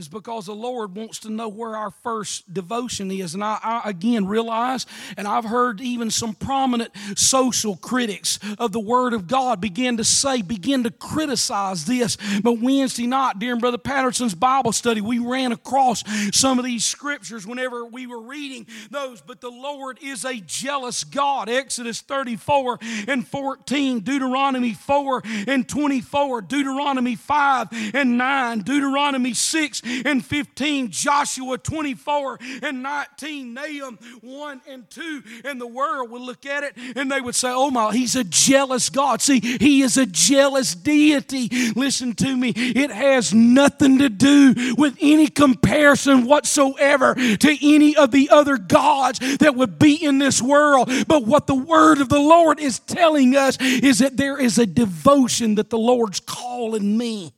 Is 0.00 0.08
because 0.08 0.46
the 0.46 0.54
Lord 0.54 0.96
wants 0.96 1.18
to 1.20 1.30
know 1.30 1.46
where 1.46 1.76
our 1.76 1.90
first 1.90 2.52
devotion 2.52 3.10
is. 3.10 3.34
And 3.34 3.44
I, 3.44 3.58
I, 3.62 3.82
again 3.90 4.26
realize, 4.26 4.86
and 5.18 5.28
I've 5.28 5.44
heard 5.44 5.82
even 5.82 6.10
some 6.10 6.34
prominent 6.34 6.90
social 7.16 7.76
critics 7.76 8.38
of 8.58 8.72
the 8.72 8.80
Word 8.80 9.12
of 9.12 9.28
God 9.28 9.60
begin 9.60 9.98
to 9.98 10.04
say, 10.04 10.40
begin 10.40 10.84
to 10.84 10.90
criticize 10.90 11.84
this. 11.84 12.16
But 12.42 12.60
Wednesday 12.60 13.06
night 13.06 13.38
during 13.38 13.60
Brother 13.60 13.76
Patterson's 13.76 14.34
Bible 14.34 14.72
study, 14.72 15.02
we 15.02 15.18
ran 15.18 15.52
across 15.52 16.02
some 16.32 16.58
of 16.58 16.64
these 16.64 16.84
scriptures 16.84 17.46
whenever 17.46 17.84
we 17.84 18.06
were 18.06 18.22
reading 18.22 18.66
those. 18.90 19.20
But 19.20 19.42
the 19.42 19.50
Lord 19.50 19.98
is 20.02 20.24
a 20.24 20.40
jealous 20.40 21.04
God. 21.04 21.50
Exodus 21.50 22.00
34 22.00 22.78
and 23.06 23.28
14, 23.28 24.00
Deuteronomy 24.00 24.72
4 24.72 25.22
and 25.46 25.68
24, 25.68 26.40
Deuteronomy 26.40 27.16
5 27.16 27.68
and 27.94 28.16
9, 28.16 28.60
Deuteronomy 28.60 29.34
6 29.34 29.82
and 30.04 30.24
15, 30.24 30.90
Joshua 30.90 31.58
24 31.58 32.38
and 32.62 32.82
19, 32.82 33.54
Nahum 33.54 33.98
1 34.20 34.60
and 34.68 34.88
2. 34.90 35.22
And 35.44 35.60
the 35.60 35.66
world 35.66 36.10
would 36.10 36.22
look 36.22 36.46
at 36.46 36.64
it 36.64 36.74
and 36.96 37.10
they 37.10 37.20
would 37.20 37.34
say, 37.34 37.50
Oh 37.52 37.70
my, 37.70 37.92
he's 37.92 38.16
a 38.16 38.24
jealous 38.24 38.90
God. 38.90 39.22
See, 39.22 39.40
he 39.40 39.82
is 39.82 39.96
a 39.96 40.06
jealous 40.06 40.74
deity. 40.74 41.48
Listen 41.74 42.14
to 42.14 42.36
me, 42.36 42.52
it 42.56 42.90
has 42.90 43.34
nothing 43.34 43.98
to 43.98 44.08
do 44.08 44.74
with 44.76 44.96
any 45.00 45.28
comparison 45.28 46.26
whatsoever 46.26 47.14
to 47.14 47.58
any 47.62 47.96
of 47.96 48.10
the 48.10 48.30
other 48.30 48.56
gods 48.56 49.18
that 49.38 49.54
would 49.54 49.78
be 49.78 49.94
in 49.94 50.18
this 50.18 50.40
world. 50.42 50.90
But 51.06 51.26
what 51.26 51.46
the 51.46 51.54
word 51.54 52.00
of 52.00 52.08
the 52.08 52.20
Lord 52.20 52.60
is 52.60 52.78
telling 52.78 53.36
us 53.36 53.56
is 53.60 53.98
that 53.98 54.16
there 54.16 54.38
is 54.38 54.58
a 54.58 54.66
devotion 54.66 55.56
that 55.56 55.70
the 55.70 55.78
Lord's 55.78 56.20
calling 56.20 56.96
me 56.96 57.32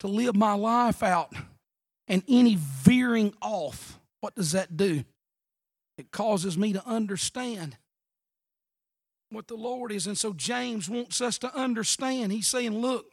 to 0.00 0.08
live 0.08 0.36
my 0.36 0.54
life 0.54 1.02
out. 1.02 1.32
And 2.08 2.22
any 2.26 2.56
veering 2.56 3.34
off, 3.42 4.00
what 4.20 4.34
does 4.34 4.52
that 4.52 4.76
do? 4.76 5.04
It 5.98 6.10
causes 6.10 6.56
me 6.56 6.72
to 6.72 6.86
understand 6.86 7.76
what 9.30 9.46
the 9.46 9.56
Lord 9.56 9.92
is. 9.92 10.06
And 10.06 10.16
so 10.16 10.32
James 10.32 10.88
wants 10.88 11.20
us 11.20 11.38
to 11.38 11.54
understand. 11.54 12.32
He's 12.32 12.46
saying, 12.46 12.78
look, 12.78 13.12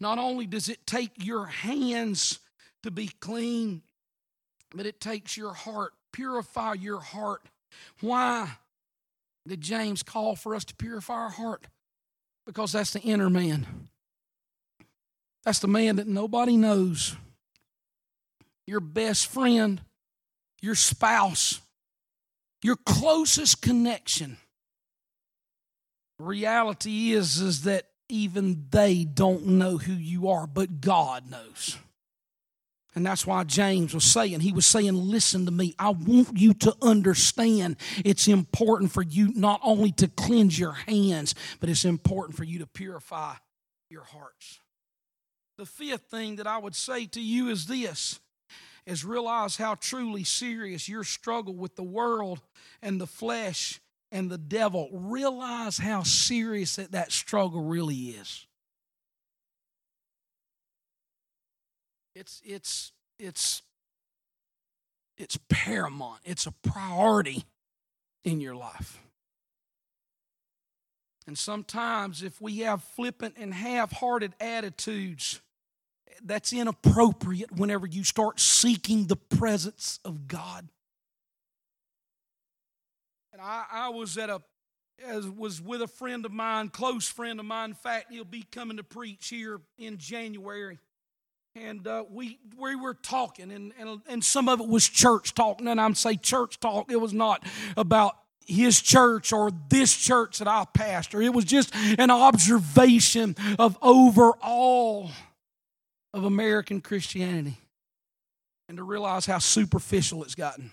not 0.00 0.18
only 0.18 0.46
does 0.46 0.68
it 0.68 0.86
take 0.86 1.12
your 1.22 1.46
hands 1.46 2.38
to 2.84 2.90
be 2.90 3.10
clean, 3.20 3.82
but 4.74 4.86
it 4.86 5.00
takes 5.00 5.36
your 5.36 5.52
heart. 5.52 5.92
Purify 6.12 6.74
your 6.74 7.00
heart. 7.00 7.42
Why 8.00 8.52
did 9.46 9.60
James 9.60 10.02
call 10.02 10.36
for 10.36 10.54
us 10.54 10.64
to 10.64 10.74
purify 10.74 11.14
our 11.14 11.30
heart? 11.30 11.66
Because 12.46 12.72
that's 12.72 12.92
the 12.92 13.00
inner 13.00 13.28
man. 13.28 13.66
That's 15.44 15.58
the 15.58 15.68
man 15.68 15.96
that 15.96 16.06
nobody 16.06 16.56
knows. 16.56 17.16
Your 18.66 18.80
best 18.80 19.26
friend, 19.26 19.80
your 20.62 20.74
spouse, 20.74 21.60
your 22.62 22.76
closest 22.76 23.60
connection. 23.60 24.38
Reality 26.18 27.12
is, 27.12 27.40
is 27.40 27.62
that 27.64 27.86
even 28.08 28.66
they 28.70 29.04
don't 29.04 29.46
know 29.46 29.76
who 29.76 29.92
you 29.92 30.28
are, 30.28 30.46
but 30.46 30.80
God 30.80 31.30
knows. 31.30 31.76
And 32.94 33.04
that's 33.04 33.26
why 33.26 33.42
James 33.42 33.92
was 33.92 34.04
saying, 34.04 34.40
he 34.40 34.52
was 34.52 34.66
saying, 34.66 34.94
Listen 34.94 35.46
to 35.46 35.50
me. 35.50 35.74
I 35.78 35.90
want 35.90 36.38
you 36.38 36.54
to 36.54 36.76
understand 36.80 37.76
it's 38.04 38.28
important 38.28 38.92
for 38.92 39.02
you 39.02 39.32
not 39.34 39.60
only 39.64 39.90
to 39.92 40.08
cleanse 40.08 40.58
your 40.58 40.72
hands, 40.72 41.34
but 41.58 41.68
it's 41.68 41.84
important 41.84 42.36
for 42.36 42.44
you 42.44 42.60
to 42.60 42.66
purify 42.66 43.34
your 43.90 44.04
hearts. 44.04 44.60
The 45.58 45.66
fifth 45.66 46.10
thing 46.10 46.36
that 46.36 46.46
I 46.46 46.58
would 46.58 46.74
say 46.74 47.06
to 47.06 47.20
you 47.20 47.48
is 47.48 47.66
this 47.66 48.20
is 48.86 49.04
realize 49.04 49.56
how 49.56 49.74
truly 49.74 50.24
serious 50.24 50.88
your 50.88 51.04
struggle 51.04 51.54
with 51.54 51.76
the 51.76 51.82
world 51.82 52.40
and 52.82 53.00
the 53.00 53.06
flesh 53.06 53.80
and 54.12 54.30
the 54.30 54.38
devil. 54.38 54.88
Realize 54.92 55.78
how 55.78 56.02
serious 56.02 56.76
that, 56.76 56.92
that 56.92 57.10
struggle 57.10 57.62
really 57.62 57.96
is. 57.96 58.46
It's 62.14 62.40
it's 62.44 62.92
it's 63.18 63.62
it's 65.16 65.38
paramount. 65.48 66.20
It's 66.24 66.46
a 66.46 66.52
priority 66.52 67.44
in 68.22 68.40
your 68.40 68.54
life. 68.54 69.00
And 71.26 71.38
sometimes, 71.38 72.22
if 72.22 72.40
we 72.40 72.58
have 72.58 72.82
flippant 72.82 73.36
and 73.38 73.54
half 73.54 73.92
hearted 73.92 74.34
attitudes, 74.40 75.40
that's 76.22 76.52
inappropriate 76.52 77.52
whenever 77.52 77.86
you 77.86 78.04
start 78.04 78.40
seeking 78.40 79.06
the 79.06 79.16
presence 79.16 80.00
of 80.04 80.28
God. 80.28 80.68
And 83.32 83.42
I, 83.42 83.64
I 83.70 83.88
was 83.88 84.16
at 84.16 84.30
a 84.30 84.42
as 85.04 85.28
was 85.28 85.60
with 85.60 85.82
a 85.82 85.88
friend 85.88 86.24
of 86.24 86.32
mine, 86.32 86.68
close 86.68 87.08
friend 87.08 87.40
of 87.40 87.46
mine. 87.46 87.70
In 87.70 87.74
fact, 87.74 88.12
he'll 88.12 88.24
be 88.24 88.44
coming 88.50 88.76
to 88.76 88.84
preach 88.84 89.28
here 89.28 89.60
in 89.76 89.98
January. 89.98 90.78
And 91.56 91.86
uh, 91.86 92.04
we 92.10 92.38
we 92.58 92.74
were 92.74 92.94
talking, 92.94 93.52
and, 93.52 93.72
and 93.78 94.00
and 94.08 94.24
some 94.24 94.48
of 94.48 94.60
it 94.60 94.68
was 94.68 94.88
church 94.88 95.34
talk. 95.34 95.60
And 95.60 95.80
I'm 95.80 95.94
say 95.94 96.16
church 96.16 96.58
talk. 96.58 96.90
It 96.90 97.00
was 97.00 97.12
not 97.12 97.46
about 97.76 98.16
his 98.46 98.80
church 98.80 99.32
or 99.32 99.50
this 99.68 99.96
church 99.96 100.38
that 100.38 100.48
I 100.48 100.64
pastor. 100.72 101.22
It 101.22 101.32
was 101.32 101.44
just 101.44 101.74
an 101.74 102.10
observation 102.10 103.36
of 103.58 103.78
overall 103.80 105.10
of 106.14 106.24
American 106.24 106.80
Christianity 106.80 107.58
and 108.68 108.78
to 108.78 108.84
realize 108.84 109.26
how 109.26 109.38
superficial 109.38 110.22
it's 110.22 110.36
gotten. 110.36 110.70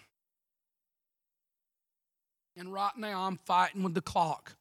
And 2.56 2.72
right 2.72 2.96
now 2.96 3.24
I'm 3.24 3.38
fighting 3.38 3.82
with 3.82 3.96
the 3.96 4.02
clock. 4.02 4.54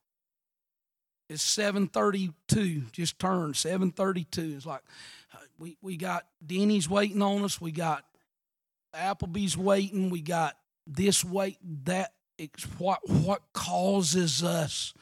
It's 1.28 1.42
732, 1.42 2.84
just 2.92 3.18
turned 3.18 3.56
732. 3.56 4.54
It's 4.56 4.66
like 4.66 4.80
uh, 5.34 5.38
we, 5.58 5.76
we 5.82 5.96
got 5.98 6.26
Denny's 6.44 6.88
waiting 6.88 7.20
on 7.20 7.44
us. 7.44 7.60
We 7.60 7.72
got 7.72 8.04
Applebee's 8.96 9.58
waiting. 9.58 10.08
We 10.08 10.22
got 10.22 10.56
this 10.86 11.24
wait, 11.24 11.58
that. 11.84 12.14
It's 12.38 12.64
what, 12.78 13.06
what 13.06 13.42
causes 13.52 14.42
us 14.42 14.94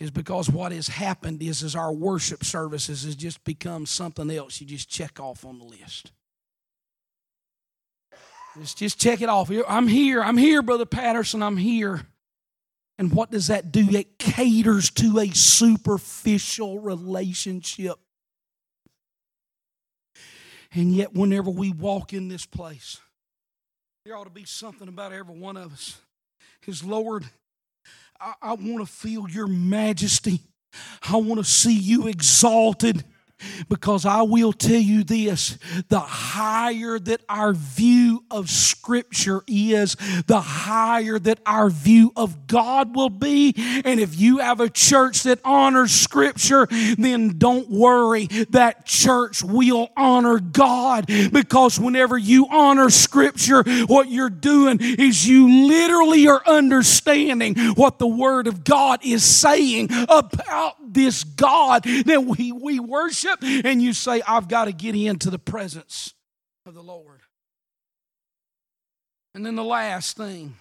is 0.00 0.10
because 0.10 0.48
what 0.48 0.72
has 0.72 0.88
happened 0.88 1.42
is, 1.42 1.62
is 1.62 1.74
our 1.74 1.92
worship 1.92 2.44
services 2.44 3.04
has 3.04 3.16
just 3.16 3.42
become 3.44 3.84
something 3.84 4.30
else 4.30 4.60
you 4.60 4.66
just 4.66 4.88
check 4.88 5.18
off 5.18 5.44
on 5.44 5.58
the 5.58 5.64
list. 5.64 6.12
Just, 8.58 8.78
just 8.78 9.00
check 9.00 9.20
it 9.22 9.28
off. 9.28 9.50
I'm 9.68 9.88
here. 9.88 10.22
I'm 10.22 10.36
here, 10.36 10.62
Brother 10.62 10.86
Patterson. 10.86 11.42
I'm 11.42 11.56
here. 11.56 12.02
And 12.98 13.12
what 13.12 13.30
does 13.30 13.46
that 13.46 13.70
do? 13.70 13.88
It 13.90 14.18
caters 14.18 14.90
to 14.92 15.18
a 15.20 15.28
superficial 15.30 16.80
relationship. 16.80 17.94
And 20.72 20.92
yet, 20.92 21.14
whenever 21.14 21.50
we 21.50 21.72
walk 21.72 22.12
in 22.12 22.28
this 22.28 22.44
place, 22.44 23.00
there 24.04 24.16
ought 24.16 24.24
to 24.24 24.30
be 24.30 24.44
something 24.44 24.88
about 24.88 25.12
every 25.12 25.38
one 25.38 25.56
of 25.56 25.72
us. 25.72 26.00
His 26.60 26.82
Lord, 26.82 27.24
I, 28.20 28.34
I 28.42 28.52
want 28.54 28.78
to 28.78 28.86
feel 28.86 29.28
your 29.28 29.46
majesty. 29.46 30.40
I 31.08 31.16
want 31.16 31.38
to 31.38 31.44
see 31.44 31.76
you 31.76 32.08
exalted. 32.08 33.04
Because 33.68 34.06
I 34.06 34.22
will 34.22 34.52
tell 34.52 34.80
you 34.80 35.04
this 35.04 35.58
the 35.88 36.00
higher 36.00 36.98
that 36.98 37.20
our 37.28 37.52
view 37.52 38.24
of 38.30 38.50
Scripture 38.50 39.42
is, 39.46 39.96
the 40.26 40.40
higher 40.40 41.18
that 41.18 41.40
our 41.46 41.70
view 41.70 42.12
of 42.16 42.46
God 42.46 42.94
will 42.94 43.10
be. 43.10 43.54
And 43.84 44.00
if 44.00 44.18
you 44.18 44.38
have 44.38 44.60
a 44.60 44.68
church 44.68 45.22
that 45.24 45.40
honors 45.44 45.92
Scripture, 45.92 46.66
then 46.96 47.38
don't 47.38 47.70
worry, 47.70 48.26
that 48.50 48.86
church 48.86 49.42
will 49.42 49.90
honor 49.96 50.38
God. 50.38 51.06
Because 51.06 51.78
whenever 51.78 52.16
you 52.16 52.46
honor 52.50 52.90
Scripture, 52.90 53.62
what 53.86 54.10
you're 54.10 54.30
doing 54.30 54.78
is 54.80 55.26
you 55.26 55.68
literally 55.68 56.26
are 56.28 56.42
understanding 56.46 57.54
what 57.74 57.98
the 57.98 58.06
Word 58.06 58.46
of 58.46 58.64
God 58.64 59.00
is 59.04 59.24
saying 59.24 59.88
about 60.08 60.76
this 60.92 61.24
God 61.24 61.84
that 61.84 62.24
we, 62.24 62.52
we 62.52 62.80
worship, 62.80 63.27
and 63.42 63.82
you 63.82 63.92
say, 63.92 64.22
I've 64.26 64.48
got 64.48 64.66
to 64.66 64.72
get 64.72 64.94
into 64.94 65.30
the 65.30 65.38
presence 65.38 66.14
of 66.66 66.74
the 66.74 66.82
Lord. 66.82 67.20
And 69.34 69.44
then 69.44 69.56
the 69.56 69.64
last 69.64 70.16
thing, 70.16 70.56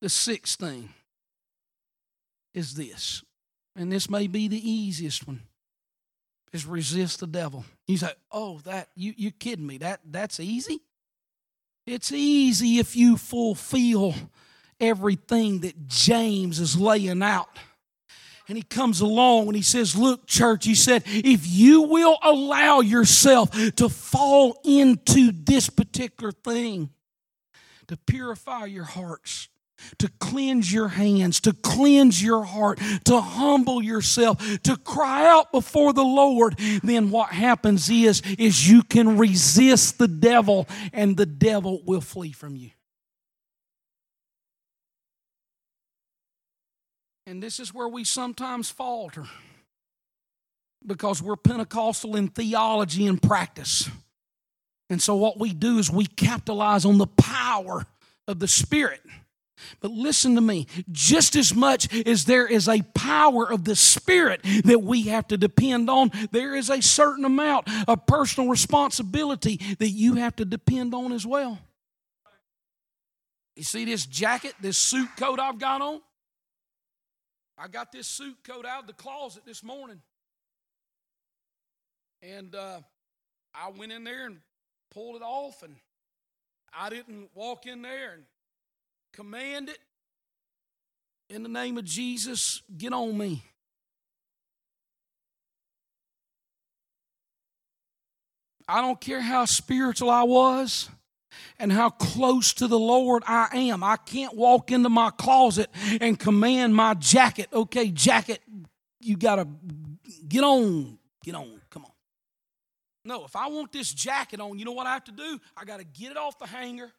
the 0.00 0.08
sixth 0.08 0.58
thing, 0.58 0.90
is 2.52 2.74
this. 2.74 3.22
And 3.76 3.90
this 3.90 4.08
may 4.08 4.26
be 4.26 4.46
the 4.46 4.70
easiest 4.70 5.26
one 5.26 5.40
is 6.54 6.64
resist 6.64 7.18
the 7.18 7.26
devil. 7.26 7.64
You 7.88 7.98
say, 7.98 8.12
"Oh, 8.30 8.60
that 8.60 8.88
you 8.94 9.12
you 9.16 9.32
kidding 9.32 9.66
me? 9.66 9.78
That 9.78 10.00
that's 10.04 10.38
easy." 10.38 10.80
It's 11.84 12.12
easy 12.12 12.78
if 12.78 12.96
you 12.96 13.16
fulfill 13.18 14.14
everything 14.80 15.60
that 15.60 15.86
James 15.86 16.60
is 16.60 16.78
laying 16.78 17.22
out 17.22 17.58
and 18.48 18.56
he 18.58 18.62
comes 18.62 19.00
along 19.00 19.46
and 19.46 19.56
he 19.56 19.62
says, 19.62 19.96
Look, 19.96 20.26
church, 20.26 20.64
he 20.64 20.74
said, 20.74 21.02
if 21.06 21.46
you 21.46 21.82
will 21.82 22.18
allow 22.22 22.80
yourself 22.80 23.50
to 23.76 23.88
fall 23.88 24.60
into 24.64 25.32
this 25.32 25.70
particular 25.70 26.32
thing, 26.32 26.90
to 27.88 27.96
purify 27.96 28.66
your 28.66 28.84
hearts, 28.84 29.48
to 29.98 30.10
cleanse 30.18 30.72
your 30.72 30.88
hands, 30.88 31.40
to 31.40 31.52
cleanse 31.52 32.22
your 32.22 32.44
heart, 32.44 32.80
to 33.04 33.20
humble 33.20 33.82
yourself, 33.82 34.38
to 34.62 34.76
cry 34.76 35.26
out 35.26 35.52
before 35.52 35.92
the 35.92 36.04
Lord, 36.04 36.56
then 36.82 37.10
what 37.10 37.30
happens 37.30 37.90
is, 37.90 38.22
is 38.38 38.68
you 38.68 38.82
can 38.82 39.18
resist 39.18 39.98
the 39.98 40.08
devil 40.08 40.66
and 40.92 41.16
the 41.16 41.26
devil 41.26 41.82
will 41.84 42.00
flee 42.00 42.32
from 42.32 42.56
you. 42.56 42.70
And 47.26 47.42
this 47.42 47.58
is 47.58 47.72
where 47.72 47.88
we 47.88 48.04
sometimes 48.04 48.70
falter 48.70 49.24
because 50.86 51.22
we're 51.22 51.36
Pentecostal 51.36 52.16
in 52.16 52.28
theology 52.28 53.06
and 53.06 53.20
practice. 53.20 53.88
And 54.90 55.00
so 55.00 55.16
what 55.16 55.38
we 55.38 55.52
do 55.54 55.78
is 55.78 55.90
we 55.90 56.06
capitalize 56.06 56.84
on 56.84 56.98
the 56.98 57.06
power 57.06 57.86
of 58.28 58.38
the 58.38 58.48
Spirit. 58.48 59.00
But 59.80 59.92
listen 59.92 60.34
to 60.34 60.42
me, 60.42 60.66
just 60.92 61.36
as 61.36 61.54
much 61.54 61.92
as 62.06 62.26
there 62.26 62.46
is 62.46 62.68
a 62.68 62.82
power 62.94 63.50
of 63.50 63.64
the 63.64 63.76
Spirit 63.76 64.42
that 64.64 64.82
we 64.82 65.02
have 65.02 65.26
to 65.28 65.38
depend 65.38 65.88
on, 65.88 66.10
there 66.32 66.54
is 66.54 66.68
a 66.68 66.82
certain 66.82 67.24
amount 67.24 67.68
of 67.88 68.04
personal 68.04 68.50
responsibility 68.50 69.58
that 69.78 69.90
you 69.90 70.14
have 70.14 70.36
to 70.36 70.44
depend 70.44 70.94
on 70.94 71.12
as 71.12 71.24
well. 71.24 71.58
You 73.56 73.62
see 73.62 73.84
this 73.86 74.04
jacket, 74.04 74.54
this 74.60 74.76
suit 74.76 75.08
coat 75.16 75.40
I've 75.40 75.58
got 75.58 75.80
on? 75.80 76.00
I 77.56 77.68
got 77.68 77.92
this 77.92 78.06
suit 78.06 78.36
coat 78.44 78.66
out 78.66 78.82
of 78.82 78.86
the 78.86 78.92
closet 78.92 79.44
this 79.46 79.62
morning. 79.62 80.00
And 82.22 82.54
uh, 82.54 82.80
I 83.54 83.70
went 83.70 83.92
in 83.92 84.04
there 84.04 84.26
and 84.26 84.38
pulled 84.90 85.16
it 85.16 85.22
off, 85.22 85.62
and 85.62 85.76
I 86.72 86.90
didn't 86.90 87.30
walk 87.34 87.66
in 87.66 87.82
there 87.82 88.14
and 88.14 88.22
command 89.12 89.68
it. 89.68 89.78
In 91.30 91.42
the 91.42 91.48
name 91.48 91.78
of 91.78 91.84
Jesus, 91.84 92.62
get 92.76 92.92
on 92.92 93.16
me. 93.16 93.42
I 98.66 98.80
don't 98.80 99.00
care 99.00 99.20
how 99.20 99.44
spiritual 99.44 100.10
I 100.10 100.22
was 100.22 100.88
and 101.58 101.72
how 101.72 101.90
close 101.90 102.52
to 102.54 102.66
the 102.66 102.78
Lord 102.78 103.22
I 103.26 103.48
am. 103.52 103.82
I 103.82 103.96
can't 103.96 104.34
walk 104.34 104.70
into 104.70 104.88
my 104.88 105.10
closet 105.10 105.70
and 106.00 106.18
command 106.18 106.74
my 106.74 106.94
jacket, 106.94 107.48
okay, 107.52 107.90
jacket, 107.90 108.40
you 109.00 109.16
got 109.16 109.36
to 109.36 109.48
get 110.26 110.44
on, 110.44 110.98
get 111.22 111.34
on, 111.34 111.60
come 111.70 111.84
on. 111.84 111.90
No, 113.04 113.24
if 113.24 113.36
I 113.36 113.48
want 113.48 113.70
this 113.70 113.92
jacket 113.92 114.40
on, 114.40 114.58
you 114.58 114.64
know 114.64 114.72
what 114.72 114.86
I 114.86 114.94
have 114.94 115.04
to 115.04 115.12
do? 115.12 115.38
I 115.56 115.64
got 115.64 115.78
to 115.78 115.84
get 115.84 116.10
it 116.10 116.16
off 116.16 116.38
the 116.38 116.46
hanger. 116.46 116.90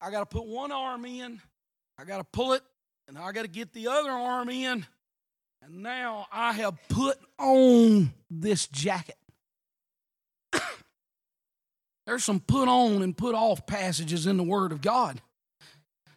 I 0.00 0.10
got 0.10 0.20
to 0.20 0.26
put 0.26 0.46
one 0.46 0.72
arm 0.72 1.04
in. 1.04 1.40
I 1.98 2.04
got 2.04 2.18
to 2.18 2.24
pull 2.24 2.52
it, 2.52 2.62
and 3.06 3.18
I 3.18 3.32
got 3.32 3.42
to 3.42 3.48
get 3.48 3.72
the 3.72 3.88
other 3.88 4.10
arm 4.10 4.48
in. 4.48 4.86
And 5.62 5.82
now 5.82 6.26
I 6.30 6.52
have 6.52 6.76
put 6.88 7.18
on 7.38 8.12
this 8.30 8.66
jacket. 8.68 9.16
There's 12.08 12.24
some 12.24 12.40
put 12.40 12.68
on 12.68 13.02
and 13.02 13.14
put 13.14 13.34
off 13.34 13.66
passages 13.66 14.26
in 14.26 14.38
the 14.38 14.42
Word 14.42 14.72
of 14.72 14.80
God. 14.80 15.20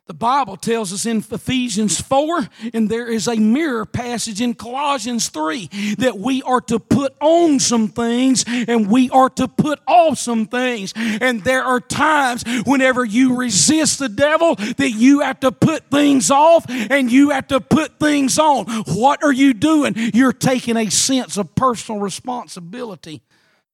The 0.08 0.14
Bible 0.14 0.56
tells 0.56 0.94
us 0.94 1.06
in 1.06 1.18
Ephesians 1.18 2.00
4, 2.00 2.48
and 2.74 2.88
there 2.88 3.08
is 3.08 3.28
a 3.28 3.36
mirror 3.36 3.86
passage 3.86 4.40
in 4.40 4.54
Colossians 4.54 5.28
3 5.28 5.96
that 5.98 6.18
we 6.18 6.44
are 6.44 6.62
to 6.62 6.80
put 6.80 7.14
on 7.20 7.60
some 7.60 7.90
things 7.90 8.46
and 8.48 8.90
we 8.90 9.10
are 9.10 9.30
to 9.32 9.50
put 9.50 9.82
off 9.86 10.18
some 10.18 10.46
things. 10.46 10.94
And 10.96 11.44
there 11.44 11.64
are 11.64 11.82
times 11.82 12.46
whenever 12.66 13.04
you 13.04 13.36
resist 13.36 14.00
the 14.00 14.08
devil 14.08 14.56
that 14.56 14.92
you 14.96 15.20
have 15.20 15.42
to 15.42 15.52
put 15.52 15.92
things 15.92 16.32
off 16.32 16.66
and 16.70 17.12
you 17.12 17.32
have 17.32 17.48
to 17.48 17.60
put 17.60 18.00
things 18.00 18.40
on. 18.40 18.66
What 18.96 19.26
are 19.26 19.34
you 19.34 19.54
doing? 19.54 19.96
You're 20.14 20.32
taking 20.32 20.78
a 20.78 20.90
sense 20.90 21.36
of 21.36 21.54
personal 21.54 22.00
responsibility 22.00 23.24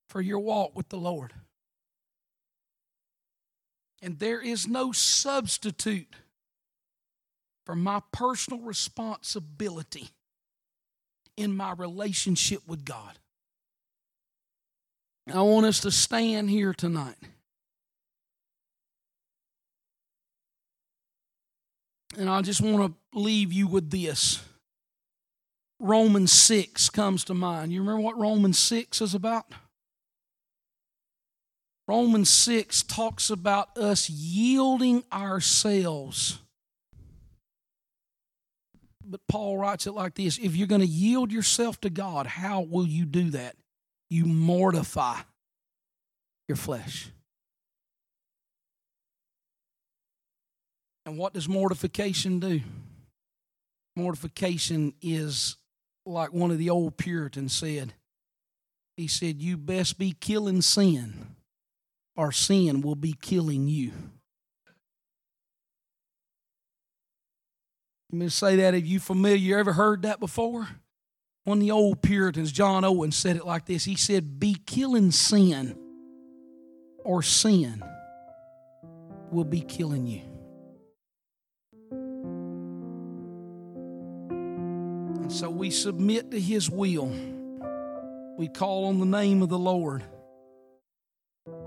for 0.07 0.20
your 0.20 0.39
walk 0.39 0.76
with 0.76 0.89
the 0.89 0.97
Lord. 0.97 1.32
And 4.02 4.20
there 4.20 4.41
is 4.41 4.68
no 4.68 4.91
substitute 4.91 6.16
for 7.66 7.76
my 7.76 8.02
personal 8.12 8.62
responsibility 8.62 10.10
in 11.36 11.56
my 11.56 11.74
relationship 11.74 12.62
with 12.68 12.86
God. 12.86 13.20
I 15.34 15.41
want 15.41 15.66
us 15.66 15.82
to 15.82 15.91
stand 15.91 16.50
here 16.50 16.74
tonight. 16.74 17.18
And 22.18 22.30
I 22.30 22.41
just 22.41 22.62
want 22.62 22.93
to 23.14 23.20
leave 23.20 23.52
you 23.52 23.68
with 23.68 23.91
this. 23.91 24.41
Romans 25.80 26.32
6 26.32 26.89
comes 26.89 27.24
to 27.26 27.34
mind. 27.34 27.72
You 27.72 27.82
remember 27.82 28.02
what 28.02 28.18
Romans 28.18 28.58
6 28.58 29.02
is 29.02 29.14
about? 29.14 29.45
Romans 31.88 32.30
6 32.30 32.84
talks 32.84 33.30
about 33.30 33.78
us 33.78 34.10
yielding 34.10 35.04
ourselves. 35.12 36.40
But 39.06 39.22
Paul 39.30 39.58
writes 39.58 39.88
it 39.88 39.94
like 39.94 40.16
this 40.16 40.38
If 40.38 40.56
you're 40.56 40.68
going 40.68 40.82
to 40.82 40.88
yield 40.88 41.32
yourself 41.32 41.80
to 41.82 41.90
God, 41.90 42.28
how 42.28 42.62
will 42.62 42.86
you 42.86 43.06
do 43.06 43.30
that? 43.32 43.56
You 44.10 44.26
mortify 44.26 45.20
your 46.50 46.58
flesh. 46.58 47.10
And 51.06 51.18
what 51.18 51.34
does 51.34 51.48
mortification 51.48 52.42
do? 52.42 52.60
Mortification 53.96 54.94
is 55.02 55.56
like 56.06 56.34
one 56.34 56.52
of 56.52 56.58
the 56.58 56.70
old 56.70 56.98
Puritans 56.98 57.54
said. 57.54 57.94
He 58.98 59.08
said, 59.08 59.42
You 59.42 59.56
best 59.56 59.98
be 59.98 60.12
killing 60.20 60.62
sin 60.62 61.37
our 62.18 62.32
sin 62.32 62.82
will 62.82 62.95
be 62.95 63.13
killing 63.13 63.68
you. 63.68 63.91
Let 68.11 68.20
me 68.20 68.30
say 68.30 68.55
that 68.57 68.74
if 68.74 68.88
you 68.88 68.99
familiar, 68.99 69.38
you 69.38 69.57
ever 69.57 69.74
heard 69.74 70.01
that 70.03 70.20
before? 70.20 70.68
One 71.43 71.59
of 71.59 71.61
the 71.61 71.72
old 71.72 72.01
Puritans, 72.01 72.51
John 72.51 72.84
Owen, 72.84 73.11
said 73.11 73.36
it 73.36 73.45
like 73.45 73.65
this. 73.65 73.86
He 73.86 73.95
said, 73.95 74.39
Be 74.39 74.57
killing 74.65 75.11
sin, 75.11 75.78
or 77.03 77.22
sin 77.22 77.84
will 79.32 79.45
be 79.45 79.61
killing 79.61 80.07
you. 80.07 80.22
And 85.22 85.32
so 85.32 85.49
we 85.49 85.70
submit 85.70 86.32
to 86.32 86.39
His 86.39 86.70
will. 86.70 87.11
We 88.38 88.47
call 88.47 88.86
on 88.86 88.99
the 88.99 89.05
name 89.05 89.41
of 89.41 89.49
the 89.49 89.59
Lord. 89.59 90.03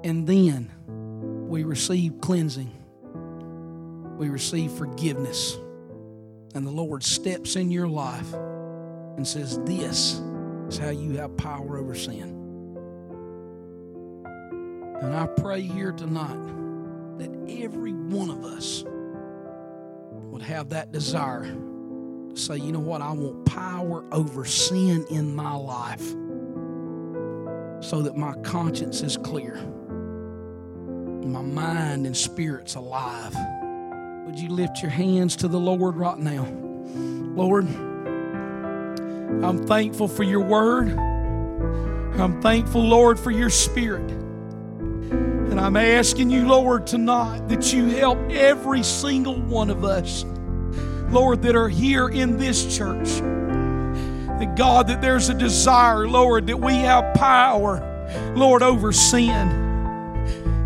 And 0.03 0.27
then 0.27 0.71
we 1.49 1.65
receive 1.65 2.21
cleansing, 2.21 2.71
we 4.17 4.29
receive 4.29 4.73
forgiveness. 4.73 5.59
And 6.55 6.67
the 6.67 6.71
Lord 6.71 7.05
steps 7.05 7.57
in 7.57 7.71
your 7.71 7.87
life 7.87 8.33
and 8.33 9.27
says, 9.27 9.59
This 9.65 10.21
is 10.69 10.79
how 10.79 10.91
you 10.91 11.19
have 11.19 11.37
power 11.37 11.79
over 11.79 11.95
sin. 11.95 12.37
And 15.03 15.15
I 15.15 15.27
pray 15.27 15.63
here 15.63 15.93
tonight 15.93 17.19
that 17.19 17.31
every 17.63 17.93
one 17.93 18.31
of 18.31 18.45
us 18.45 18.85
would 20.31 20.43
have 20.43 20.71
that 20.71 20.93
desire 20.93 21.45
to 21.45 22.37
say, 22.37 22.57
you 22.57 22.73
know 22.73 22.81
what, 22.81 23.03
I 23.03 23.13
want 23.13 23.45
power 23.47 24.05
over 24.13 24.45
sin 24.45 25.05
in 25.11 25.35
my 25.35 25.55
life 25.55 26.07
so 27.83 28.03
that 28.03 28.17
my 28.17 28.35
conscience 28.43 29.03
is 29.03 29.17
clear 29.17 29.59
my 31.25 31.43
mind 31.43 32.07
and 32.07 32.17
spirit's 32.17 32.75
alive. 32.75 33.37
Would 34.27 34.39
you 34.39 34.49
lift 34.49 34.81
your 34.81 34.91
hands 34.91 35.37
to 35.37 35.49
the 35.49 35.59
Lord 35.59 35.97
right 35.97 36.19
now? 36.19 36.47
Lord, 37.35 37.67
I'm 39.45 39.67
thankful 39.67 40.09
for 40.09 40.23
your 40.23 40.43
word. 40.43 40.91
I'm 42.19 42.41
thankful, 42.43 42.83
Lord, 42.83 43.19
for 43.19 43.31
your 43.31 43.51
spirit. 43.51 44.11
And 44.11 45.59
I'm 45.59 45.77
asking 45.77 46.31
you, 46.31 46.47
Lord, 46.47 46.87
tonight 46.87 47.49
that 47.49 47.73
you 47.73 47.87
help 47.87 48.19
every 48.31 48.83
single 48.83 49.41
one 49.41 49.71
of 49.71 49.85
us, 49.85 50.25
Lord, 51.11 51.43
that 51.43 51.57
are 51.57 51.69
here 51.69 52.09
in 52.09 52.37
this 52.37 52.77
church. 52.77 53.09
That 54.39 54.55
God, 54.57 54.87
that 54.89 55.01
there's 55.01 55.29
a 55.29 55.35
desire, 55.35 56.07
Lord, 56.07 56.47
that 56.47 56.59
we 56.59 56.75
have 56.75 57.15
power, 57.15 57.81
Lord, 58.37 58.63
over 58.63 58.93
sin. 58.93 59.60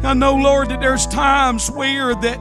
I 0.05 0.13
know, 0.13 0.35
Lord, 0.35 0.69
that 0.69 0.81
there's 0.81 1.07
times 1.07 1.71
where 1.71 2.15
that, 2.15 2.39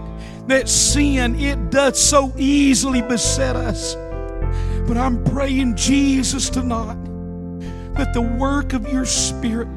that 0.48 0.68
sin, 0.68 1.40
it 1.40 1.70
does 1.70 1.98
so 1.98 2.34
easily 2.38 3.02
beset 3.02 3.56
us. 3.56 3.96
But 4.86 4.98
I'm 4.98 5.24
praying, 5.24 5.78
Jesus, 5.78 6.50
tonight, 6.50 6.98
that 7.96 8.14
the 8.14 8.22
work 8.22 8.74
of 8.74 8.92
your 8.92 9.06
Spirit, 9.06 9.70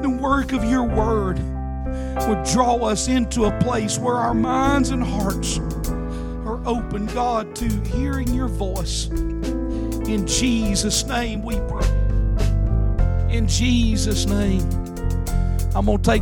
the 0.00 0.16
work 0.22 0.52
of 0.52 0.62
your 0.62 0.84
word, 0.84 1.38
would 2.28 2.44
draw 2.44 2.76
us 2.76 3.08
into 3.08 3.46
a 3.46 3.58
place 3.58 3.98
where 3.98 4.14
our 4.14 4.34
minds 4.34 4.90
and 4.90 5.02
hearts 5.02 5.58
are 5.58 6.62
open, 6.64 7.06
God, 7.06 7.56
to 7.56 7.68
hearing 7.96 8.32
your 8.32 8.48
voice. 8.48 9.08
In 9.08 10.24
Jesus' 10.26 11.04
name 11.04 11.42
we 11.42 11.56
pray. 11.68 11.88
In 13.36 13.48
Jesus' 13.48 14.26
name. 14.26 14.60
I'm 15.74 15.86
going 15.86 15.96
to 15.96 16.02
take 16.02 16.20